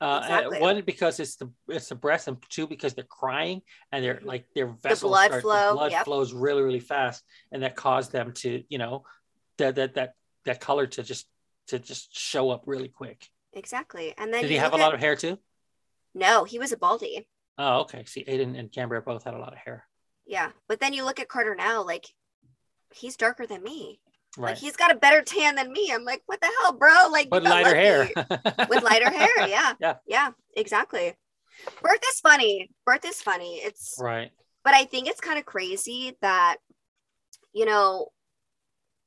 Uh, 0.00 0.20
Exactly. 0.22 0.60
One 0.60 0.82
because 0.84 1.20
it's 1.20 1.36
the 1.36 1.52
it's 1.68 1.88
the 1.88 1.94
breath, 1.94 2.26
and 2.26 2.36
two 2.48 2.66
because 2.66 2.94
they're 2.94 3.04
crying 3.04 3.62
and 3.92 4.04
they're 4.04 4.20
like 4.24 4.46
their 4.54 4.68
vessels 4.68 5.10
blood 5.10 5.26
start- 5.26 5.42
flow, 5.42 5.68
the 5.70 5.74
blood 5.74 5.92
yep. 5.92 6.04
flows 6.04 6.32
really 6.32 6.62
really 6.62 6.80
fast, 6.80 7.22
and 7.52 7.62
that 7.62 7.76
caused 7.76 8.10
them 8.10 8.32
to 8.34 8.64
you 8.68 8.78
know 8.78 9.04
that 9.58 9.76
that 9.76 9.94
that 9.94 10.14
that 10.44 10.60
color 10.60 10.86
to 10.86 11.02
just 11.02 11.26
to 11.68 11.78
just 11.78 12.18
show 12.18 12.50
up 12.50 12.64
really 12.66 12.88
quick. 12.88 13.28
Exactly. 13.52 14.14
And 14.16 14.32
then 14.32 14.42
Did 14.42 14.50
he 14.50 14.56
have 14.56 14.72
a 14.72 14.76
lot 14.76 14.94
of 14.94 15.00
hair 15.00 15.14
too? 15.14 15.38
No, 16.14 16.44
he 16.44 16.58
was 16.58 16.72
a 16.72 16.76
baldy. 16.76 17.26
Oh, 17.58 17.80
okay. 17.80 18.04
See, 18.04 18.24
Aiden 18.24 18.58
and 18.58 18.72
Cambria 18.72 19.00
both 19.00 19.24
had 19.24 19.34
a 19.34 19.38
lot 19.38 19.52
of 19.52 19.58
hair. 19.58 19.86
Yeah. 20.26 20.50
But 20.68 20.80
then 20.80 20.92
you 20.92 21.04
look 21.04 21.20
at 21.20 21.28
Carter 21.28 21.54
now, 21.54 21.84
like 21.84 22.06
he's 22.94 23.16
darker 23.16 23.46
than 23.46 23.62
me. 23.62 24.00
Right. 24.38 24.50
Like 24.50 24.58
he's 24.58 24.76
got 24.76 24.90
a 24.90 24.94
better 24.96 25.22
tan 25.22 25.56
than 25.56 25.72
me. 25.72 25.90
I'm 25.92 26.04
like, 26.04 26.22
what 26.26 26.40
the 26.40 26.50
hell, 26.62 26.72
bro? 26.72 27.08
Like, 27.10 27.28
got 27.30 27.42
lighter 27.42 27.74
hair. 27.74 28.08
with 28.68 28.82
lighter 28.82 29.10
hair. 29.10 29.28
Yeah. 29.48 29.74
Yeah. 29.80 29.94
Yeah. 30.06 30.30
Exactly. 30.56 31.14
Birth 31.82 32.00
is 32.08 32.20
funny. 32.20 32.70
Birth 32.86 33.04
is 33.04 33.20
funny. 33.20 33.56
It's, 33.56 33.96
right. 34.00 34.30
but 34.64 34.74
I 34.74 34.84
think 34.84 35.06
it's 35.08 35.20
kind 35.20 35.38
of 35.38 35.44
crazy 35.44 36.16
that, 36.22 36.56
you 37.52 37.66
know, 37.66 38.08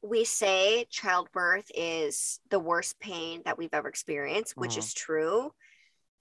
we 0.03 0.23
say 0.23 0.85
childbirth 0.91 1.65
is 1.73 2.39
the 2.51 2.59
worst 2.59 2.99
pain 2.99 3.41
that 3.45 3.57
we've 3.57 3.73
ever 3.73 3.87
experienced, 3.87 4.53
which 4.55 4.75
Mhm. 4.75 4.77
is 4.79 4.93
true. 4.93 5.51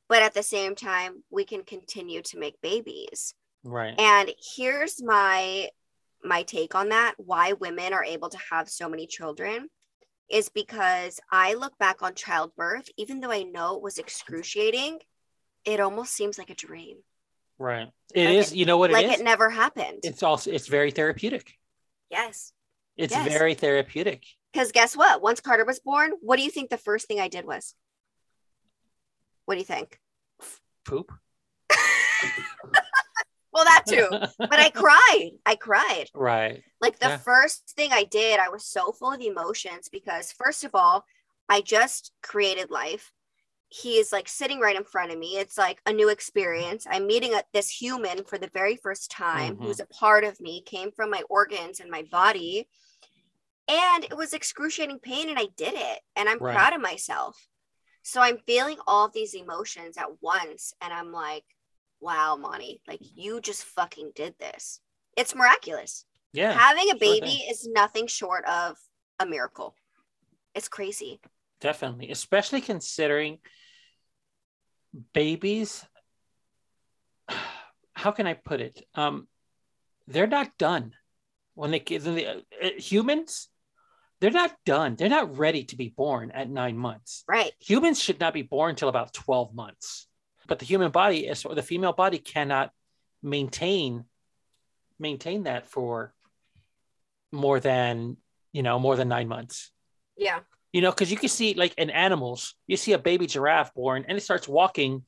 But 0.09 0.23
at 0.23 0.35
the 0.35 0.43
same 0.43 0.75
time, 0.75 1.25
we 1.31 1.45
can 1.45 1.63
continue 1.65 2.23
to 2.23 2.39
make 2.39 2.61
babies. 2.61 3.35
Right. 3.63 3.95
And 3.99 4.31
here's 4.57 5.03
my 5.03 5.69
my 6.23 6.43
take 6.43 6.75
on 6.75 6.89
that 6.89 7.15
why 7.19 7.53
women 7.53 7.93
are 7.93 8.05
able 8.05 8.31
to 8.31 8.39
have 8.51 8.69
so 8.69 8.89
many 8.89 9.07
children 9.07 9.69
is 10.31 10.49
because 10.49 11.21
I 11.31 11.53
look 11.53 11.77
back 11.79 12.03
on 12.03 12.15
childbirth 12.15 12.89
even 12.97 13.21
though 13.21 13.31
I 13.31 13.43
know 13.43 13.77
it 13.77 13.83
was 13.83 13.99
excruciating 13.99 15.01
it 15.67 15.81
almost 15.81 16.13
seems 16.15 16.39
like 16.39 16.49
a 16.49 16.55
dream 16.55 16.97
Right. 17.59 17.89
It 18.15 18.25
Like 18.27 18.35
is. 18.37 18.53
it- 18.53 18.57
you 18.57 18.65
know 18.65 18.79
what 18.79 18.89
it 18.91 18.95
is. 18.95 19.03
like 19.03 19.07
it 19.07 19.15
is? 19.17 19.21
it 19.21 19.25
never 19.25 19.51
happened 19.51 19.99
it's 20.03 20.23
also 20.23 20.51
it's 20.51 20.67
very 20.67 20.91
therapeutic. 20.91 21.53
yes 22.11 22.55
It's 22.97 23.13
Yes. 23.13 23.29
very 23.31 23.53
therapeutic. 23.55 24.25
because 24.51 24.73
guess 24.73 24.97
what 24.97 25.21
once 25.21 25.41
Carter 25.43 25.67
was 25.67 25.81
born 25.81 26.13
what 26.23 26.37
do 26.39 26.43
you 26.43 26.51
think 26.51 26.71
the 26.71 26.79
first 26.79 27.07
thing 27.07 27.21
I 27.21 27.29
did 27.29 27.45
was 27.45 27.75
what 29.55 29.59
do 29.59 29.61
you 29.61 29.65
think 29.81 30.01
Poop. 30.85 31.13
well 33.53 33.65
that 33.65 33.85
too 33.87 34.09
but 34.39 34.59
I 34.59 34.71
cried 34.71 35.31
I 35.47 35.55
cried 35.55 36.11
Right. 36.13 36.65
Like 36.81 36.99
the 36.99 37.07
Yeah. 37.09 37.17
first 37.19 37.73
thing 37.77 37.91
I 37.93 38.05
did, 38.05 38.39
I 38.41 38.49
was 38.51 38.67
so 38.67 38.93
full 38.93 39.13
of 39.13 39.21
emotions 39.21 39.89
because, 39.91 40.33
first 40.33 40.65
of 40.65 40.73
all, 40.75 41.05
I 41.49 41.63
just 41.63 42.13
created 42.23 42.71
life. 42.71 43.11
He 43.71 43.93
is 43.97 44.13
like 44.13 44.29
sitting 44.29 44.61
right 44.61 44.77
in 44.77 44.85
front 44.85 45.11
of 45.13 45.19
me. 45.19 45.39
It's 45.39 45.57
like 45.57 45.81
a 45.87 45.93
new 45.93 46.11
experience. 46.11 46.87
I'm 46.91 47.07
meeting 47.07 47.33
a, 47.33 47.43
this 47.55 47.71
human 47.71 48.25
for 48.25 48.37
the 48.39 48.51
very 48.53 48.77
first 48.77 49.11
time 49.11 49.57
Mhm. 49.57 49.63
who's 49.63 49.81
a 49.81 49.87
part 49.87 50.25
of 50.25 50.39
me, 50.41 50.63
came 50.63 50.91
from 50.93 51.09
my 51.11 51.23
organs 51.31 51.81
and 51.81 51.91
my 51.91 52.03
body. 52.11 52.69
And 53.69 54.05
it 54.05 54.17
was 54.17 54.35
excruciating 54.35 54.99
pain, 54.99 55.31
and 55.31 55.39
I 55.39 55.47
did 55.57 55.73
it. 55.75 56.01
And 56.17 56.29
I'm 56.29 56.39
Right. 56.39 56.55
proud 56.55 56.75
of 56.75 56.83
myself. 56.83 57.49
So 58.05 58.21
I'm 58.21 58.37
feeling 58.47 58.77
all 58.87 59.07
of 59.07 59.15
these 59.15 59.35
emotions 59.35 59.97
at 59.97 60.21
once. 60.21 60.75
And 60.83 60.93
I'm 60.93 61.11
like, 61.11 61.45
wow, 62.01 62.37
Monty, 62.37 62.83
like 62.87 63.01
you 63.01 63.41
just 63.41 63.65
fucking 63.65 64.13
did 64.15 64.35
this. 64.39 64.81
It's 65.17 65.35
miraculous. 65.35 66.05
Yeah. 66.35 66.53
Having 66.53 66.91
a 66.91 66.97
baby 66.97 67.27
thing. 67.27 67.49
is 67.51 67.67
nothing 67.67 68.07
short 68.07 68.45
of 68.45 68.77
a 69.19 69.25
miracle. 69.25 69.75
It's 70.55 70.69
crazy. 70.69 71.21
Definitely, 71.61 72.11
especially 72.11 72.61
considering 72.61 73.39
babies. 75.15 75.85
How 77.95 78.11
can 78.11 78.27
I 78.27 78.35
put 78.35 78.61
it? 78.61 78.87
Um, 78.95 79.29
they're 80.09 80.27
not 80.27 80.59
done 80.59 80.93
when 81.55 81.71
they 81.71 81.83
when 81.89 82.15
they, 82.17 82.27
uh, 82.27 82.41
humans. 82.77 83.49
They're 84.25 84.33
not 84.33 84.57
done. 84.65 84.97
They're 84.97 85.11
not 85.11 85.37
ready 85.37 85.65
to 85.65 85.77
be 85.77 85.91
born 85.91 86.31
at 86.31 86.49
nine 86.49 86.79
months. 86.79 87.25
Right. 87.29 87.53
Humans 87.61 88.01
should 88.01 88.21
not 88.21 88.33
be 88.33 88.41
born 88.41 88.71
until 88.71 88.89
about 88.89 89.13
twelve 89.13 89.55
months, 89.55 90.07
but 90.49 90.59
the 90.59 90.65
human 90.65 90.91
body, 90.91 91.27
is 91.27 91.45
or 91.45 91.55
the 91.55 91.61
female 91.63 91.93
body, 91.93 92.17
cannot 92.17 92.71
maintain 93.23 94.07
maintain 94.99 95.43
that 95.43 95.67
for 95.67 96.15
more 97.33 97.61
than 97.61 98.17
you 98.51 98.63
know 98.63 98.79
more 98.79 98.97
than 98.97 99.09
nine 99.09 99.29
months. 99.29 99.71
Yeah. 100.17 100.41
You 100.73 100.81
know, 100.81 100.91
because 100.91 101.11
you 101.11 101.19
can 101.19 101.29
see 101.29 101.53
like 101.53 101.75
in 101.77 101.91
animals, 101.91 102.55
you 102.67 102.79
see 102.79 102.95
a 102.95 102.99
baby 102.99 103.27
giraffe 103.27 103.75
born 103.75 104.07
and 104.09 104.17
it 104.17 104.23
starts 104.23 104.49
walking 104.49 105.03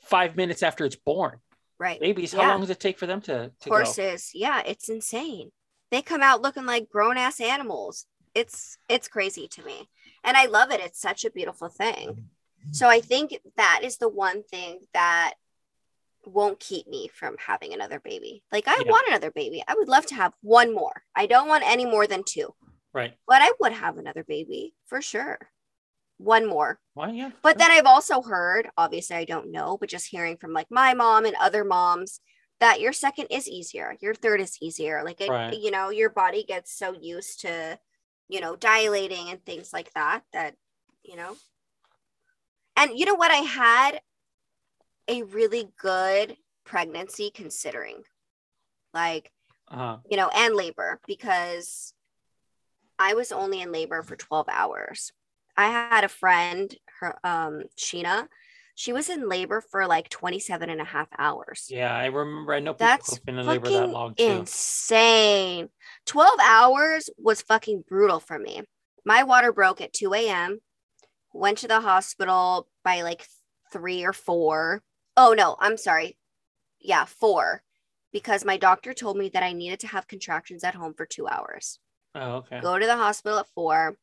five 0.00 0.34
minutes 0.34 0.64
after 0.64 0.84
it's 0.84 0.96
born. 0.96 1.38
Right. 1.78 2.00
Babies, 2.00 2.32
how 2.32 2.42
Yeah. 2.42 2.48
long 2.50 2.62
does 2.62 2.70
it 2.70 2.80
take 2.80 2.98
for 2.98 3.06
them 3.06 3.20
to, 3.20 3.52
to 3.60 3.70
go? 3.70 3.76
Horses. 3.76 4.32
Yeah, 4.34 4.62
it's 4.66 4.88
insane. 4.88 5.52
They 5.92 6.02
come 6.02 6.22
out 6.22 6.42
looking 6.42 6.66
like 6.66 6.90
grown 6.90 7.16
ass 7.16 7.40
animals. 7.40 8.04
It's 8.38 8.78
it's 8.88 9.08
crazy 9.08 9.48
to 9.48 9.62
me. 9.64 9.88
And 10.24 10.36
I 10.36 10.46
love 10.46 10.70
it. 10.70 10.80
It's 10.80 11.00
such 11.00 11.24
a 11.24 11.30
beautiful 11.30 11.68
thing. 11.68 12.06
So 12.72 12.88
I 12.88 13.00
think 13.00 13.38
that 13.56 13.80
is 13.82 13.96
the 13.98 14.08
one 14.08 14.42
thing 14.42 14.80
that 14.92 15.34
won't 16.26 16.60
keep 16.60 16.86
me 16.88 17.08
from 17.08 17.36
having 17.38 17.72
another 17.72 18.00
baby. 18.00 18.42
Like 18.52 18.68
I 18.68 18.76
Yeah. 18.84 18.90
want 18.90 19.08
another 19.08 19.30
baby. 19.30 19.62
I 19.66 19.74
would 19.74 19.88
love 19.88 20.06
to 20.06 20.14
have 20.14 20.34
one 20.42 20.74
more. 20.74 21.02
I 21.14 21.26
don't 21.26 21.48
want 21.48 21.64
any 21.66 21.86
more 21.86 22.06
than 22.06 22.22
two. 22.24 22.54
Right. 22.92 23.14
But 23.26 23.42
I 23.42 23.50
would 23.60 23.72
have 23.72 23.96
another 23.96 24.24
baby 24.24 24.74
for 24.86 25.00
sure. 25.00 25.38
One 26.18 26.46
more. 26.46 26.80
Why? 26.94 27.10
Yeah. 27.10 27.30
But 27.42 27.58
then 27.58 27.70
I've 27.70 27.86
also 27.86 28.22
heard, 28.22 28.68
obviously 28.76 29.16
I 29.16 29.24
don't 29.24 29.52
know, 29.52 29.76
but 29.78 29.88
just 29.88 30.08
hearing 30.08 30.36
from 30.36 30.52
like 30.52 30.70
my 30.70 30.94
mom 30.94 31.24
and 31.24 31.36
other 31.36 31.64
moms 31.64 32.20
that 32.60 32.80
your 32.80 32.92
second 32.92 33.26
is 33.30 33.48
easier, 33.48 33.96
your 34.00 34.14
third 34.14 34.40
is 34.40 34.58
easier. 34.60 35.04
Like 35.04 35.20
it, 35.20 35.30
Right. 35.30 35.56
you 35.56 35.70
know, 35.70 35.90
your 35.90 36.10
body 36.10 36.42
gets 36.42 36.72
so 36.76 36.92
used 37.00 37.40
to, 37.42 37.78
you 38.28 38.40
know, 38.40 38.56
dilating 38.56 39.30
and 39.30 39.44
things 39.44 39.72
like 39.72 39.92
that 39.94 40.22
that, 40.32 40.54
you 41.02 41.16
know. 41.16 41.36
And 42.76 42.98
you 42.98 43.06
know 43.06 43.14
what? 43.14 43.30
I 43.30 43.38
had 43.38 44.00
a 45.08 45.22
really 45.22 45.68
good 45.80 46.36
pregnancy 46.64 47.30
considering. 47.34 48.02
Like 48.94 49.30
Uh-huh. 49.70 49.98
you 50.08 50.16
know, 50.16 50.30
and 50.34 50.54
labor 50.54 51.00
because 51.06 51.92
I 52.98 53.14
was 53.14 53.32
only 53.32 53.60
in 53.60 53.72
labor 53.72 54.02
for 54.02 54.16
12 54.16 54.48
hours. 54.48 55.12
I 55.56 55.68
had 55.68 56.04
a 56.04 56.08
friend, 56.08 56.74
her 57.00 57.18
um 57.24 57.64
Sheena, 57.76 58.28
she 58.78 58.92
was 58.92 59.08
in 59.08 59.28
labor 59.28 59.60
for 59.60 59.88
like 59.88 60.08
27 60.08 60.70
and 60.70 60.80
a 60.80 60.84
half 60.84 61.08
hours. 61.18 61.66
Yeah, 61.68 61.92
I 61.92 62.06
remember. 62.06 62.54
I 62.54 62.60
know 62.60 62.74
people 62.74 62.86
That's 62.86 63.10
who've 63.10 63.26
been 63.26 63.36
in 63.36 63.44
labor 63.44 63.68
that 63.70 63.88
long 63.88 64.14
too. 64.14 64.22
insane. 64.22 65.70
12 66.06 66.38
hours 66.40 67.10
was 67.18 67.42
fucking 67.42 67.82
brutal 67.88 68.20
for 68.20 68.38
me. 68.38 68.62
My 69.04 69.24
water 69.24 69.52
broke 69.52 69.80
at 69.80 69.92
2 69.92 70.14
a.m. 70.14 70.60
Went 71.34 71.58
to 71.58 71.66
the 71.66 71.80
hospital 71.80 72.68
by 72.84 73.02
like 73.02 73.26
three 73.72 74.04
or 74.04 74.12
four. 74.12 74.84
Oh 75.16 75.34
no, 75.36 75.56
I'm 75.58 75.76
sorry. 75.76 76.16
Yeah, 76.78 77.04
four. 77.04 77.64
Because 78.12 78.44
my 78.44 78.58
doctor 78.58 78.94
told 78.94 79.16
me 79.16 79.28
that 79.30 79.42
I 79.42 79.54
needed 79.54 79.80
to 79.80 79.88
have 79.88 80.06
contractions 80.06 80.62
at 80.62 80.76
home 80.76 80.94
for 80.94 81.04
two 81.04 81.26
hours. 81.26 81.80
Oh, 82.14 82.36
okay. 82.36 82.60
Go 82.60 82.78
to 82.78 82.86
the 82.86 82.96
hospital 82.96 83.40
at 83.40 83.48
four. 83.56 83.96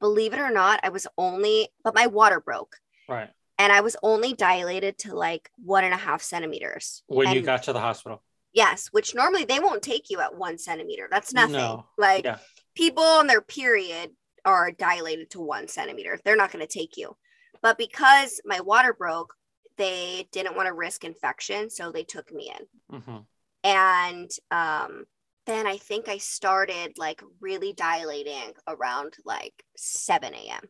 Believe 0.00 0.32
it 0.32 0.40
or 0.40 0.50
not, 0.50 0.80
I 0.82 0.88
was 0.88 1.06
only, 1.18 1.68
but 1.84 1.94
my 1.94 2.06
water 2.06 2.40
broke 2.40 2.76
Right. 3.06 3.28
And 3.62 3.72
I 3.72 3.80
was 3.80 3.96
only 4.02 4.34
dilated 4.34 4.98
to 4.98 5.14
like 5.14 5.48
one 5.56 5.84
and 5.84 5.94
a 5.94 5.96
half 5.96 6.20
centimeters. 6.20 7.04
When 7.06 7.32
you 7.32 7.42
got 7.42 7.62
to 7.64 7.72
the 7.72 7.78
hospital. 7.78 8.20
Yes, 8.52 8.88
which 8.88 9.14
normally 9.14 9.44
they 9.44 9.60
won't 9.60 9.82
take 9.82 10.10
you 10.10 10.18
at 10.18 10.36
one 10.36 10.58
centimeter. 10.58 11.06
That's 11.08 11.32
nothing. 11.32 11.54
No. 11.54 11.86
Like 11.96 12.24
Yeah. 12.24 12.38
people 12.74 13.04
on 13.04 13.28
their 13.28 13.40
period 13.40 14.10
are 14.44 14.72
dilated 14.72 15.30
to 15.30 15.40
one 15.40 15.68
centimeter. 15.68 16.18
They're 16.24 16.34
not 16.34 16.50
going 16.50 16.66
to 16.66 16.78
take 16.78 16.96
you. 16.96 17.16
But 17.62 17.78
because 17.78 18.40
my 18.44 18.60
water 18.60 18.92
broke, 18.92 19.32
they 19.76 20.28
didn't 20.32 20.56
want 20.56 20.66
to 20.66 20.74
risk 20.74 21.04
infection. 21.04 21.70
So 21.70 21.92
they 21.92 22.02
took 22.02 22.32
me 22.32 22.52
in. 22.90 23.00
hmm 23.00 23.18
And 23.62 24.28
um, 24.50 25.04
then 25.46 25.68
I 25.68 25.76
think 25.76 26.08
I 26.08 26.18
started 26.18 26.94
like 26.96 27.22
really 27.40 27.72
dilating 27.72 28.54
around 28.66 29.14
like 29.24 29.54
7 29.76 30.34
a.m. 30.34 30.68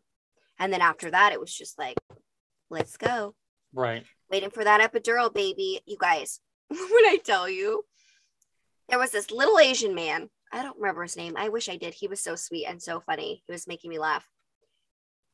And 0.59 0.71
then 0.71 0.83
after 0.83 1.11
that, 1.11 1.33
it 1.33 1.41
was 1.41 1.55
just 1.55 1.79
like, 1.79 1.97
let's 2.73 2.97
go 2.97 3.35
Right. 3.75 4.05
waiting 4.31 4.51
for 4.51 4.65
that 4.65 4.81
epidural 4.81 5.33
baby. 5.33 5.81
You 5.87 5.97
guys, 6.01 6.41
when 6.69 6.81
I 6.81 7.19
tell 7.23 7.49
you, 7.49 7.85
there 8.89 8.99
was 8.99 9.11
this 9.11 9.31
little 9.31 9.59
Asian 9.59 9.95
man. 9.95 10.29
I 10.53 10.63
don't 10.63 10.77
remember 10.79 11.03
his 11.03 11.17
name. 11.17 11.35
I 11.37 11.49
wish 11.49 11.69
I 11.69 11.77
did. 11.77 11.95
He 11.95 12.09
was 12.09 12.21
so 12.21 12.35
sweet 12.35 12.67
and 12.67 12.83
so 12.83 13.01
funny. 13.01 13.43
He 13.47 13.53
was 13.53 13.67
making 13.69 13.91
me 13.91 13.99
laugh. 13.99 14.27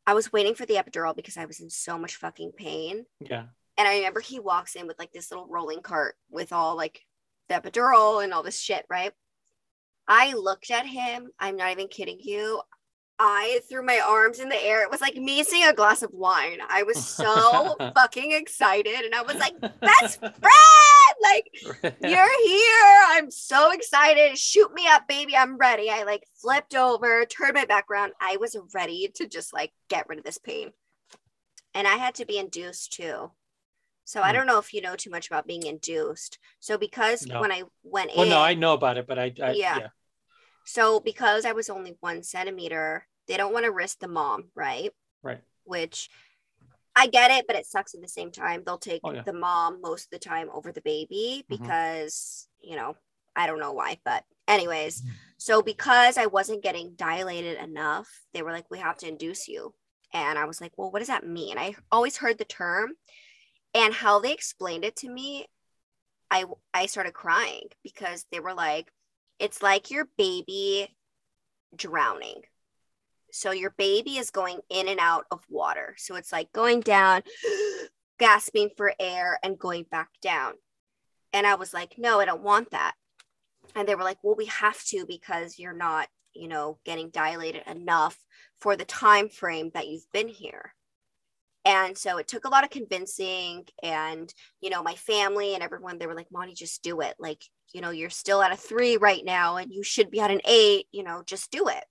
I 0.07 0.15
was 0.15 0.33
waiting 0.33 0.55
for 0.55 0.65
the 0.67 0.75
epidural 0.75 1.15
because 1.17 1.37
I 1.37 1.45
was 1.47 1.61
in 1.61 1.71
so 1.71 1.99
much 1.99 2.17
fucking 2.17 2.53
pain. 2.57 3.05
Yeah. 3.21 3.45
And 3.77 3.87
I 3.89 3.97
remember 3.97 4.21
he 4.21 4.41
walks 4.41 4.75
in 4.75 4.87
with 4.87 4.99
like 4.99 5.13
this 5.13 5.31
little 5.31 5.47
rolling 5.49 5.83
cart 5.83 6.15
with 6.31 6.53
all 6.53 6.77
like 6.77 7.05
the 7.49 7.55
epidural 7.57 8.23
and 8.23 8.33
all 8.33 8.43
this 8.43 8.61
shit, 8.61 8.85
right? 8.89 9.13
I 10.07 10.35
looked 10.35 10.71
at 10.71 10.87
him. 10.87 11.29
I'm 11.39 11.57
not 11.57 11.73
even 11.73 11.89
kidding 11.89 12.19
you. 12.21 12.61
I 13.19 13.61
threw 13.69 13.85
my 13.85 14.01
arms 14.07 14.39
in 14.39 14.49
the 14.49 14.63
air. 14.65 14.83
It 14.83 14.91
was 14.91 15.01
like 15.01 15.17
me 15.17 15.43
seeing 15.43 15.67
a 15.67 15.73
glass 15.75 16.03
of 16.03 16.13
wine. 16.13 16.59
I 16.69 16.85
was 16.85 17.01
so 17.05 17.83
fucking 17.95 18.33
excited. 18.33 19.05
And 19.05 19.15
I 19.15 19.23
was 19.23 19.39
like, 19.41 19.55
best 19.85 20.21
friend, 20.41 21.17
like, 21.23 21.51
you're 21.99 22.47
here. 22.47 23.03
I'm 23.09 23.31
so 23.31 23.73
excited. 23.73 24.39
Shoot 24.39 24.73
me 24.73 24.87
up, 24.89 25.09
baby. 25.09 25.37
I'm 25.37 25.57
ready. 25.59 25.91
I 25.91 26.05
like 26.05 26.25
flipped 26.41 26.75
over, 26.77 27.25
turned 27.27 27.55
my 27.55 27.65
back 27.65 27.87
around. 27.91 28.13
I 28.21 28.37
was 28.39 28.57
ready 28.73 29.11
to 29.17 29.27
just 29.27 29.53
like 29.53 29.73
get 29.89 30.09
rid 30.09 30.19
of 30.21 30.25
this 30.25 30.39
pain. 30.39 30.73
And 31.75 31.87
I 31.87 31.97
had 31.97 32.15
to 32.17 32.27
be 32.27 32.39
induced 32.39 32.93
too. 32.93 33.31
So 34.05 34.23
I 34.23 34.31
Hmm. 34.31 34.37
don't 34.37 34.47
know 34.47 34.59
if 34.59 34.75
you 34.75 34.81
know 34.83 34.97
too 34.97 35.11
much 35.11 35.29
about 35.29 35.47
being 35.47 35.65
induced. 35.67 36.39
So 36.61 36.79
because 36.79 37.27
No. 37.27 37.41
when 37.41 37.53
I 37.53 37.65
went 37.83 38.11
in, 38.11 38.17
Well, 38.19 38.27
in, 38.27 38.31
no, 38.31 38.41
I 38.41 38.55
know 38.55 38.75
about 38.75 38.99
it, 38.99 39.07
but 39.07 39.19
I, 39.19 39.35
I 39.43 39.51
Yeah. 39.53 39.79
yeah. 39.79 39.89
So 40.69 41.01
because 41.01 41.45
I 41.45 41.53
was 41.53 41.71
only 41.71 41.97
one 42.01 42.23
centimeter, 42.23 43.07
they 43.27 43.37
don't 43.37 43.53
want 43.53 43.65
to 43.65 43.73
risk 43.73 44.01
the 44.01 44.09
mom, 44.09 44.45
right? 44.55 44.93
Right. 45.23 45.41
Which 45.65 46.11
I 46.95 47.07
get 47.07 47.31
it, 47.31 47.47
but 47.47 47.57
it 47.57 47.67
sucks 47.67 47.95
at 47.95 48.03
the 48.03 48.09
same 48.09 48.31
time. 48.31 48.63
They'll 48.65 48.79
take 48.79 49.01
Oh, 49.05 49.13
yeah. 49.13 49.23
the 49.23 49.33
mom 49.33 49.81
most 49.81 50.05
of 50.05 50.11
the 50.11 50.19
time 50.19 50.51
over 50.53 50.73
the 50.73 50.81
baby 50.83 51.45
Mhm. 51.45 51.49
because, 51.49 52.49
you 52.61 52.77
know, 52.77 52.97
I 53.37 53.47
don't 53.47 53.61
know 53.61 53.73
why, 53.73 54.01
but 54.05 54.25
anyways, 54.47 55.03
so 55.37 55.63
because 55.63 56.19
I 56.19 56.27
wasn't 56.27 56.63
getting 56.63 56.95
dilated 56.97 57.57
enough, 57.59 58.09
they 58.33 58.43
were 58.43 58.53
like, 58.53 58.71
we 58.71 58.79
have 58.79 58.99
to 58.99 59.09
induce 59.09 59.49
you. 59.49 59.75
And 60.13 60.39
I 60.39 60.45
was 60.47 60.61
like, 60.61 60.73
well, 60.77 60.91
what 60.91 60.99
does 60.99 61.09
that 61.09 61.27
mean? 61.27 61.57
I 61.59 61.77
always 61.93 62.17
heard 62.17 62.39
the 62.39 62.45
term 62.45 62.93
and 63.75 63.95
how 63.95 64.19
they 64.19 64.33
explained 64.33 64.85
it 64.85 64.97
to 64.97 65.09
me, 65.09 65.47
I 66.31 66.45
I 66.75 66.87
started 66.87 67.15
crying 67.15 67.69
because 67.83 68.27
they 68.31 68.41
were 68.41 68.55
like, 68.55 68.91
it's 69.39 69.63
like 69.63 69.91
your 69.91 70.09
baby 70.17 70.89
drowning. 71.75 72.43
So 73.31 73.51
your 73.51 73.75
baby 73.77 74.17
is 74.17 74.31
going 74.31 74.61
in 74.71 74.89
and 74.89 75.01
out 75.01 75.27
of 75.31 75.41
water. 75.49 75.95
So 75.99 76.17
it's 76.17 76.33
like 76.33 76.51
going 76.53 76.81
down, 76.81 77.23
gasping 78.19 78.71
for 78.77 78.93
air, 78.99 79.39
and 79.43 79.59
going 79.59 79.85
back 79.91 80.09
down. 80.23 80.55
And 81.33 81.47
I 81.47 81.57
was 81.57 81.75
like, 81.75 81.97
no, 81.99 82.21
I 82.21 82.25
don't 82.25 82.43
want 82.43 82.71
that. 82.71 82.95
And 83.75 83.87
they 83.87 83.95
were 83.95 84.05
like, 84.05 84.19
well, 84.23 84.35
we 84.35 84.47
have 84.47 84.83
to 84.87 85.05
because 85.07 85.59
you're 85.59 85.75
not, 85.75 86.09
you 86.35 86.49
know, 86.49 86.79
getting 86.85 87.11
dilated 87.11 87.63
enough 87.67 88.17
for 88.61 88.77
the 88.77 88.85
time 88.85 89.29
frame 89.29 89.71
that 89.75 89.89
you've 89.89 90.11
been 90.13 90.29
here. 90.29 90.75
And 91.65 91.99
so 91.99 92.19
it 92.19 92.29
took 92.29 92.45
a 92.45 92.49
lot 92.49 92.65
of 92.65 92.71
convincing. 92.71 93.67
And, 93.83 94.33
you 94.61 94.71
know, 94.71 94.83
my 94.83 94.95
family 94.95 95.55
and 95.55 95.63
everyone, 95.63 95.99
they 95.99 96.07
were 96.07 96.15
like, 96.15 96.33
Monty, 96.33 96.55
just 96.55 96.83
do 96.83 97.01
it. 97.01 97.15
Like, 97.19 97.43
you 97.73 97.81
know, 97.81 97.91
you're 97.91 98.11
still 98.11 98.43
at 98.43 98.53
a 98.53 98.57
three 98.57 98.97
right 98.97 99.25
now 99.25 99.57
and 99.57 99.73
you 99.73 99.83
should 99.83 100.11
be 100.11 100.21
at 100.21 100.31
an 100.31 100.41
eight, 100.45 100.87
you 100.93 101.03
know, 101.03 101.23
just 101.27 101.51
do 101.51 101.69
it. 101.69 101.85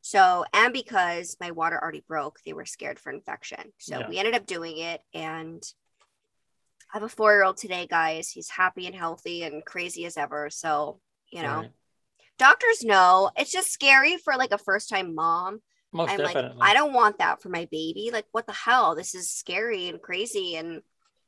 So, 0.00 0.44
and 0.52 0.72
because 0.72 1.36
my 1.40 1.50
water 1.50 1.78
already 1.80 2.04
broke, 2.06 2.38
they 2.44 2.52
were 2.52 2.66
scared 2.66 2.98
for 2.98 3.10
infection. 3.10 3.72
So 3.78 4.00
Yeah. 4.00 4.08
we 4.08 4.18
ended 4.18 4.34
up 4.34 4.46
doing 4.46 4.78
it. 4.78 5.00
And 5.12 5.62
I 6.92 6.98
have 6.98 7.02
a 7.02 7.08
four 7.08 7.32
year 7.32 7.44
old 7.44 7.56
today, 7.56 7.86
guys. 7.86 8.30
He's 8.30 8.50
happy 8.50 8.86
and 8.86 8.94
healthy 8.94 9.42
and 9.42 9.64
crazy 9.64 10.04
as 10.04 10.16
ever. 10.16 10.50
So, 10.50 11.00
you 11.30 11.42
know, 11.42 11.60
Right. 11.60 11.70
doctors 12.38 12.84
know 12.84 13.30
it's 13.36 13.50
just 13.50 13.72
scary 13.72 14.16
for 14.18 14.36
like 14.36 14.52
a 14.52 14.58
first 14.58 14.88
time 14.88 15.14
mom. 15.14 15.60
Most 15.94 16.10
I'm 16.10 16.18
definitely. 16.18 16.58
like, 16.58 16.70
I 16.70 16.74
don't 16.74 16.92
want 16.92 17.18
that 17.18 17.40
for 17.40 17.48
my 17.48 17.68
baby. 17.70 18.10
Like, 18.12 18.26
what 18.32 18.46
the 18.46 18.52
hell? 18.52 18.96
This 18.96 19.14
is 19.14 19.30
scary 19.30 19.88
and 19.88 20.02
crazy. 20.02 20.56
And, 20.56 20.82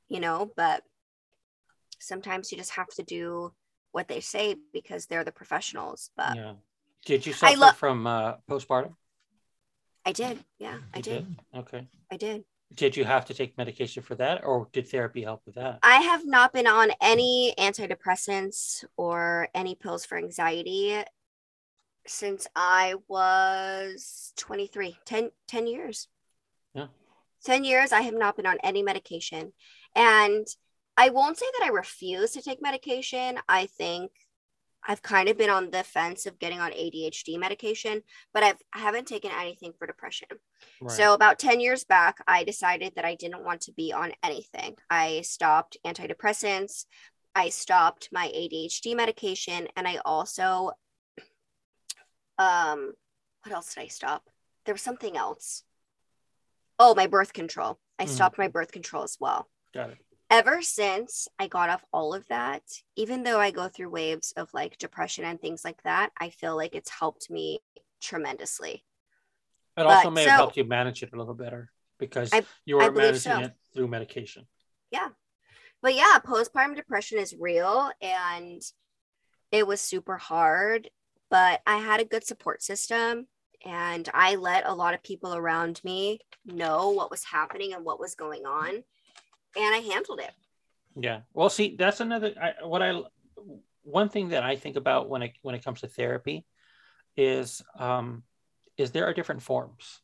you 0.09 0.19
know, 0.19 0.51
but 0.57 0.83
sometimes 2.01 2.51
you 2.51 2.59
just 2.59 2.73
have 2.73 2.89
to 2.97 3.05
do 3.05 3.53
what 3.93 4.09
they 4.09 4.21
say 4.21 4.57
because 4.73 5.07
they're 5.07 5.25
the 5.25 5.33
professionals. 5.33 6.11
But 6.17 6.37
yeah. 6.37 6.55
Did 7.05 7.25
you 7.25 7.33
suffer 7.33 7.57
lo- 7.57 7.71
from 7.71 8.07
uh, 8.09 8.35
postpartum? 8.51 8.95
I 10.05 10.13
did. 10.13 10.45
Yeah, 10.59 10.79
I 10.93 10.99
You 10.99 11.03
did. 11.03 11.37
Okay. 11.57 11.89
I 12.11 12.17
did. 12.17 12.45
Did 12.75 12.97
you 12.97 13.05
have 13.05 13.25
to 13.27 13.35
take 13.35 13.57
medication 13.57 14.03
for 14.03 14.17
that, 14.17 14.45
or 14.45 14.69
did 14.73 14.89
therapy 14.89 15.23
help 15.23 15.43
with 15.47 15.55
that? 15.55 15.79
I 15.85 15.99
have 15.99 16.27
not 16.27 16.53
been 16.53 16.67
on 16.67 16.91
any 17.01 17.55
antidepressants 17.59 18.85
or 18.97 19.49
any 19.55 19.77
pills 19.77 20.05
for 20.05 20.19
anxiety 20.19 21.01
since 22.09 22.47
I 22.55 22.95
was 23.09 24.33
23, 24.37 24.97
10, 25.05 25.31
10 25.49 25.67
years. 25.67 26.09
Yeah. 26.75 26.87
10 27.45 27.65
years, 27.65 27.93
I 27.93 28.03
have 28.03 28.15
not 28.15 28.37
been 28.37 28.47
on 28.47 28.59
any 28.63 28.83
medication. 28.83 29.53
And 29.95 30.47
I 30.97 31.11
won't 31.11 31.39
say 31.39 31.47
that 31.59 31.67
I 31.67 31.71
refuse 31.71 32.33
to 32.33 32.43
take 32.43 32.63
medication. 32.63 33.39
I 33.49 33.67
think 33.67 34.11
I've 34.89 35.03
kind 35.03 35.29
of 35.29 35.37
been 35.37 35.51
on 35.51 35.71
the 35.71 35.83
fence 35.83 36.27
of 36.27 36.39
getting 36.39 36.61
on 36.61 36.71
ADHD 36.71 37.39
medication, 37.39 38.03
but 38.33 38.43
I've, 38.43 38.63
I 38.73 38.79
haven't 38.79 39.09
taken 39.09 39.33
anything 39.33 39.73
for 39.79 39.87
depression. 39.87 40.29
So 40.89 41.13
about 41.15 41.41
10 41.41 41.61
years 41.61 41.85
back, 41.85 42.19
I 42.29 42.45
decided 42.45 42.93
that 42.95 43.05
I 43.05 43.17
didn't 43.17 43.45
want 43.45 43.63
to 43.63 43.73
be 43.73 43.93
on 43.93 44.13
anything. 44.23 44.77
I 44.89 45.23
stopped 45.23 45.77
antidepressants, 45.85 46.85
I 47.35 47.49
stopped 47.49 48.09
my 48.13 48.29
ADHD 48.29 48.97
medication, 48.97 49.67
and 49.77 49.89
I 49.89 49.99
also 50.05 50.71
um 52.39 52.93
what 53.43 53.55
else 53.55 53.75
did 53.75 53.83
I 53.83 53.87
stop? 53.89 54.29
There 54.65 54.75
was 54.75 54.83
something 54.83 55.17
else. 55.17 55.63
Oh, 56.79 56.95
my 56.95 57.07
birth 57.07 57.33
control. 57.33 57.79
I 57.99 58.05
Mhm. 58.07 58.09
stopped 58.09 58.39
my 58.39 58.49
birth 58.49 58.73
control 58.73 59.05
as 59.05 59.17
well. 59.21 59.49
Got 59.73 59.91
it. 59.91 59.99
Ever 60.29 60.61
since 60.63 61.29
I 61.39 61.47
got 61.47 61.71
off 61.71 61.85
all 61.93 62.13
of 62.13 62.27
that, 62.29 62.63
even 62.97 63.23
though 63.23 63.39
I 63.39 63.53
go 63.53 63.69
through 63.69 63.91
waves 63.91 64.33
of 64.37 64.53
like 64.53 64.77
depression 64.79 65.25
and 65.25 65.41
things 65.41 65.65
like 65.65 65.81
that, 65.85 66.11
I 66.21 66.31
feel 66.31 66.57
like 66.57 66.75
it's 66.75 66.91
helped 66.91 67.31
me 67.31 67.61
tremendously. 68.01 68.85
It 69.77 69.87
also 69.87 70.11
may 70.11 70.25
so- 70.25 70.31
have 70.31 70.39
helped 70.41 70.57
you 70.57 70.65
manage 70.65 71.03
it 71.05 71.13
a 71.13 71.17
little 71.17 71.35
better 71.35 71.71
because 71.99 72.33
I- 72.33 72.45
you 72.65 72.77
were 72.77 72.91
managing 72.91 73.21
so. 73.21 73.39
it 73.41 73.53
through 73.73 73.89
medication. 73.89 74.49
yeah 74.91 75.11
but 75.83 75.95
yeah 75.95 76.19
postpartum 76.25 76.75
depression 76.77 77.19
is 77.19 77.35
real 77.35 77.91
and 78.01 78.63
it 79.53 79.67
was 79.67 79.81
super 79.81 80.17
hard 80.17 80.91
but 81.31 81.61
i 81.67 81.77
had 81.77 82.01
a 82.01 82.05
good 82.05 82.25
support 82.27 82.63
system 82.63 83.27
and 83.65 84.09
i 84.15 84.35
let 84.35 84.67
a 84.67 84.75
lot 84.75 84.95
of 84.95 85.03
people 85.03 85.35
around 85.35 85.81
me 85.85 86.19
know 86.45 86.91
what 86.91 87.11
was 87.11 87.25
happening 87.25 87.73
and 87.73 87.85
what 87.85 88.01
was 88.01 88.15
going 88.15 88.45
on 88.47 88.69
and 89.57 89.75
i 89.75 89.79
handled 89.79 90.21
it 90.21 90.33
Yeah. 90.99 91.21
Well, 91.35 91.51
see, 91.51 91.77
that's 91.79 92.01
another. 92.01 92.33
I, 92.41 92.65
what 92.67 92.83
I 92.83 93.03
one 93.83 94.09
thing 94.09 94.31
that 94.31 94.43
I 94.43 94.57
think 94.57 94.77
about 94.77 95.09
when 95.09 95.23
it 95.23 95.33
when 95.43 95.55
it 95.55 95.65
comes 95.65 95.81
to 95.81 95.89
therapy 95.89 96.45
is 97.17 97.63
um 97.79 98.23
is 98.77 98.91
there 98.91 99.07
are 99.07 99.15
different 99.15 99.43
forms. 99.43 100.01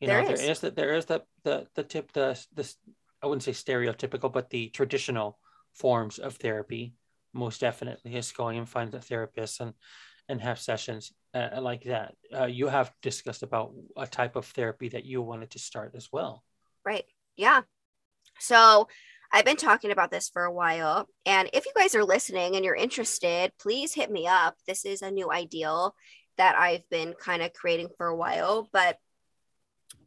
You 0.00 0.06
There 0.06 0.22
know, 0.22 0.32
is. 0.32 0.40
there 0.40 0.50
is 0.50 0.60
that 0.60 0.76
there 0.76 0.94
is 0.94 1.06
the 1.06 1.22
the 1.44 1.66
the 1.74 1.82
tip 1.82 2.12
the 2.12 2.38
this 2.54 2.76
I 3.22 3.26
wouldn't 3.26 3.42
say 3.42 3.52
stereotypical, 3.52 4.32
but 4.32 4.50
the 4.50 4.68
traditional 4.70 5.38
forms 5.72 6.18
of 6.18 6.36
therapy. 6.36 6.94
Most 7.32 7.60
definitely 7.60 8.14
is 8.16 8.32
going 8.32 8.58
and 8.58 8.68
find 8.68 8.94
a 8.94 9.00
therapist 9.00 9.60
and 9.60 9.74
and 10.28 10.40
have 10.40 10.58
sessions 10.58 11.12
uh, 11.34 11.60
like 11.60 11.84
that. 11.84 12.14
Uh, 12.34 12.46
you 12.46 12.68
have 12.68 12.92
discussed 13.02 13.42
about 13.42 13.72
a 13.96 14.06
type 14.06 14.36
of 14.36 14.46
therapy 14.46 14.88
that 14.90 15.04
you 15.04 15.22
wanted 15.22 15.50
to 15.50 15.58
start 15.58 15.92
as 15.94 16.08
well. 16.12 16.44
Right. 16.84 17.04
Yeah. 17.36 17.62
So 18.38 18.88
I've 19.32 19.44
been 19.44 19.56
talking 19.56 19.90
about 19.90 20.10
this 20.10 20.28
for 20.28 20.44
a 20.44 20.52
while. 20.52 21.08
And 21.26 21.50
if 21.52 21.66
you 21.66 21.72
guys 21.76 21.94
are 21.94 22.04
listening 22.04 22.56
and 22.56 22.64
you're 22.64 22.74
interested, 22.74 23.52
please 23.58 23.94
hit 23.94 24.10
me 24.10 24.26
up. 24.26 24.56
This 24.66 24.84
is 24.84 25.02
a 25.02 25.10
new 25.10 25.30
ideal 25.30 25.94
that 26.38 26.56
I've 26.56 26.88
been 26.88 27.14
kind 27.14 27.42
of 27.42 27.52
creating 27.52 27.88
for 27.96 28.06
a 28.06 28.16
while, 28.16 28.68
but 28.72 28.96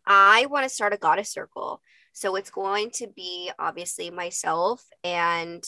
I 0.06 0.48
want 0.48 0.64
to 0.64 0.70
start 0.70 0.94
a 0.94 0.98
goddess 0.98 1.32
circle. 1.32 1.82
So 2.14 2.36
it's 2.36 2.50
going 2.50 2.92
to 2.96 3.08
be 3.08 3.52
obviously 3.60 4.10
myself 4.10 4.84
and 5.04 5.64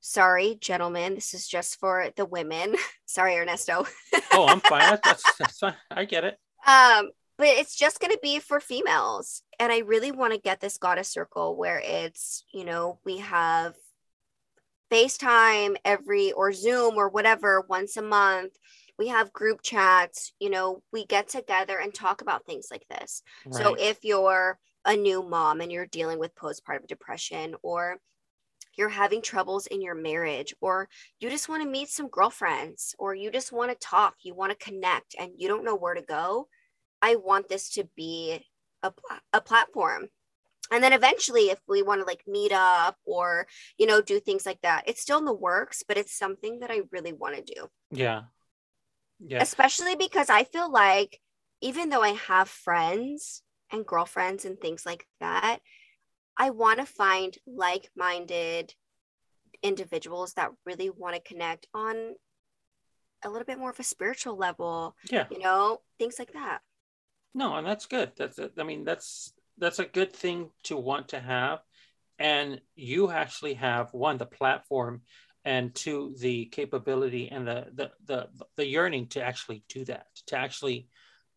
sorry, 0.00 0.56
gentlemen, 0.60 1.14
this 1.14 1.34
is 1.34 1.46
just 1.46 1.78
for 1.78 2.08
the 2.16 2.24
women. 2.24 2.74
sorry, 3.06 3.36
Ernesto. 3.36 3.86
Oh, 4.32 4.46
I'm 4.46 4.60
fine. 4.60 4.98
That's, 5.04 5.22
that's, 5.38 5.58
fine. 5.58 5.74
I 5.90 6.04
get 6.04 6.24
it. 6.24 6.38
Um, 6.66 7.10
but 7.38 7.48
it's 7.48 7.76
just 7.76 8.00
going 8.00 8.12
to 8.12 8.18
be 8.22 8.38
for 8.38 8.60
females. 8.60 9.42
And 9.58 9.72
I 9.72 9.78
really 9.78 10.12
want 10.12 10.34
to 10.34 10.38
get 10.38 10.60
this 10.60 10.78
goddess 10.78 11.08
circle 11.08 11.56
where 11.56 11.80
it's, 11.82 12.44
you 12.52 12.64
know, 12.64 12.98
we 13.04 13.18
have 13.18 13.74
FaceTime 14.90 15.76
every 15.84 16.32
or 16.32 16.52
Zoom 16.52 16.96
or 16.96 17.08
whatever 17.08 17.64
once 17.68 17.96
a 17.96 18.02
month. 18.02 18.52
We 18.98 19.08
have 19.08 19.32
group 19.32 19.62
chats, 19.62 20.34
you 20.38 20.50
know, 20.50 20.82
we 20.92 21.06
get 21.06 21.28
together 21.28 21.78
and 21.78 21.94
talk 21.94 22.20
about 22.20 22.44
things 22.44 22.68
like 22.70 22.84
this. 22.90 23.22
So 23.50 23.74
if 23.74 24.04
you're 24.04 24.58
a 24.84 24.94
new 24.94 25.22
mom 25.22 25.62
and 25.62 25.72
you're 25.72 25.86
dealing 25.86 26.18
with 26.18 26.34
postpartum 26.34 26.86
depression 26.86 27.54
or 27.62 27.96
you're 28.80 28.88
having 28.88 29.20
troubles 29.20 29.66
in 29.66 29.82
your 29.82 29.94
marriage 29.94 30.54
or 30.62 30.88
you 31.20 31.28
just 31.28 31.50
want 31.50 31.62
to 31.62 31.68
meet 31.68 31.90
some 31.90 32.08
girlfriends 32.08 32.94
or 32.98 33.14
you 33.14 33.30
just 33.30 33.52
want 33.52 33.70
to 33.70 33.76
talk, 33.76 34.14
you 34.22 34.34
want 34.34 34.50
to 34.50 34.64
connect 34.64 35.14
and 35.18 35.32
you 35.36 35.48
don't 35.48 35.66
know 35.66 35.76
where 35.76 35.94
to 35.94 36.00
go, 36.00 36.48
I 37.02 37.16
want 37.16 37.50
this 37.50 37.68
to 37.74 37.84
be 37.94 38.42
a, 38.82 38.90
a 39.34 39.40
platform. 39.42 40.08
And 40.72 40.82
then 40.82 40.94
eventually 40.94 41.50
if 41.50 41.58
we 41.68 41.82
want 41.82 42.00
to 42.00 42.06
like 42.06 42.22
meet 42.26 42.52
up 42.52 42.96
or, 43.04 43.46
you 43.76 43.86
know, 43.86 44.00
do 44.00 44.18
things 44.18 44.46
like 44.46 44.60
that, 44.62 44.84
it's 44.86 45.02
still 45.02 45.18
in 45.18 45.26
the 45.26 45.34
works, 45.34 45.82
but 45.86 45.98
it's 45.98 46.16
something 46.16 46.60
that 46.60 46.70
I 46.70 46.80
really 46.90 47.12
want 47.12 47.36
to 47.36 47.54
do 47.54 47.68
Yeah. 47.90 48.22
Yeah. 49.22 49.42
especially 49.42 49.94
because 49.94 50.30
I 50.30 50.44
feel 50.44 50.72
like 50.72 51.20
even 51.60 51.90
though 51.90 52.02
I 52.02 52.12
have 52.12 52.48
friends 52.48 53.42
and 53.70 53.84
girlfriends 53.84 54.46
and 54.46 54.58
things 54.58 54.86
like 54.86 55.06
that, 55.20 55.58
I 56.36 56.50
want 56.50 56.78
to 56.78 56.86
find 56.86 57.36
like 57.46 57.90
minded 57.96 58.74
individuals 59.62 60.34
that 60.34 60.50
really 60.64 60.90
want 60.90 61.14
to 61.14 61.20
connect 61.20 61.66
on 61.74 62.14
a 63.22 63.28
little 63.28 63.44
bit 63.44 63.58
more 63.58 63.70
of 63.70 63.78
a 63.78 63.84
spiritual 63.84 64.36
level, 64.36 64.96
Yeah. 65.10 65.26
you 65.30 65.38
know, 65.38 65.80
things 65.98 66.18
like 66.18 66.32
that. 66.32 66.60
No, 67.34 67.54
and 67.56 67.66
that's 67.66 67.86
good. 67.86 68.12
That's 68.16 68.38
a, 68.38 68.50
I 68.58 68.62
mean, 68.64 68.84
that's 68.84 69.32
that's 69.58 69.78
a 69.78 69.84
good 69.84 70.12
thing 70.12 70.50
to 70.64 70.76
want 70.76 71.08
to 71.08 71.20
have, 71.20 71.60
and 72.18 72.60
you 72.74 73.10
actually 73.10 73.54
have 73.54 73.92
one 73.92 74.16
the 74.16 74.26
platform, 74.26 75.02
and 75.44 75.74
two 75.74 76.14
the 76.18 76.46
capability 76.46 77.28
and 77.30 77.46
the 77.46 77.66
the 77.74 77.90
the 78.06 78.28
the 78.56 78.66
yearning 78.66 79.06
to 79.08 79.22
actually 79.22 79.62
do 79.68 79.84
that, 79.84 80.06
to 80.26 80.36
actually 80.36 80.88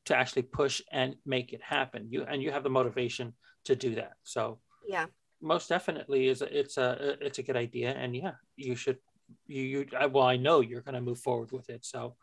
to 0.05 0.15
actually 0.15 0.41
push 0.43 0.81
and 0.91 1.15
make 1.25 1.53
it 1.53 1.61
happen. 1.61 2.07
You 2.09 2.23
and 2.23 2.41
you 2.41 2.51
have 2.51 2.63
the 2.63 2.69
motivation 2.69 3.33
to 3.65 3.75
do 3.75 3.95
that. 3.95 4.13
So 4.23 4.59
Yeah. 4.87 5.05
most 5.41 5.69
definitely 5.69 6.27
is 6.27 6.41
a, 6.41 6.59
it's 6.59 6.77
a 6.77 7.17
it's 7.21 7.39
a 7.39 7.43
good 7.43 7.57
idea, 7.57 7.91
and 7.91 8.15
yeah, 8.15 8.33
you 8.55 8.75
should 8.75 8.97
you 9.47 9.61
you 9.63 9.87
I, 9.97 10.05
well 10.07 10.25
I 10.25 10.37
know 10.37 10.61
you're 10.61 10.81
going 10.81 10.95
to 10.95 11.01
move 11.01 11.19
forward 11.19 11.51
with 11.51 11.69
it. 11.69 11.85
So 11.85 12.15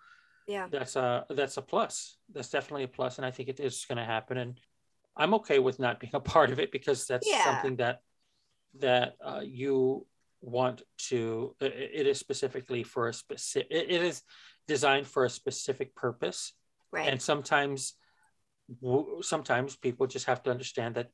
Yeah. 0.46 0.68
that's 0.70 0.96
a 0.96 1.26
that's 1.30 1.56
a 1.56 1.62
plus. 1.62 2.16
That's 2.32 2.50
definitely 2.50 2.84
a 2.84 2.88
plus, 2.88 3.18
and 3.18 3.26
I 3.26 3.30
think 3.30 3.48
it 3.48 3.61
is 3.61 3.84
going 3.86 3.98
to 3.98 4.04
happen. 4.04 4.38
And 4.38 4.61
I'm 5.16 5.34
okay 5.34 5.58
with 5.58 5.78
not 5.78 6.00
being 6.00 6.14
a 6.14 6.20
part 6.20 6.50
of 6.50 6.58
it 6.58 6.72
because 6.72 7.06
that's 7.06 7.28
Yeah. 7.30 7.44
something 7.44 7.76
that 7.76 8.00
that 8.80 9.16
uh, 9.24 9.42
you 9.44 10.06
want 10.40 10.82
to. 11.11 11.54
It, 11.61 11.90
it 11.94 12.06
is 12.06 12.18
specifically 12.18 12.82
for 12.82 13.08
a 13.08 13.14
specific. 13.14 13.68
It, 13.70 13.90
it 13.90 14.02
is 14.02 14.22
designed 14.66 15.06
for 15.06 15.24
a 15.24 15.30
specific 15.30 15.94
purpose, 15.94 16.52
Right. 16.92 17.08
and 17.08 17.20
sometimes 17.20 17.94
sometimes 19.22 19.76
people 19.76 20.06
just 20.06 20.26
have 20.26 20.42
to 20.44 20.50
understand 20.50 20.94
that 20.94 21.11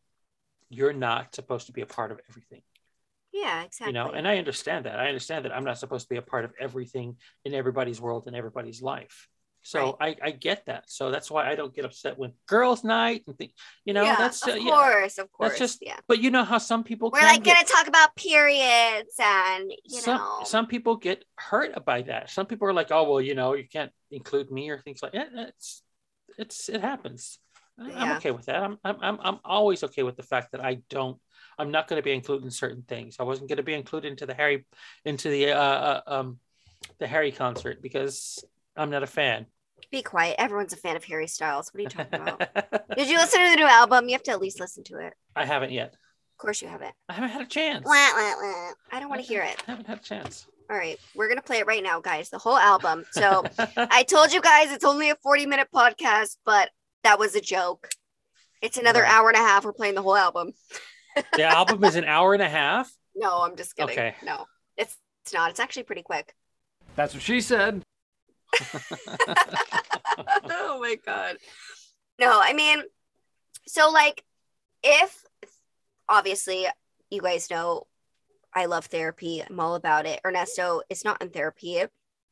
you're 0.69 0.93
not 0.93 1.35
supposed 1.35 1.67
to 1.67 1.73
be 1.73 1.83
a 1.83 1.87
part 1.87 2.13
of 2.13 2.21
everything 2.29 2.63
Yeah, 3.33 3.63
exactly. 3.63 3.89
you 3.89 3.93
know 3.93 4.11
and 4.11 4.27
i 4.27 4.39
understand 4.39 4.87
that 4.87 4.99
i 4.99 5.07
understand 5.09 5.45
that 5.45 5.55
i'm 5.55 5.65
not 5.65 5.79
supposed 5.79 6.05
to 6.07 6.09
be 6.09 6.19
a 6.19 6.23
part 6.23 6.45
of 6.45 6.53
everything 6.59 7.17
in 7.45 7.55
everybody's 7.55 8.01
world 8.01 8.25
and 8.27 8.37
everybody's 8.37 8.83
life 8.83 9.29
so 9.63 9.97
I, 10.01 10.15
I 10.23 10.31
get 10.31 10.67
that 10.67 10.85
so 10.87 11.11
that's 11.11 11.29
why 11.29 11.51
i 11.51 11.57
don't 11.57 11.75
get 11.75 11.85
upset 11.85 12.17
when 12.17 12.33
girls 12.47 12.85
night 12.85 13.25
and 13.27 13.37
think 13.37 13.53
you 13.85 13.95
know 13.95 14.05
yeah, 14.05 14.15
that's 14.15 14.41
of 14.47 14.55
uh, 14.55 14.57
yeah, 14.59 14.71
course, 14.71 15.19
of 15.19 15.33
course. 15.33 15.49
that's 15.51 15.59
just 15.59 15.79
yeah. 15.83 15.97
but 16.07 16.21
you 16.21 16.31
know 16.31 16.45
how 16.45 16.59
some 16.59 16.85
people 16.85 17.11
We're 17.11 17.19
can 17.19 17.29
like 17.31 17.43
get, 17.43 17.55
going 17.55 17.67
to 17.67 17.73
talk 17.73 17.89
about 17.89 18.15
periods 18.15 19.15
and, 19.19 19.73
you 19.85 20.01
some 20.01 20.19
know, 20.19 20.41
some 20.45 20.69
people 20.69 20.95
get 20.95 21.25
hurt 21.35 21.85
by 21.85 22.03
that 22.03 22.31
some 22.31 22.47
people 22.47 22.69
are 22.69 22.73
like 22.73 22.93
oh 22.93 23.11
well 23.11 23.21
you 23.21 23.35
know 23.35 23.55
you 23.55 23.67
can't 23.67 23.91
include 24.13 24.53
me 24.53 24.71
or 24.71 24.79
things 24.79 25.01
like 25.03 25.15
that 25.15 25.31
it's 25.35 25.83
it's 26.39 26.69
it 26.69 26.81
happens. 26.81 27.39
I- 27.79 27.93
I'm 27.93 28.17
okay 28.17 28.31
with 28.31 28.47
that. 28.47 28.63
I'm, 28.63 28.79
I'm 28.85 28.97
I'm 29.01 29.19
I'm 29.21 29.39
always 29.45 29.85
okay 29.85 30.03
with 30.03 30.17
the 30.17 30.23
fact 30.23 30.53
that 30.53 30.65
I 30.65 30.81
don't. 30.89 31.19
I'm 31.59 31.71
not 31.71 31.89
going 31.89 31.99
to 31.99 32.05
be 32.05 32.13
included 32.13 32.45
in 32.45 32.51
certain 32.51 32.83
things. 32.83 33.17
I 33.19 33.23
wasn't 33.23 33.49
going 33.49 33.57
to 33.57 33.63
be 33.63 33.73
included 33.75 34.11
into 34.11 34.27
the 34.27 34.35
Harry, 34.35 34.67
into 35.05 35.31
the 35.31 35.53
uh, 35.53 35.59
uh 35.59 36.01
um, 36.07 36.39
the 36.99 37.07
Harry 37.07 37.33
concert 37.33 37.83
because 37.83 38.45
I'm 38.77 38.91
not 38.91 39.03
a 39.03 39.07
fan. 39.07 39.47
Be 39.91 40.03
quiet. 40.03 40.37
Everyone's 40.39 40.73
a 40.73 40.77
fan 40.77 40.97
of 40.97 41.05
Harry 41.05 41.27
Styles. 41.27 41.73
What 41.73 41.81
are 41.81 41.83
you 41.83 41.89
talking 41.89 42.21
about? 42.21 42.39
Did 42.97 43.09
you 43.09 43.17
listen 43.19 43.41
to 43.41 43.51
the 43.51 43.57
new 43.57 43.67
album? 43.67 44.09
You 44.09 44.15
have 44.15 44.23
to 44.25 44.33
at 44.33 44.41
least 44.41 44.59
listen 44.59 44.83
to 44.85 44.99
it. 44.99 45.15
I 45.35 45.45
haven't 45.45 45.71
yet. 45.71 45.95
Of 46.37 46.39
course 46.39 46.61
you 46.61 46.69
haven't. 46.69 46.95
I 47.09 47.15
haven't 47.15 47.31
had 47.31 47.43
a 47.43 47.47
chance. 47.47 47.85
Wah, 47.87 47.93
wah, 47.93 48.35
wah. 48.41 48.73
I 48.93 49.01
don't 49.01 49.09
want 49.09 49.23
to 49.23 49.27
hear 49.27 49.43
it. 49.43 49.63
I 49.67 49.71
haven't 49.71 49.87
had 49.87 49.99
a 49.99 50.03
chance. 50.03 50.47
All 50.69 50.77
right, 50.77 50.99
we're 51.15 51.29
gonna 51.29 51.43
play 51.43 51.59
it 51.59 51.67
right 51.67 51.83
now, 51.83 52.01
guys. 52.01 52.29
The 52.29 52.39
whole 52.39 52.59
album. 52.59 53.05
So 53.13 53.45
I 53.77 54.03
told 54.03 54.33
you 54.33 54.41
guys 54.41 54.73
it's 54.73 54.85
only 54.85 55.11
a 55.11 55.17
40 55.23 55.47
minute 55.47 55.69
podcast, 55.73 56.39
but 56.45 56.71
that 57.07 57.21
was 57.21 57.37
a 57.37 57.41
joke. 57.41 57.89
It's 58.61 58.79
another 58.79 59.03
Right. 59.03 59.13
hour 59.13 59.29
and 59.29 59.37
a 59.37 59.41
half. 59.41 59.65
We're 59.65 59.73
playing 59.73 59.95
the 59.95 60.03
whole 60.03 60.17
album. 60.17 60.55
The 61.35 61.45
album 61.59 61.85
is 61.85 61.95
an 61.95 62.05
hour 62.05 62.35
and 62.35 62.43
a 62.43 62.49
half. 62.49 62.91
No, 63.15 63.43
I'm 63.43 63.55
just 63.55 63.77
kidding. 63.77 63.93
Okay. 63.93 64.17
No, 64.25 64.47
it's 64.77 64.97
it's 65.23 65.33
not. 65.33 65.51
It's 65.51 65.61
actually 65.61 65.85
pretty 65.85 66.03
quick. 66.03 66.35
That's 66.97 67.15
what 67.15 67.23
she 67.23 67.41
said. 67.41 67.85
oh 70.51 70.79
my 70.81 70.97
god. 71.07 71.37
No, 72.19 72.41
I 72.43 72.53
mean, 72.55 72.83
so 73.69 73.91
like, 73.91 74.25
if 74.83 75.23
obviously 76.09 76.67
you 77.09 77.23
guys 77.23 77.49
know, 77.51 77.87
I 78.53 78.67
love 78.67 78.87
therapy. 78.87 79.45
I'm 79.49 79.61
all 79.61 79.77
about 79.77 80.07
it. 80.07 80.21
Ernesto 80.27 80.83
is 80.91 81.05
not 81.05 81.23
in 81.23 81.31
therapy. 81.31 81.85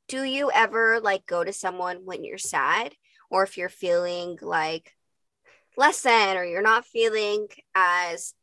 Do 0.09 0.25
you 0.25 0.51
ever 0.53 0.99
like 1.01 1.27
go 1.27 1.45
to 1.45 1.53
someone 1.53 2.05
when 2.05 2.25
you're 2.25 2.39
sad, 2.39 2.95
or 3.31 3.43
if 3.43 3.57
you're 3.59 3.69
feeling 3.69 4.39
like 4.41 4.95
less 5.77 6.03
than, 6.03 6.37
or 6.37 6.45
you're 6.45 6.63
not 6.63 6.87
feeling 6.87 7.49
as 7.75 8.35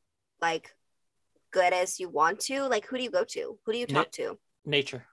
like 0.41 0.73
good 1.51 1.73
as 1.73 1.99
you 1.99 2.09
want 2.09 2.39
to? 2.41 2.63
Like, 2.63 2.85
who 2.85 2.97
do 2.97 3.03
you 3.03 3.11
go 3.11 3.23
to? 3.23 3.57
Who 3.65 3.71
do 3.71 3.77
you 3.77 3.85
Na- 3.89 4.01
talk 4.03 4.11
to? 4.13 4.37
Nature. 4.65 5.05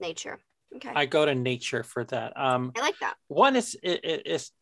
Nature. 0.00 0.38
Okay. 0.76 0.92
I 0.94 1.06
go 1.06 1.24
to 1.24 1.34
nature 1.34 1.82
for 1.82 2.04
that. 2.04 2.38
Um, 2.38 2.72
I 2.76 2.80
like 2.80 2.98
that. 3.00 3.16
one 3.28 3.56
is 3.56 3.76
it, 3.82 4.04
it, 4.04 4.22
it's 4.26 4.52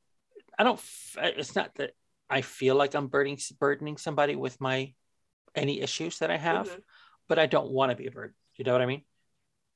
I 0.59 0.64
don't. 0.64 0.80
It's 1.18 1.55
not 1.55 1.74
that 1.76 1.91
I 2.30 2.41
feel 2.43 2.74
like 2.76 2.95
I'm 2.95 3.09
burdening 3.09 3.39
burdening 3.59 3.97
somebody 3.97 4.37
with 4.37 4.61
my 4.61 4.95
any 5.55 5.80
issues 5.80 6.18
that 6.20 6.30
I 6.30 6.37
have, 6.37 6.68
Mhm. 6.68 6.82
but 7.28 7.39
I 7.39 7.47
don't 7.47 7.70
want 7.70 7.91
to 7.91 7.97
be 7.97 8.07
a 8.07 8.11
burden. 8.11 8.34
You 8.57 8.64
know 8.64 8.72
what 8.72 8.82
I 8.82 8.87
mean? 8.87 9.03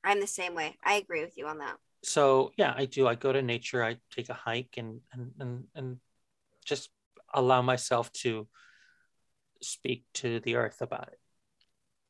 I'm 0.03 0.19
the 0.19 0.27
same 0.27 0.55
way. 0.55 0.77
I 0.83 0.95
agree 0.95 1.21
with 1.21 1.37
you 1.37 1.47
on 1.47 1.59
that. 1.59 1.77
So 2.03 2.51
yeah 2.57 2.73
i 2.75 2.85
do. 2.85 3.07
I 3.07 3.15
go 3.15 3.31
to 3.31 3.41
nature 3.41 3.83
i 3.83 3.97
take 4.11 4.29
a 4.29 4.33
hike 4.33 4.75
and 4.77 5.01
and 5.13 5.31
and, 5.39 5.63
and 5.75 5.97
just 6.65 6.89
allow 7.33 7.61
myself 7.61 8.11
to 8.11 8.47
speak 9.61 10.05
to 10.15 10.39
the 10.39 10.55
earth 10.55 10.81
about 10.81 11.09
it. 11.11 11.19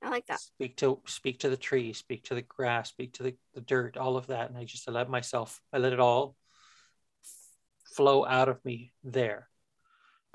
I 0.03 0.09
like 0.09 0.25
that. 0.27 0.39
speak 0.39 0.77
to 0.77 0.99
speak 1.05 1.39
to 1.41 1.49
the 1.49 1.57
trees 1.57 1.97
speak 1.97 2.23
to 2.25 2.35
the 2.35 2.41
grass 2.41 2.89
speak 2.89 3.13
to 3.13 3.23
the, 3.23 3.35
the 3.53 3.61
dirt 3.61 3.97
all 3.97 4.17
of 4.17 4.27
that. 4.27 4.49
And 4.49 4.57
i 4.57 4.63
just 4.63 4.89
let 4.89 5.09
myself 5.09 5.61
i 5.71 5.77
let 5.77 5.93
it 5.93 5.99
all 5.99 6.35
flow 7.95 8.25
out 8.25 8.49
of 8.49 8.63
me 8.63 8.93
there. 9.03 9.47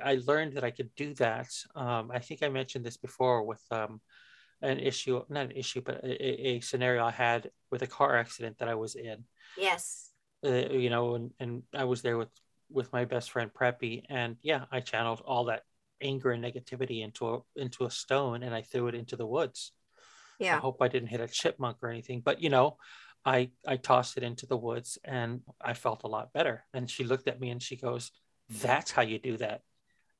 I 0.02 0.20
learned 0.26 0.54
that 0.54 0.64
i 0.64 0.70
could 0.70 0.90
do 0.94 1.14
that. 1.14 1.48
Um, 1.74 2.10
i 2.12 2.18
think 2.20 2.42
i 2.42 2.48
mentioned 2.48 2.84
this 2.84 2.96
before 2.98 3.42
with 3.42 3.62
um, 3.70 4.00
an 4.62 4.78
issue 4.78 5.22
not 5.28 5.46
an 5.46 5.50
issue 5.52 5.80
but 5.80 6.02
a, 6.02 6.48
a- 6.48 6.60
scenario 6.60 7.04
i 7.04 7.10
had 7.10 7.50
with 7.70 7.82
a 7.82 7.86
car 7.86 8.16
accident 8.16 8.56
that 8.58 8.68
i 8.68 8.74
was 8.74 8.94
in 8.94 9.24
Yes. 9.56 10.10
uh, 10.44 10.68
you 10.70 10.90
know, 10.90 11.14
and, 11.14 11.30
and 11.40 11.62
I 11.74 11.84
was 11.84 12.02
there 12.02 12.18
with 12.18 12.28
with 12.68 12.92
my 12.92 13.04
best 13.04 13.30
friend 13.30 13.50
Preppy, 13.52 14.02
and 14.08 14.36
yeah, 14.42 14.64
I 14.72 14.80
channeled 14.80 15.22
all 15.24 15.44
that 15.44 15.62
anger 16.02 16.32
and 16.32 16.44
negativity 16.44 17.02
into 17.02 17.22
a 17.34 17.38
into 17.54 17.84
a 17.84 17.90
stone, 17.90 18.42
and 18.42 18.54
I 18.54 18.62
threw 18.62 18.88
it 18.88 18.94
into 18.94 19.16
the 19.16 19.26
woods. 19.26 19.72
Yeah. 20.38 20.56
I 20.56 20.58
hope 20.58 20.82
I 20.82 20.88
didn't 20.88 21.08
hit 21.08 21.20
a 21.20 21.28
chipmunk 21.28 21.78
or 21.82 21.88
anything, 21.88 22.20
but 22.20 22.42
you 22.42 22.50
know, 22.50 22.76
I 23.24 23.50
I 23.66 23.76
tossed 23.76 24.16
it 24.18 24.22
into 24.22 24.46
the 24.46 24.56
woods, 24.56 24.98
and 25.04 25.40
I 25.60 25.74
felt 25.74 26.04
a 26.04 26.08
lot 26.08 26.32
better. 26.32 26.64
And 26.74 26.90
she 26.90 27.04
looked 27.04 27.28
at 27.28 27.40
me 27.40 27.50
and 27.50 27.62
she 27.62 27.76
goes, 27.76 28.10
"That's 28.48 28.90
how 28.90 29.02
you 29.02 29.18
do 29.18 29.36
that." 29.38 29.62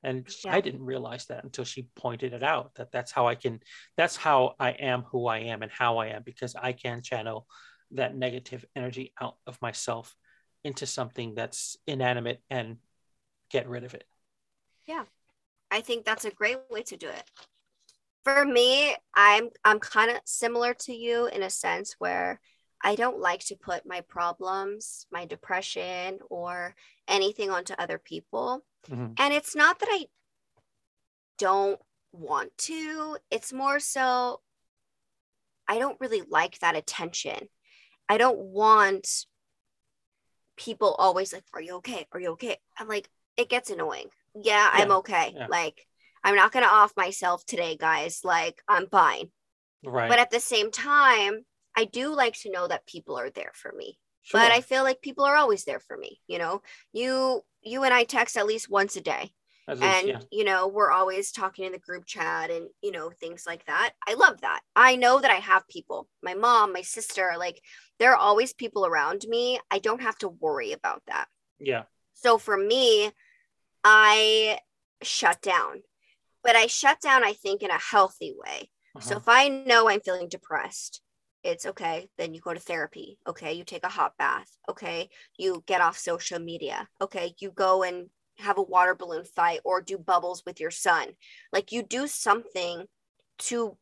And 0.06 0.26
Yeah. 0.44 0.54
I 0.54 0.60
didn't 0.60 0.84
realize 0.84 1.26
that 1.26 1.44
until 1.44 1.64
she 1.64 1.88
pointed 1.96 2.32
it 2.32 2.42
out 2.42 2.74
that 2.76 2.92
that's 2.92 3.12
how 3.12 3.26
I 3.26 3.34
can, 3.34 3.60
that's 3.96 4.16
how 4.16 4.54
I 4.58 4.70
am 4.70 5.02
who 5.02 5.26
I 5.26 5.38
am 5.38 5.62
and 5.62 5.72
how 5.72 5.98
I 5.98 6.06
am 6.08 6.22
because 6.22 6.54
I 6.54 6.72
can 6.72 7.02
channel 7.02 7.46
that 7.90 8.16
negative 8.16 8.64
energy 8.74 9.12
out 9.20 9.36
of 9.46 9.60
myself 9.60 10.14
into 10.64 10.86
something 10.86 11.34
that's 11.34 11.76
inanimate 11.86 12.40
and 12.48 12.76
get 13.50 13.68
rid 13.68 13.84
of 13.84 13.94
it. 13.94 14.04
Yeah. 14.86 15.04
I 15.70 15.80
think 15.80 16.04
that's 16.04 16.24
a 16.24 16.30
great 16.30 16.58
way 16.70 16.82
to 16.84 16.96
do 16.96 17.08
it. 17.08 17.24
For 18.24 18.44
me, 18.44 18.94
I'm 19.14 19.50
I'm 19.64 19.78
kind 19.78 20.10
of 20.10 20.20
similar 20.24 20.74
to 20.74 20.92
you 20.92 21.26
in 21.26 21.42
a 21.42 21.50
sense 21.50 21.96
where 21.98 22.40
I 22.82 22.94
don't 22.94 23.20
like 23.20 23.40
to 23.46 23.56
put 23.56 23.86
my 23.86 24.02
problems, 24.02 25.06
my 25.10 25.24
depression 25.26 26.18
or 26.30 26.74
anything 27.08 27.50
onto 27.50 27.74
other 27.74 27.98
people. 27.98 28.64
Mhm. 28.88 29.14
And 29.18 29.34
it's 29.34 29.54
not 29.54 29.78
that 29.78 29.88
I 29.90 30.06
don't 31.38 31.80
want 32.12 32.56
to, 32.58 33.18
it's 33.30 33.52
more 33.52 33.80
so 33.80 34.40
I 35.68 35.78
don't 35.78 36.00
really 36.00 36.22
like 36.28 36.58
that 36.60 36.76
attention. 36.76 37.48
I 38.08 38.18
don't 38.18 38.38
want 38.38 39.26
people 40.56 40.94
always 40.94 41.32
like, 41.32 41.44
Are 41.52 41.60
you 41.60 41.76
okay? 41.76 42.06
Are 42.12 42.20
you 42.20 42.30
okay? 42.32 42.56
I'm 42.78 42.88
like, 42.88 43.08
it 43.36 43.48
gets 43.48 43.70
annoying. 43.70 44.08
Yeah, 44.34 44.68
I'm 44.72 44.92
okay. 44.92 45.32
yeah. 45.34 45.46
Like, 45.48 45.86
I'm 46.22 46.36
not 46.36 46.52
going 46.52 46.64
to 46.64 46.70
off 46.70 46.92
myself 46.96 47.44
today, 47.44 47.76
guys. 47.76 48.20
Like, 48.24 48.62
I'm 48.68 48.88
fine. 48.88 49.30
Right. 49.84 50.08
But 50.08 50.18
at 50.18 50.30
the 50.30 50.40
same 50.40 50.70
time, 50.70 51.44
I 51.76 51.84
do 51.84 52.14
like 52.14 52.34
to 52.40 52.50
know 52.50 52.66
that 52.66 52.86
people 52.86 53.18
are 53.18 53.30
there 53.30 53.52
for 53.54 53.72
me. 53.72 53.98
But 54.32 54.52
I 54.52 54.60
feel 54.60 54.82
like 54.82 55.00
people 55.02 55.24
are 55.24 55.36
always 55.36 55.64
there 55.64 55.80
for 55.80 55.96
me. 55.96 56.20
You 56.26 56.38
know, 56.38 56.62
you 56.92 57.42
you 57.62 57.84
and 57.84 57.94
I 57.94 58.04
text 58.04 58.36
at 58.36 58.46
least 58.46 58.70
once 58.70 58.96
a 58.96 59.00
day. 59.00 59.30
Least, 59.68 59.82
and 59.82 60.08
yeah. 60.08 60.20
you 60.30 60.44
know 60.44 60.68
we're 60.68 60.92
always 60.92 61.32
talking 61.32 61.64
in 61.64 61.72
the 61.72 61.78
group 61.78 62.06
chat 62.06 62.52
and 62.52 62.68
you 62.82 62.92
know 62.92 63.10
things 63.10 63.44
like 63.46 63.66
that. 63.66 63.94
I 64.06 64.14
love 64.14 64.40
that. 64.42 64.60
I 64.76 64.94
know 64.94 65.20
that 65.20 65.30
i 65.32 65.36
have 65.36 65.66
people. 65.68 66.08
My 66.22 66.34
mom 66.34 66.72
my 66.72 66.82
sister 66.82 67.32
like 67.36 67.60
there 67.98 68.12
are 68.12 68.16
always 68.16 68.52
people 68.52 68.86
around 68.86 69.24
me. 69.28 69.58
I 69.70 69.80
don't 69.80 70.02
have 70.02 70.16
to 70.18 70.28
worry 70.28 70.70
about 70.72 71.02
that. 71.08 71.26
Yeah. 71.58 71.84
so 72.14 72.38
for 72.38 72.56
me 72.56 73.10
i 73.84 74.58
shut 75.02 75.40
down. 75.42 75.82
But 76.44 76.54
i 76.56 76.66
shut 76.66 77.00
down 77.00 77.24
i 77.24 77.32
think 77.32 77.62
in 77.62 77.70
a 77.70 77.78
healthy 77.78 78.34
way. 78.36 78.70
So 79.00 79.16
Uh-huh. 79.16 79.20
if 79.20 79.28
i 79.28 79.48
know 79.48 79.88
i'm 79.88 80.00
feeling 80.00 80.28
depressed 80.28 81.02
it's 81.46 81.66
okay 81.66 82.08
then 82.18 82.34
you 82.34 82.40
go 82.40 82.52
to 82.54 82.60
therapy. 82.60 83.18
Okay 83.26 83.52
you 83.54 83.64
take 83.64 83.84
a 83.84 83.88
hot 83.88 84.12
bath. 84.18 84.48
Okay 84.68 85.08
you 85.38 85.62
get 85.66 85.80
off 85.80 85.96
social 85.98 86.38
media. 86.38 86.88
Okay 87.00 87.34
you 87.38 87.50
go 87.50 87.82
and 87.82 88.08
have 88.38 88.58
a 88.58 88.62
water 88.62 88.94
balloon 88.94 89.24
fight 89.24 89.60
or 89.64 89.80
do 89.80 89.96
bubbles 89.96 90.42
with 90.46 90.60
your 90.60 90.70
son. 90.70 91.08
Like 91.52 91.72
you 91.72 91.82
do 91.82 92.06
something 92.06 92.84
to 93.38 93.76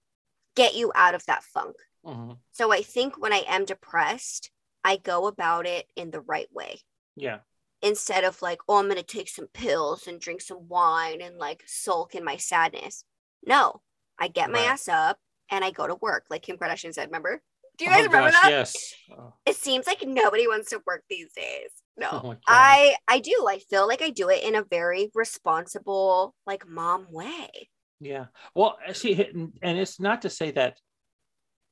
get 0.54 0.74
you 0.76 0.92
out 0.94 1.14
of 1.14 1.24
that 1.26 1.42
funk. 1.44 1.76
Mhm. 2.06 2.36
so 2.52 2.70
i 2.70 2.82
think 2.82 3.16
when 3.18 3.32
i 3.32 3.42
am 3.48 3.64
depressed 3.64 4.50
i 4.84 4.96
go 4.98 5.26
about 5.26 5.64
it 5.66 5.86
in 5.96 6.10
the 6.10 6.20
right 6.20 6.48
way. 6.52 6.80
Yeah. 7.16 7.38
instead 7.80 8.24
of 8.24 8.42
like 8.42 8.60
oh 8.68 8.76
i'm 8.78 8.84
going 8.90 8.96
to 8.96 9.02
take 9.16 9.28
some 9.30 9.46
pills 9.62 10.06
and 10.06 10.20
drink 10.20 10.40
some 10.42 10.68
wine 10.68 11.20
and 11.22 11.38
like 11.38 11.62
sulk 11.66 12.14
in 12.14 12.22
my 12.24 12.36
sadness. 12.36 13.04
No 13.46 13.80
i 14.18 14.28
get 14.28 14.50
my 14.50 14.58
Right. 14.60 14.70
ass 14.72 14.86
up 14.88 15.18
and 15.50 15.64
i 15.64 15.70
go 15.70 15.86
to 15.86 15.94
work. 15.96 16.24
Like 16.30 16.42
kim 16.42 16.58
kardashian 16.58 16.92
said 16.94 17.08
remember 17.08 17.42
do 17.78 17.84
you 17.84 17.90
Oh, 17.90 17.94
guys 17.94 18.04
remember 18.06 18.30
gosh, 18.30 18.42
that 18.42 18.50
Yes. 18.50 18.94
Oh, 19.10 19.32
it 19.46 19.56
seems 19.56 19.86
like 19.86 20.02
nobody 20.06 20.46
wants 20.46 20.70
to 20.70 20.80
work 20.86 21.02
these 21.10 21.28
days 21.34 21.70
no 21.96 22.08
Oh 22.12 22.36
i 22.48 22.96
i 23.08 23.18
do 23.20 23.46
i 23.48 23.58
feel 23.70 23.86
like 23.86 24.02
i 24.02 24.10
do 24.10 24.28
it 24.28 24.42
in 24.42 24.54
a 24.54 24.64
very 24.64 25.10
responsible 25.14 26.34
like 26.46 26.68
mom 26.68 27.06
way 27.10 27.68
yeah. 28.00 28.26
Well, 28.54 28.76
uh, 28.86 28.92
see, 28.92 29.14
and 29.24 29.52
and 29.62 29.78
it's 29.78 29.98
not 29.98 30.22
to 30.22 30.28
say 30.30 30.50
that 30.50 30.78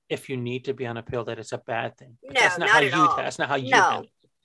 if 0.08 0.30
you 0.30 0.36
need 0.38 0.64
to 0.66 0.72
be 0.72 0.86
on 0.86 0.96
a 0.96 1.02
pill 1.02 1.24
that 1.24 1.38
it's 1.38 1.52
a 1.52 1.58
bad 1.58 1.98
thing. 1.98 2.16
But 2.22 2.34
No, 2.34 2.40
that's 2.40 2.58
not, 2.58 2.66
not 2.66 2.74
how 2.74 2.78
at 2.78 2.84
you. 2.94 3.00
all. 3.00 3.16
That's 3.16 3.38
not 3.38 3.48
how 3.48 3.56
you. 3.56 3.70
No. 3.70 4.04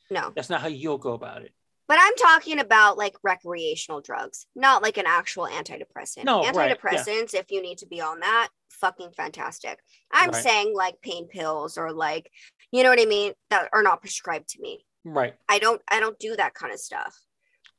no 0.10 0.34
That's 0.36 0.50
not 0.50 0.60
how 0.62 0.68
you'll 0.68 0.98
go 0.98 1.14
about 1.14 1.44
it. 1.44 1.54
but 1.88 1.98
i'm 2.02 2.16
talking 2.16 2.60
about 2.60 2.98
like 2.98 3.16
recreational 3.24 4.02
drugs 4.02 4.48
not 4.56 4.82
like 4.84 4.98
an 4.98 5.06
actual 5.08 5.48
antidepressant 5.48 6.26
No, 6.26 6.42
right, 6.42 6.56
yeah. 6.56 6.76
antidepressants 6.76 7.34
if 7.34 7.52
you 7.52 7.62
need 7.62 7.78
to 7.78 7.86
be 7.88 8.02
on 8.02 8.20
that 8.22 8.50
fucking 8.80 9.12
fantastic 9.12 9.80
i'm 10.12 10.32
Right. 10.32 10.44
saying 10.44 10.74
like 10.76 11.02
pain 11.02 11.28
pills 11.28 11.78
or 11.78 11.92
like 11.92 12.30
you 12.72 12.84
know 12.84 12.90
what 12.90 13.02
i 13.02 13.06
mean 13.06 13.34
that 13.50 13.70
are 13.74 13.84
not 13.84 14.02
prescribed 14.02 14.50
to 14.50 14.62
me 14.62 14.86
Right. 15.04 15.36
i 15.50 15.60
don't 15.60 15.82
i 15.90 16.00
don't 16.00 16.20
do 16.20 16.36
that 16.36 16.54
kind 16.54 16.74
of 16.74 16.80
stuff 16.80 17.16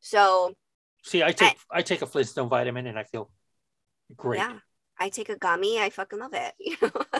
so 0.00 0.54
See, 1.04 1.22
I 1.22 1.32
take 1.32 1.56
I, 1.70 1.82
take 1.82 2.02
a 2.02 2.06
Flintstone 2.06 2.48
vitamin 2.48 2.86
and 2.86 2.98
I 2.98 3.04
feel 3.04 3.30
great. 4.16 4.38
Yeah, 4.38 4.58
I 4.98 5.08
take 5.08 5.28
a 5.28 5.38
gummy. 5.38 5.78
I 5.80 5.90
fucking 5.90 6.18
love 6.18 6.34
it. 6.34 6.54
You 6.60 6.76
know? 6.82 6.90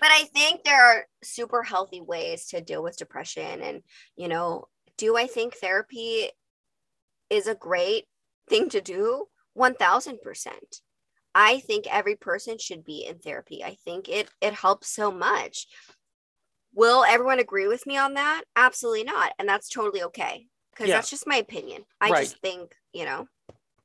but 0.00 0.10
I 0.10 0.24
think 0.32 0.64
there 0.64 0.82
are 0.82 1.06
super 1.22 1.62
healthy 1.62 2.00
ways 2.00 2.46
to 2.48 2.60
deal 2.60 2.82
with 2.82 2.96
depression, 2.96 3.60
and 3.60 3.82
you 4.16 4.28
know, 4.28 4.66
Do 4.96 5.16
I 5.16 5.26
think 5.26 5.56
therapy 5.56 6.30
is 7.28 7.46
a 7.48 7.54
great 7.54 8.04
thing 8.48 8.68
to 8.70 8.80
do? 8.80 9.26
1000%. 9.58 10.48
I 11.34 11.60
think 11.60 11.86
every 11.92 12.16
person 12.16 12.58
should 12.58 12.84
be 12.84 13.04
in 13.06 13.18
therapy. 13.18 13.64
I 13.64 13.76
think 13.84 14.08
it 14.08 14.28
it 14.40 14.54
helps 14.54 14.88
so 14.88 15.10
much. 15.10 15.66
Will 16.74 17.04
everyone 17.04 17.38
agree 17.38 17.68
with 17.68 17.86
me 17.86 17.96
on 17.96 18.14
that? 18.14 18.44
Absolutely 18.56 19.04
not. 19.04 19.32
And 19.38 19.48
that's 19.48 19.68
totally 19.68 20.02
okay 20.04 20.46
because 20.72 20.88
Yeah. 20.88 20.96
that's 20.96 21.10
just 21.10 21.26
my 21.26 21.36
opinion. 21.36 21.84
I 22.00 22.10
Right. 22.10 22.28
just 22.28 22.38
think, 22.38 22.74
you 22.92 23.04
know, 23.04 23.28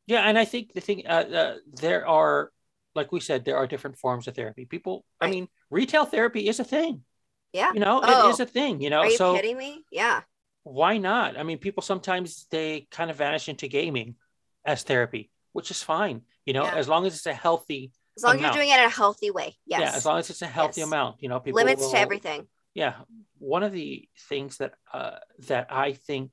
Yeah, 0.05 0.21
and 0.21 0.37
I 0.37 0.45
think 0.45 0.73
the 0.73 0.81
thing 0.81 1.05
uh, 1.05 1.09
uh, 1.11 1.55
there 1.73 2.07
are, 2.07 2.51
like 2.95 3.11
we 3.11 3.19
said, 3.19 3.43
there 3.43 3.57
are 3.57 3.67
different 3.67 3.97
forms 3.97 4.27
of 4.27 4.35
therapy. 4.35 4.65
People, 4.65 5.03
I 5.19 5.27
mean, 5.27 5.49
retail 5.69 6.05
therapy 6.05 6.47
is 6.47 6.59
a 6.59 6.63
thing. 6.63 7.03
yeah. 7.53 7.71
You 7.73 7.81
know, 7.81 8.01
Oh, 8.03 8.27
it 8.29 8.31
is 8.31 8.39
a 8.39 8.45
thing. 8.45 8.81
You 8.81 8.89
know, 8.89 9.03
Are 9.03 9.09
you 9.09 9.17
so 9.17 9.35
kidding 9.35 9.57
me? 9.57 9.83
Yeah. 9.91 10.21
why 10.63 10.97
not? 10.97 11.37
I 11.37 11.43
mean, 11.43 11.57
people 11.57 11.83
sometimes 11.83 12.47
they 12.51 12.87
kind 12.91 13.09
of 13.11 13.17
vanish 13.17 13.49
into 13.49 13.67
gaming 13.67 14.15
as 14.65 14.83
therapy, 14.83 15.29
which 15.57 15.71
is 15.71 15.81
fine. 15.81 16.21
You 16.45 16.53
know, 16.53 16.65
Yeah. 16.65 16.75
as 16.81 16.87
long 16.87 17.05
as 17.07 17.15
it's 17.15 17.25
a 17.25 17.33
healthy. 17.33 17.91
As 18.15 18.23
long 18.23 18.35
as 18.35 18.41
you're 18.41 18.51
doing 18.59 18.69
it 18.69 18.79
in 18.79 18.85
a 18.85 18.89
healthy 19.01 19.31
way. 19.31 19.49
Yes. 19.65 19.81
Yeah, 19.81 19.91
as 19.99 20.05
long 20.05 20.17
as 20.19 20.29
it's 20.29 20.41
a 20.43 20.47
healthy 20.59 20.81
Yes. 20.81 20.87
amount. 20.87 21.21
You 21.21 21.29
know, 21.29 21.39
people 21.39 21.57
Limits 21.61 21.81
will- 21.81 21.91
to 21.91 21.99
everything. 21.99 22.47
yeah 22.73 22.93
one 23.39 23.63
of 23.63 23.71
the 23.71 24.07
things 24.29 24.57
that 24.57 24.73
uh, 24.93 25.17
that 25.49 25.65
i 25.85 25.93
think 26.07 26.27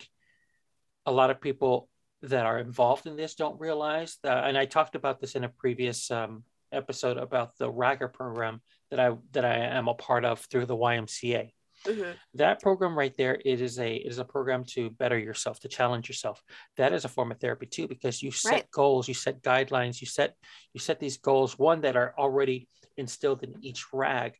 a 1.06 1.12
lot 1.18 1.30
of 1.32 1.40
people 1.40 1.88
that 2.32 2.44
are 2.50 2.58
involved 2.58 3.06
in 3.06 3.16
this 3.16 3.34
don't 3.34 3.58
realize 3.68 4.10
that, 4.24 4.44
and 4.46 4.56
i 4.62 4.64
talked 4.76 4.94
about 5.00 5.16
this 5.20 5.34
in 5.38 5.44
a 5.44 5.48
previous 5.64 6.10
um, 6.10 6.32
episode 6.80 7.16
about 7.26 7.48
the 7.60 7.70
ragger 7.82 8.08
program 8.20 8.54
that 8.90 9.00
i 9.00 9.08
that 9.34 9.44
i 9.44 9.56
am 9.78 9.86
a 9.88 9.94
part 10.08 10.24
of 10.30 10.36
through 10.50 10.66
the 10.66 10.76
ymca 10.76 11.42
Mhm. 11.84 12.14
that 12.34 12.60
program 12.62 12.96
right 12.96 13.14
there 13.16 13.38
it 13.44 13.60
is 13.60 13.78
a 13.78 13.94
it 13.96 14.06
is 14.10 14.18
a 14.18 14.24
program 14.24 14.64
to 14.64 14.90
better 14.90 15.18
yourself 15.18 15.60
to 15.60 15.68
challenge 15.68 16.08
yourself 16.08 16.42
that 16.76 16.92
is 16.92 17.04
a 17.04 17.08
form 17.08 17.30
of 17.30 17.38
therapy 17.38 17.66
too 17.66 17.86
because 17.86 18.22
you 18.22 18.30
set 18.30 18.52
Right. 18.52 18.70
goals 18.70 19.06
you 19.08 19.14
set 19.14 19.42
guidelines 19.42 20.00
you 20.00 20.06
set 20.06 20.34
you 20.72 20.80
set 20.80 20.98
these 20.98 21.18
goals 21.18 21.58
one 21.58 21.82
that 21.82 21.96
are 21.96 22.14
already 22.18 22.68
instilled 22.96 23.42
in 23.42 23.54
each 23.62 23.92
rag 23.92 24.34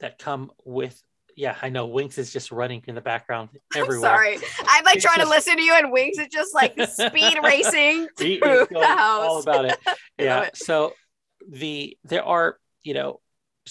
that 0.00 0.18
come 0.18 0.50
with 0.64 1.00
yeah 1.36 1.56
i 1.62 1.68
know 1.68 1.86
winks 1.86 2.18
is 2.18 2.32
just 2.32 2.50
running 2.50 2.82
in 2.88 2.94
the 2.94 3.00
background 3.00 3.48
everywhere 3.76 4.08
Sorry. 4.10 4.38
I'm 4.66 4.84
like 4.84 4.96
It's 4.96 5.04
trying 5.04 5.20
to 5.24 5.28
listen 5.36 5.56
to 5.56 5.62
you 5.62 5.72
and 5.74 5.90
Wings 5.92 6.18
is 6.18 6.28
just 6.28 6.54
like 6.54 6.74
speed 6.88 7.38
racing 7.44 8.08
through 8.16 8.66
the 8.70 8.84
house. 8.86 9.24
all 9.26 9.40
about 9.40 9.64
it. 9.66 9.78
Yeah. 10.18 10.42
it. 10.44 10.56
So 10.56 10.92
the 11.48 11.96
there 12.04 12.24
are 12.24 12.58
you 12.82 12.94
know 12.94 13.20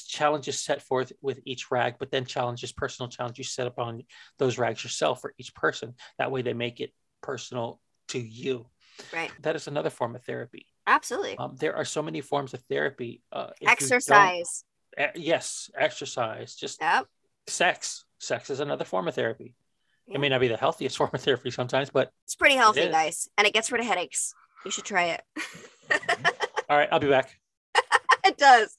challenges 0.06 0.60
set 0.64 0.82
forth 0.82 1.12
with 1.22 1.39
each 1.45 1.72
rag, 1.72 1.95
but 2.00 2.12
then 2.12 2.26
challenges, 2.26 2.72
personal 2.72 3.10
challenges 3.10 3.38
you 3.39 3.43
set 3.45 3.68
upon 3.68 4.04
those 4.38 4.58
rags 4.58 4.84
yourself 4.84 5.22
for 5.22 5.34
each 5.38 5.54
person. 5.56 5.95
That 6.18 6.32
way 6.32 6.41
they 6.41 6.54
make 6.54 6.80
it 6.80 6.93
personal 7.22 7.80
to 8.10 8.20
you. 8.20 8.68
Right. 9.14 9.32
That 9.41 9.56
is 9.56 9.68
another 9.68 9.89
form 9.89 10.16
of 10.16 10.24
therapy. 10.24 10.66
Absolutely. 10.88 11.38
Um, 11.38 11.56
there 11.60 11.76
are 11.76 11.86
so 11.86 12.02
many 12.02 12.22
forms 12.22 12.54
of 12.54 12.62
therapy. 12.70 13.22
Uh, 13.32 13.48
if 13.56 13.62
you 13.62 13.66
don't- 13.68 13.72
Exercise. 13.74 14.64
Eh, 14.98 15.12
yes, 15.16 15.70
exercise. 15.78 16.56
Just 16.56 16.82
Yep. 16.82 17.06
sex. 17.48 18.06
Sex 18.20 18.50
is 18.50 18.60
another 18.60 18.86
form 18.86 19.08
of 19.08 19.14
therapy. 19.16 19.54
Yeah. 20.08 20.16
It 20.16 20.20
may 20.20 20.30
not 20.30 20.39
be 20.41 20.48
the 20.48 20.58
healthiest 20.58 20.98
form 20.98 21.12
of 21.14 21.22
therapy 21.22 21.52
sometimes, 21.52 21.89
but 21.89 22.12
It's 22.26 22.36
pretty 22.36 22.56
healthy, 22.56 22.82
is. 22.82 22.91
guys. 22.91 23.30
And 23.38 23.45
it 23.45 23.54
gets 23.54 23.72
rid 23.72 23.82
of 23.82 23.88
headaches. 23.88 24.34
You 24.66 24.72
should 24.72 24.86
try 24.86 25.06
it. 25.18 25.22
all 26.70 26.78
right, 26.78 26.89
I'll 26.91 27.00
be 27.00 27.08
back. 27.10 27.38
it 28.26 28.38
does. 28.38 28.76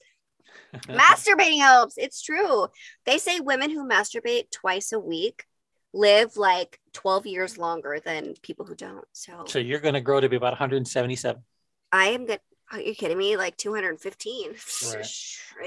Masturbating 0.88 1.60
helps. 1.60 1.96
It's 1.96 2.22
true. 2.22 2.68
They 3.04 3.18
say 3.18 3.40
women 3.40 3.70
who 3.70 3.88
masturbate 3.88 4.50
twice 4.50 4.92
a 4.92 4.98
week 4.98 5.44
live 5.94 6.36
like 6.36 6.78
12 6.92 7.26
years 7.26 7.58
longer 7.58 7.98
than 8.04 8.34
people 8.42 8.66
who 8.66 8.74
don't. 8.74 9.04
So 9.12 9.44
So 9.46 9.58
you're 9.58 9.80
going 9.80 9.94
to 9.94 10.00
grow 10.00 10.20
to 10.20 10.28
be 10.28 10.36
about 10.36 10.52
177. 10.52 11.42
I 11.92 12.06
am 12.08 12.26
good. 12.26 12.40
Are 12.70 12.80
you 12.80 12.94
kidding 12.94 13.16
me? 13.16 13.36
Like 13.36 13.56
215. 13.56 14.54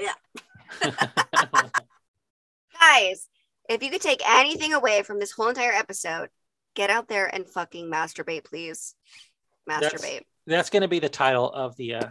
yeah. 0.00 0.90
Guys, 2.80 3.28
if 3.68 3.82
you 3.82 3.90
could 3.90 4.00
take 4.00 4.22
anything 4.28 4.72
away 4.72 5.02
from 5.02 5.18
this 5.18 5.32
whole 5.32 5.48
entire 5.48 5.72
episode, 5.72 6.28
get 6.74 6.90
out 6.90 7.08
there 7.08 7.26
and 7.26 7.48
fucking 7.48 7.90
masturbate, 7.90 8.44
please. 8.44 8.94
That's- 9.66 9.92
Masturbate. 9.92 10.22
That's 10.46 10.70
going 10.70 10.82
to 10.82 10.88
be 10.88 10.98
the 10.98 11.08
title 11.08 11.52
of 11.52 11.76
the 11.76 11.94
uh, 11.94 12.08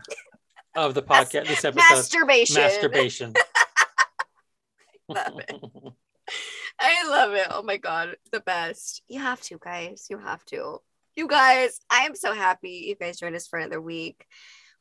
of 0.75 0.93
the 0.93 1.01
podcast. 1.01 1.47
This 1.47 1.65
episode, 1.65 1.95
masturbation. 1.95 2.55
Masturbation. 2.55 3.33
Love 5.09 5.39
it. 5.39 5.61
I 6.79 7.07
love 7.09 7.33
it. 7.33 7.47
Oh 7.49 7.61
my 7.63 7.77
god, 7.77 8.15
the 8.31 8.39
best. 8.39 9.03
You 9.07 9.19
have 9.19 9.41
to, 9.41 9.59
guys. 9.59 10.07
You 10.09 10.17
have 10.17 10.43
to. 10.45 10.79
You 11.15 11.27
guys, 11.27 11.79
I 11.89 12.05
am 12.05 12.15
so 12.15 12.33
happy 12.33 12.85
you 12.87 12.95
guys 12.95 13.19
joined 13.19 13.35
us 13.35 13.47
for 13.47 13.59
another 13.59 13.81
week. 13.81 14.25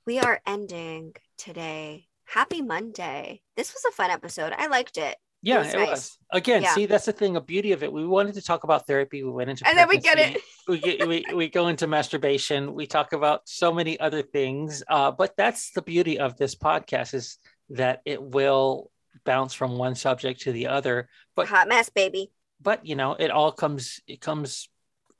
We 0.06 0.20
are 0.20 0.40
ending 0.46 1.14
today. 1.36 2.06
Happy 2.24 2.62
Monday. 2.62 3.42
This 3.56 3.74
was 3.74 3.84
a 3.84 3.94
fun 3.94 4.10
episode. 4.10 4.52
I 4.56 4.68
liked 4.68 4.96
it. 4.96 5.16
Yeah, 5.42 5.58
was 5.60 5.74
it 5.74 5.78
nice. 5.78 5.88
was. 5.90 6.18
Again, 6.32 6.62
Yeah. 6.62 6.74
see, 6.74 6.86
that's 6.86 7.06
the 7.06 7.12
thing, 7.12 7.36
a 7.36 7.40
beauty 7.40 7.72
of 7.72 7.82
it. 7.82 7.92
We 7.92 8.06
wanted 8.06 8.34
to 8.34 8.42
talk 8.42 8.64
about 8.64 8.86
therapy. 8.86 9.22
We 9.24 9.30
went 9.30 9.50
into 9.50 9.66
And 9.66 9.76
then 9.76 9.88
we 9.88 9.98
get 9.98 10.18
it. 10.18 10.40
we 10.68 10.78
get 10.78 11.06
we, 11.08 11.24
we 11.34 11.48
go 11.48 11.68
into 11.68 11.86
masturbation. 11.86 12.74
We 12.74 12.86
talk 12.86 13.12
about 13.12 13.48
so 13.48 13.72
many 13.72 13.98
other 13.98 14.22
things. 14.22 14.82
Uh, 14.88 15.10
but 15.10 15.36
that's 15.36 15.70
the 15.72 15.82
beauty 15.82 16.18
of 16.18 16.36
this 16.36 16.54
podcast 16.54 17.14
is 17.14 17.38
that 17.70 18.02
it 18.04 18.22
will 18.22 18.90
bounce 19.24 19.54
from 19.54 19.78
one 19.78 19.94
subject 19.94 20.42
to 20.42 20.52
the 20.52 20.66
other. 20.68 21.08
But 21.34 21.48
Hot 21.48 21.68
mess, 21.68 21.88
baby. 21.88 22.30
but 22.60 22.84
you 22.84 22.94
know, 22.96 23.14
it 23.14 23.30
all 23.30 23.50
comes 23.52 24.00
it 24.06 24.20
comes 24.20 24.68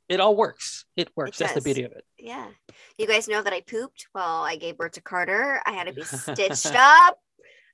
it 0.09 0.21
all 0.21 0.35
works. 0.37 0.85
It 0.97 1.09
works. 1.17 1.39
that's 1.39 1.55
the 1.55 1.61
beauty 1.61 1.85
of 1.85 1.93
it. 1.93 2.05
Yeah. 2.19 2.49
You 2.99 3.07
guys 3.07 3.27
know 3.29 3.43
that 3.43 3.53
I 3.53 3.61
pooped 3.63 4.09
while 4.13 4.43
I 4.43 4.57
gave 4.57 4.77
birth 4.77 4.93
to 4.93 5.01
Carter. 5.01 5.63
I 5.65 5.73
had 5.73 5.87
to 5.87 5.93
be 5.93 6.03
stitched 6.05 6.75
up. 6.75 7.19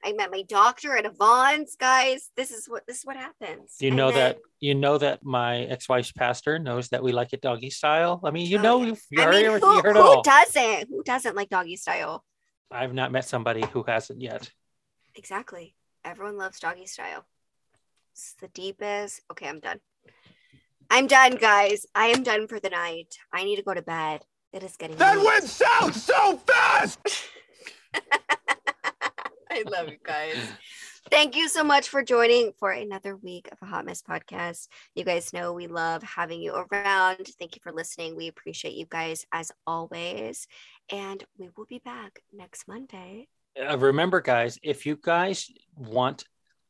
I 0.05 0.13
met 0.13 0.31
my 0.31 0.43
doctor 0.43 0.97
at 0.97 1.17
Vons, 1.17 1.77
guys. 1.79 2.31
This 2.37 2.51
is 2.51 2.67
what 2.69 2.87
this 2.87 2.99
is 2.99 3.05
what 3.07 3.17
happens. 3.17 3.77
You 3.81 3.91
know 3.91 4.11
then- 4.11 4.35
that 4.35 4.39
you 4.61 4.75
know 4.75 4.99
that 4.99 5.25
my 5.25 5.63
ex-wife's 5.63 6.13
pastor 6.13 6.59
knows 6.59 6.89
that 6.91 7.03
we 7.03 7.13
like 7.13 7.33
it 7.33 7.41
doggy 7.41 7.71
style. 7.71 8.21
I 8.25 8.31
mean, 8.31 8.47
you 8.47 8.59
Oh, 8.59 8.63
know, 8.63 8.81
yeah. 8.81 8.87
you've 8.87 9.03
you 9.11 9.21
I 9.21 9.25
heard, 9.25 9.35
mean, 9.35 9.45
it- 9.47 9.63
who, 9.63 9.75
you 9.77 9.83
heard 9.83 9.97
it 9.97 10.01
who 10.03 10.09
all. 10.09 10.23
doesn't? 10.23 10.89
Who 10.89 11.03
doesn't 11.03 11.35
like 11.37 11.49
doggy 11.49 11.77
style? 11.77 12.25
I've 12.71 12.95
not 12.95 13.13
met 13.13 13.25
somebody 13.25 13.65
who 13.73 13.83
hasn't 13.87 14.21
yet. 14.21 14.51
Exactly. 15.15 15.75
Everyone 16.05 16.37
loves 16.37 16.61
doggy 16.61 16.87
style. 16.87 17.25
It's 18.13 18.35
the 18.41 18.49
deepest. 18.49 19.21
Okay, 19.31 19.49
I'm 19.49 19.61
done. 19.61 19.81
I'm 20.91 21.07
done, 21.07 21.37
guys. 21.37 21.85
I 21.95 22.07
am 22.09 22.23
done 22.23 22.47
for 22.49 22.61
the 22.61 22.71
night. 22.71 23.17
I 23.33 23.45
need 23.45 23.57
to 23.57 23.63
go 23.63 23.75
to 23.75 23.83
bed. 23.83 24.23
It 24.53 24.63
is 24.63 24.77
getting 24.77 24.97
That 24.97 25.17
late. 25.19 25.27
went 25.27 25.45
south 25.45 25.97
so 25.97 26.37
fast! 26.39 26.99
I 29.57 29.63
love 29.71 29.89
you 29.89 29.97
guys. 30.03 30.53
Thank 31.11 31.35
you 31.35 31.49
so 31.49 31.65
much 31.65 31.89
for 31.89 32.03
joining 32.03 32.53
for 32.59 32.71
another 32.71 33.17
week 33.17 33.49
of 33.51 33.59
a 33.63 33.65
Hot 33.65 33.87
Mess 33.87 34.03
podcast. 34.03 34.69
You 34.95 35.03
guys 35.03 35.33
know 35.33 35.55
we 35.55 35.67
love 35.67 36.03
having 36.03 36.43
you 36.43 36.53
around. 36.53 37.27
Thank 37.39 37.57
you 37.57 37.61
for 37.63 37.73
listening. 37.73 38.17
We 38.17 38.29
appreciate 38.29 38.75
you 38.75 38.85
guys 38.85 39.25
as 39.33 39.51
always. 39.67 40.47
And 40.91 41.25
we 41.39 41.49
will 41.57 41.65
be 41.65 41.79
back 41.79 42.21
next 42.35 42.69
Monday. 42.69 43.29
Uh, 43.59 43.79
remember, 43.79 44.21
guys, 44.21 44.59
if 44.63 44.85
you 44.85 44.99
guys 45.01 45.49
want 45.75 46.25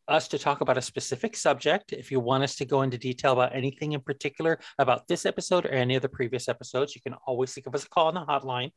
us 0.09 0.29
to 0.29 0.39
talk 0.39 0.61
about 0.61 0.79
a 0.79 0.83
specific 0.83 1.37
subject, 1.37 1.93
if 1.93 2.11
you 2.11 2.21
want 2.21 2.45
us 2.45 2.57
to 2.57 2.65
go 2.65 2.83
into 2.83 2.99
detail 2.99 3.33
about 3.33 3.55
anything 3.55 3.93
in 3.93 4.01
particular 4.01 4.59
about 4.79 5.07
this 5.09 5.27
episode 5.27 5.67
or 5.67 5.71
any 5.71 5.97
of 5.97 6.03
the 6.03 6.09
previous 6.09 6.49
episodes, 6.49 6.95
you 6.95 7.01
can 7.01 7.15
always 7.27 7.55
give 7.55 7.75
us 7.75 7.85
a 7.85 7.89
call 7.89 8.09
on 8.09 8.15
the 8.15 8.21
hotline. 8.21 8.71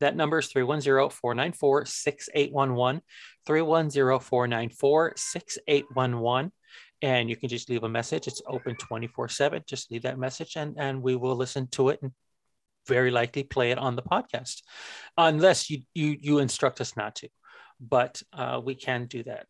That 0.00 0.16
number 0.16 0.38
is 0.38 0.48
310 0.48 1.10
494 1.10 1.86
6811. 1.86 3.02
310 3.46 4.20
494 4.20 5.12
6811. 5.16 6.52
And 7.00 7.30
you 7.30 7.36
can 7.36 7.48
just 7.48 7.70
leave 7.70 7.84
a 7.84 7.88
message. 7.88 8.26
It's 8.26 8.42
open 8.46 8.76
24 8.76 9.28
7. 9.28 9.62
Just 9.66 9.90
leave 9.90 10.02
that 10.02 10.18
message 10.18 10.56
and, 10.56 10.76
and 10.78 11.02
we 11.02 11.16
will 11.16 11.36
listen 11.36 11.68
to 11.68 11.90
it 11.90 12.00
and 12.02 12.12
very 12.88 13.10
likely 13.10 13.44
play 13.44 13.70
it 13.70 13.78
on 13.78 13.94
the 13.94 14.02
podcast, 14.02 14.62
unless 15.16 15.68
you 15.70 15.82
you 15.94 16.16
you 16.20 16.38
instruct 16.38 16.80
us 16.80 16.96
not 16.96 17.14
to. 17.16 17.28
But 17.78 18.22
uh, 18.32 18.60
we 18.64 18.74
can 18.74 19.06
do 19.06 19.22
that. 19.24 19.46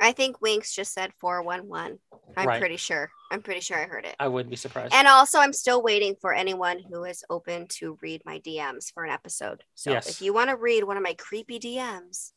I 0.00 0.12
think 0.12 0.40
Winks 0.42 0.74
just 0.74 0.92
said 0.92 1.12
411. 1.14 1.98
I'm 2.36 2.46
Right. 2.46 2.60
pretty 2.60 2.76
sure. 2.76 3.10
I'm 3.30 3.40
pretty 3.42 3.60
sure 3.60 3.78
I 3.78 3.86
heard 3.86 4.04
it. 4.04 4.14
I 4.20 4.28
wouldn't 4.28 4.50
be 4.50 4.56
surprised. 4.56 4.92
And 4.94 5.08
also, 5.08 5.38
I'm 5.38 5.54
still 5.54 5.82
waiting 5.82 6.16
for 6.20 6.34
anyone 6.34 6.78
who 6.80 7.04
is 7.04 7.24
open 7.30 7.66
to 7.78 7.98
read 8.02 8.22
my 8.26 8.38
DMs 8.40 8.92
for 8.92 9.04
an 9.04 9.10
episode. 9.10 9.64
So 9.74 9.92
Yes. 9.92 10.08
if 10.08 10.20
you 10.20 10.34
want 10.34 10.50
to 10.50 10.56
read 10.56 10.84
one 10.84 10.96
of 10.98 11.02
my 11.02 11.14
creepy 11.14 11.58
DMs, 11.58 12.32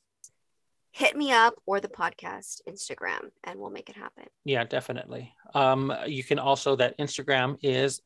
hit 0.92 1.16
me 1.18 1.32
up 1.34 1.56
or 1.66 1.80
the 1.82 1.90
podcast 1.90 2.62
Instagram 2.68 3.30
and 3.44 3.60
we'll 3.60 3.70
make 3.70 3.90
it 3.90 3.96
happen. 3.96 4.26
yeah, 4.46 4.64
definitely. 4.64 5.36
Um, 5.54 5.94
you 6.08 6.24
can 6.24 6.40
also 6.40 6.76
that 6.78 6.98
Instagram 6.98 7.58
is 7.62 8.02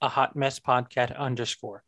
a 0.00 0.08
hot 0.08 0.34
mess 0.36 0.58
podcast 0.60 1.16
underscore. 1.16 1.82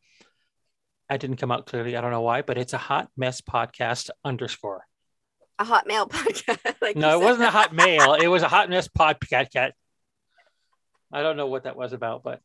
I 1.09 1.17
didn't 1.17 1.37
come 1.37 1.53
out 1.53 1.67
clearly. 1.67 1.97
I 1.97 2.01
don't 2.01 2.11
know 2.11 2.23
why, 2.23 2.43
but 2.43 2.59
it's 2.59 2.73
a 2.73 2.79
hot 2.79 3.11
mess 3.17 3.41
podcast 3.41 4.11
underscore. 4.25 4.87
A 5.59 5.65
hotmail 5.65 6.09
podcast. 6.11 6.75
like 6.83 6.97
no, 6.97 7.17
it 7.17 7.21
said. 7.21 7.25
wasn't 7.25 7.49
a 7.49 7.51
hot 7.51 7.75
mail. 7.75 8.15
It 8.15 8.27
was 8.29 8.43
a 8.43 8.49
hot 8.57 8.69
mess 8.71 8.89
podcast. 8.89 9.73
I 11.13 11.23
don't 11.23 11.37
know 11.37 11.47
what 11.47 11.65
that 11.65 11.77
was 11.77 11.93
about, 11.93 12.23
but 12.25 12.41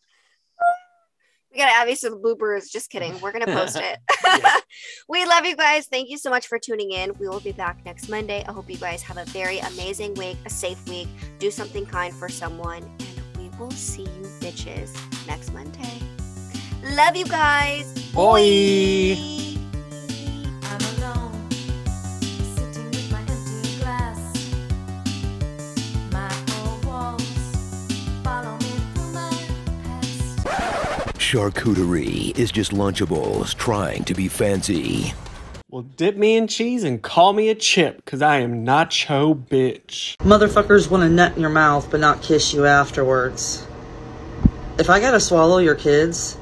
We 1.52 1.58
gotta 1.58 1.72
add 1.72 1.88
these 1.88 2.02
to 2.02 2.12
the 2.12 2.18
bloopers. 2.18 2.70
Just 2.72 2.92
kidding. 2.92 3.20
We're 3.20 3.32
gonna 3.32 3.48
post 3.48 3.78
it. 3.82 3.98
we 5.08 5.26
love 5.26 5.46
you 5.46 5.56
guys. 5.56 5.88
Thank 5.88 6.10
you 6.10 6.20
so 6.20 6.30
much 6.30 6.46
for 6.48 6.60
tuning 6.60 6.92
in. 6.92 7.14
We 7.18 7.28
will 7.28 7.40
be 7.40 7.52
back 7.52 7.84
next 7.84 8.10
Monday. 8.10 8.44
I 8.48 8.52
hope 8.52 8.70
you 8.70 8.78
guys 8.78 9.02
have 9.02 9.18
a 9.18 9.26
very 9.26 9.58
amazing 9.60 10.14
week, 10.14 10.38
a 10.46 10.50
safe 10.52 10.88
week. 10.88 11.08
Do 11.40 11.50
something 11.50 11.88
kind 11.88 12.14
for 12.14 12.30
someone, 12.30 12.84
and 12.84 13.38
we 13.40 13.50
will 13.58 13.72
see 13.72 14.04
you 14.04 14.28
bitches 14.40 14.92
next 15.26 15.52
Monday. 15.52 16.00
Love 16.84 17.16
you 17.16 17.26
guys. 17.26 17.92
Boy. 18.14 19.49
Charcuterie 31.30 32.36
is 32.40 32.52
just 32.52 32.72
Lunchables 32.72 33.54
trying 33.54 34.04
to 34.06 34.16
be 34.16 34.28
fancy. 34.28 35.14
Well, 35.70 35.84
dip 35.84 36.18
me 36.18 36.36
in 36.36 36.48
cheese 36.48 36.84
and 36.84 37.00
call 37.04 37.34
me 37.34 37.50
a 37.50 37.54
chip, 37.54 38.04
cause 38.06 38.24
I 38.24 38.38
am 38.38 38.66
nacho 38.66 39.36
bitch. 39.36 40.16
Motherfuckers 40.22 40.90
want 40.90 41.04
to 41.04 41.10
nut 41.10 41.36
in 41.36 41.42
your 41.42 41.52
mouth 41.52 41.92
but 41.92 42.00
not 42.00 42.24
kiss 42.24 42.52
you 42.52 42.66
afterwards. 42.66 43.64
If 44.80 44.90
I 44.90 45.00
gotta 45.00 45.20
swallow 45.20 45.60
your 45.60 45.76
kids, 45.76 46.36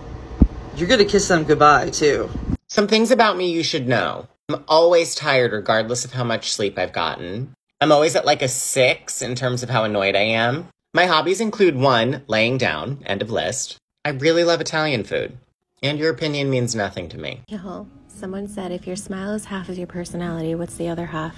you're 0.77 0.87
gonna 0.87 1.03
kiss 1.03 1.27
them 1.27 1.43
goodbye 1.43 1.89
too. 1.89 2.29
Some 2.69 2.87
things 2.87 3.11
about 3.11 3.35
me 3.35 3.51
you 3.51 3.63
should 3.65 3.89
know. 3.89 4.29
I'm 4.47 4.63
always 4.69 5.15
tired 5.15 5.51
regardless 5.51 6.05
of 6.05 6.13
how 6.13 6.23
much 6.23 6.53
sleep 6.53 6.79
I've 6.79 6.93
gotten. 6.93 7.51
I'm 7.81 7.91
always 7.91 8.15
at 8.15 8.25
like 8.25 8.41
a 8.41 8.47
six 8.47 9.21
in 9.21 9.35
terms 9.35 9.63
of 9.63 9.69
how 9.69 9.83
annoyed 9.83 10.15
I 10.15 10.21
am. 10.39 10.69
My 10.93 11.07
hobbies 11.07 11.41
include 11.41 11.75
one, 11.75 12.23
laying 12.27 12.57
down, 12.57 13.03
end 13.05 13.21
of 13.21 13.29
list. 13.29 13.79
I 14.07 14.11
really 14.11 14.45
love 14.45 14.61
Italian 14.61 15.03
food. 15.03 15.37
And 15.83 15.99
your 15.99 16.11
opinion 16.11 16.49
means 16.49 16.73
nothing 16.73 17.09
to 17.09 17.17
me. 17.17 17.41
Yo, 17.49 17.87
someone 18.07 18.47
said 18.47 18.71
if 18.71 18.87
your 18.87 18.95
smile 18.95 19.33
is 19.33 19.43
half 19.43 19.67
of 19.67 19.77
your 19.77 19.85
personality, 19.85 20.55
what's 20.55 20.77
the 20.77 20.87
other 20.87 21.07
half? 21.07 21.35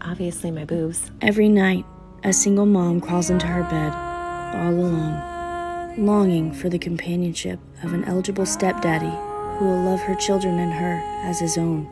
Obviously, 0.00 0.50
my 0.50 0.64
boobs. 0.64 1.10
Every 1.20 1.50
night, 1.50 1.84
a 2.24 2.32
single 2.32 2.64
mom 2.64 3.02
crawls 3.02 3.28
into 3.28 3.46
her 3.46 3.64
bed, 3.64 3.92
all 3.92 4.72
alone, 4.72 6.06
longing 6.06 6.54
for 6.54 6.70
the 6.70 6.78
companionship 6.78 7.60
of 7.82 7.92
an 7.92 8.04
eligible 8.04 8.46
stepdaddy 8.46 9.14
who 9.58 9.66
will 9.66 9.82
love 9.82 10.00
her 10.00 10.14
children 10.14 10.60
and 10.60 10.72
her 10.72 10.94
as 11.28 11.40
his 11.40 11.58
own. 11.58 11.86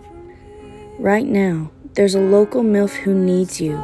Right 0.99 1.27
now, 1.27 1.71
there's 1.93 2.15
a 2.15 2.21
local 2.21 2.63
MILF 2.63 2.95
who 2.95 3.13
needs 3.13 3.61
you. 3.61 3.77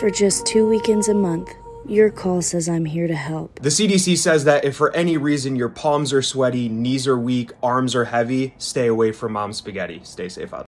For 0.00 0.10
just 0.10 0.46
two 0.46 0.68
weekends 0.68 1.06
a 1.06 1.14
month, 1.14 1.54
your 1.88 2.10
call 2.10 2.42
says 2.42 2.68
I'm 2.68 2.84
here 2.84 3.06
to 3.06 3.14
help. 3.14 3.60
The 3.60 3.68
CDC 3.68 4.18
says 4.18 4.44
that 4.44 4.64
if 4.64 4.76
for 4.76 4.94
any 4.94 5.16
reason 5.16 5.56
your 5.56 5.68
palms 5.68 6.12
are 6.12 6.22
sweaty, 6.22 6.68
knees 6.68 7.06
are 7.06 7.18
weak, 7.18 7.52
arms 7.62 7.94
are 7.94 8.06
heavy, 8.06 8.54
stay 8.58 8.86
away 8.86 9.12
from 9.12 9.32
mom 9.32 9.52
spaghetti. 9.52 10.00
Stay 10.04 10.28
safe 10.28 10.52
out 10.52 10.58
there. 10.58 10.65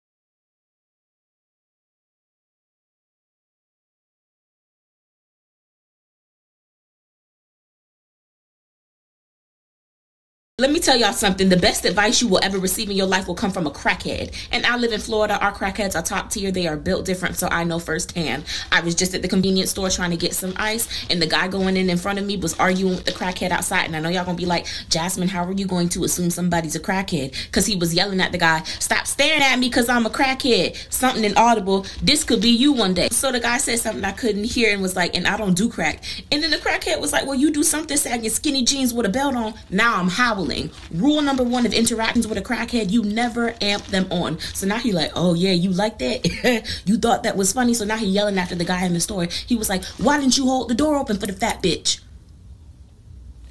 Let 10.60 10.72
me 10.72 10.80
tell 10.80 10.97
y'all 10.97 11.14
something. 11.14 11.49
The 11.49 11.55
best 11.55 11.86
advice 11.86 12.20
you 12.20 12.28
will 12.28 12.39
ever 12.41 12.58
receive 12.58 12.89
in 12.89 12.97
your 12.97 13.05
life 13.05 13.28
will 13.28 13.36
come 13.36 13.51
from 13.51 13.68
a 13.68 13.70
crackhead. 13.70 14.34
And 14.51 14.66
I 14.66 14.76
live 14.78 14.91
in 14.91 14.99
Florida. 14.99 15.38
Our 15.39 15.53
crackheads 15.53 15.95
are 15.95 16.01
top 16.01 16.32
tier. 16.32 16.49
They 16.49 16.66
are 16.66 16.76
built 16.76 17.05
different, 17.05 17.36
so 17.36 17.47
I 17.51 17.64
know 17.64 17.78
firsthand. 17.78 18.43
I 18.72 18.82
was 18.82 18.95
just 18.95 19.14
at 19.14 19.22
the 19.22 19.28
convenience 19.28 19.70
store 19.70 19.91
trying 19.91 20.10
to 20.10 20.18
get 20.18 20.34
some 20.34 20.53
ice, 20.58 20.88
and 21.12 21.22
the 21.22 21.28
guy 21.28 21.47
going 21.47 21.78
in 21.78 21.91
in 21.91 21.97
front 21.99 22.18
of 22.18 22.26
me 22.26 22.38
was 22.38 22.55
arguing 22.55 22.95
with 22.95 23.05
the 23.05 23.12
crackhead 23.12 23.51
outside. 23.51 23.86
And 23.86 23.95
I 23.95 23.99
know 23.99 24.10
y'all 24.10 24.26
gonna 24.26 24.36
be 24.36 24.47
like, 24.47 24.66
Jasmine, 24.89 25.28
how 25.28 25.45
are 25.45 25.51
you 25.51 25.68
going 25.68 25.89
to 25.89 26.03
assume 26.03 26.32
somebody's 26.32 26.76
a 26.76 26.80
crackhead? 26.80 27.34
Because 27.45 27.68
he 27.68 27.76
was 27.76 27.93
yelling 27.93 28.20
at 28.20 28.32
the 28.32 28.39
guy, 28.39 28.64
Stop 28.80 29.05
staring 29.05 29.43
at 29.43 29.60
me 29.60 29.70
because 29.70 29.89
I'm 29.89 30.08
a 30.08 30.10
crackhead. 30.10 30.91
Something 30.91 31.24
inaudible. 31.24 31.86
This 32.01 32.24
could 32.24 32.41
be 32.41 32.49
you 32.49 32.74
one 32.74 32.95
day. 32.95 33.10
So 33.12 33.32
the 33.32 33.39
guy 33.39 33.60
said 33.60 33.78
something 33.78 34.03
I 34.03 34.12
couldn't 34.12 34.45
hear 34.45 34.74
and 34.74 34.82
was 34.82 34.95
like, 34.95 35.16
And 35.16 35.28
I 35.28 35.38
don't 35.38 35.55
do 35.55 35.70
crack. 35.70 36.03
And 36.32 36.41
then 36.41 36.49
the 36.49 36.58
crackhead 36.58 36.99
was 36.99 37.14
like, 37.14 37.28
Well, 37.28 37.36
you 37.36 37.51
do 37.51 37.62
something 37.62 37.95
sagging 37.95 38.32
skinny 38.32 38.64
jeans 38.64 38.91
with 38.91 39.05
a 39.05 39.10
belt 39.10 39.36
on. 39.36 39.53
Now 39.70 39.97
I'm 39.97 40.08
howling. 40.08 40.46
Rule 40.91 41.21
number 41.21 41.43
one 41.43 41.65
of 41.65 41.73
interactions 41.73 42.27
with 42.27 42.37
a 42.37 42.41
crackhead, 42.41 42.91
you 42.91 43.03
never 43.03 43.53
amp 43.61 43.85
them 43.87 44.07
on. 44.11 44.39
So 44.39 44.67
now 44.67 44.77
he 44.77 44.91
like, 44.91 45.11
oh 45.15 45.33
yeah, 45.33 45.51
you 45.51 45.71
like 45.71 45.99
that? 45.99 46.81
you 46.85 46.97
thought 46.97 47.23
that 47.23 47.37
was 47.37 47.53
funny. 47.53 47.73
So 47.73 47.85
now 47.85 47.97
he 47.97 48.07
yelling 48.07 48.37
after 48.37 48.55
the 48.55 48.65
guy 48.65 48.85
in 48.85 48.93
the 48.93 48.99
store. 48.99 49.25
He 49.25 49.55
was 49.55 49.69
like, 49.69 49.83
why 49.97 50.19
didn't 50.19 50.37
you 50.37 50.45
hold 50.45 50.69
the 50.69 50.75
door 50.75 50.97
open 50.97 51.17
for 51.17 51.25
the 51.25 51.33
fat 51.33 51.61
bitch? 51.61 51.99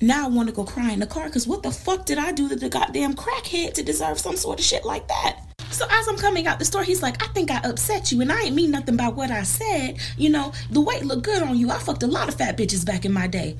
Now 0.00 0.26
I 0.26 0.28
want 0.28 0.48
to 0.48 0.54
go 0.54 0.64
cry 0.64 0.90
in 0.92 1.00
the 1.00 1.06
car 1.06 1.26
because 1.26 1.46
what 1.46 1.62
the 1.62 1.70
fuck 1.70 2.04
did 2.04 2.18
I 2.18 2.32
do 2.32 2.48
to 2.48 2.56
the 2.56 2.68
goddamn 2.68 3.14
crackhead 3.14 3.72
to 3.74 3.82
deserve 3.82 4.18
some 4.18 4.36
sort 4.36 4.58
of 4.58 4.64
shit 4.64 4.84
like 4.84 5.08
that? 5.08 5.40
So 5.70 5.86
as 5.90 6.06
I'm 6.06 6.16
coming 6.16 6.46
out 6.46 6.58
the 6.58 6.64
store, 6.64 6.82
he's 6.82 7.02
like, 7.02 7.22
I 7.22 7.26
think 7.28 7.50
I 7.50 7.60
upset 7.60 8.12
you, 8.12 8.20
and 8.20 8.30
I 8.30 8.42
ain't 8.42 8.54
mean 8.54 8.70
nothing 8.70 8.96
by 8.96 9.08
what 9.08 9.30
I 9.30 9.42
said. 9.42 9.98
You 10.16 10.30
know, 10.30 10.52
the 10.70 10.80
weight 10.80 11.04
looked 11.04 11.24
good 11.24 11.42
on 11.42 11.58
you. 11.58 11.70
I 11.70 11.78
fucked 11.78 12.02
a 12.02 12.06
lot 12.06 12.28
of 12.28 12.36
fat 12.36 12.56
bitches 12.56 12.84
back 12.86 13.04
in 13.04 13.12
my 13.12 13.26
day. 13.26 13.56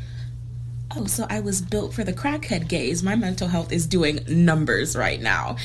Oh, 0.99 1.05
so 1.05 1.27
I 1.29 1.41
was 1.41 1.61
built 1.61 1.93
for 1.93 2.05
the 2.05 2.13
crackhead 2.13 2.69
gaze. 2.69 3.03
My 3.03 3.17
mental 3.17 3.49
health 3.49 3.71
is 3.71 3.87
doing 3.87 4.21
numbers 4.29 4.97
right 4.97 5.21
now. 5.21 5.57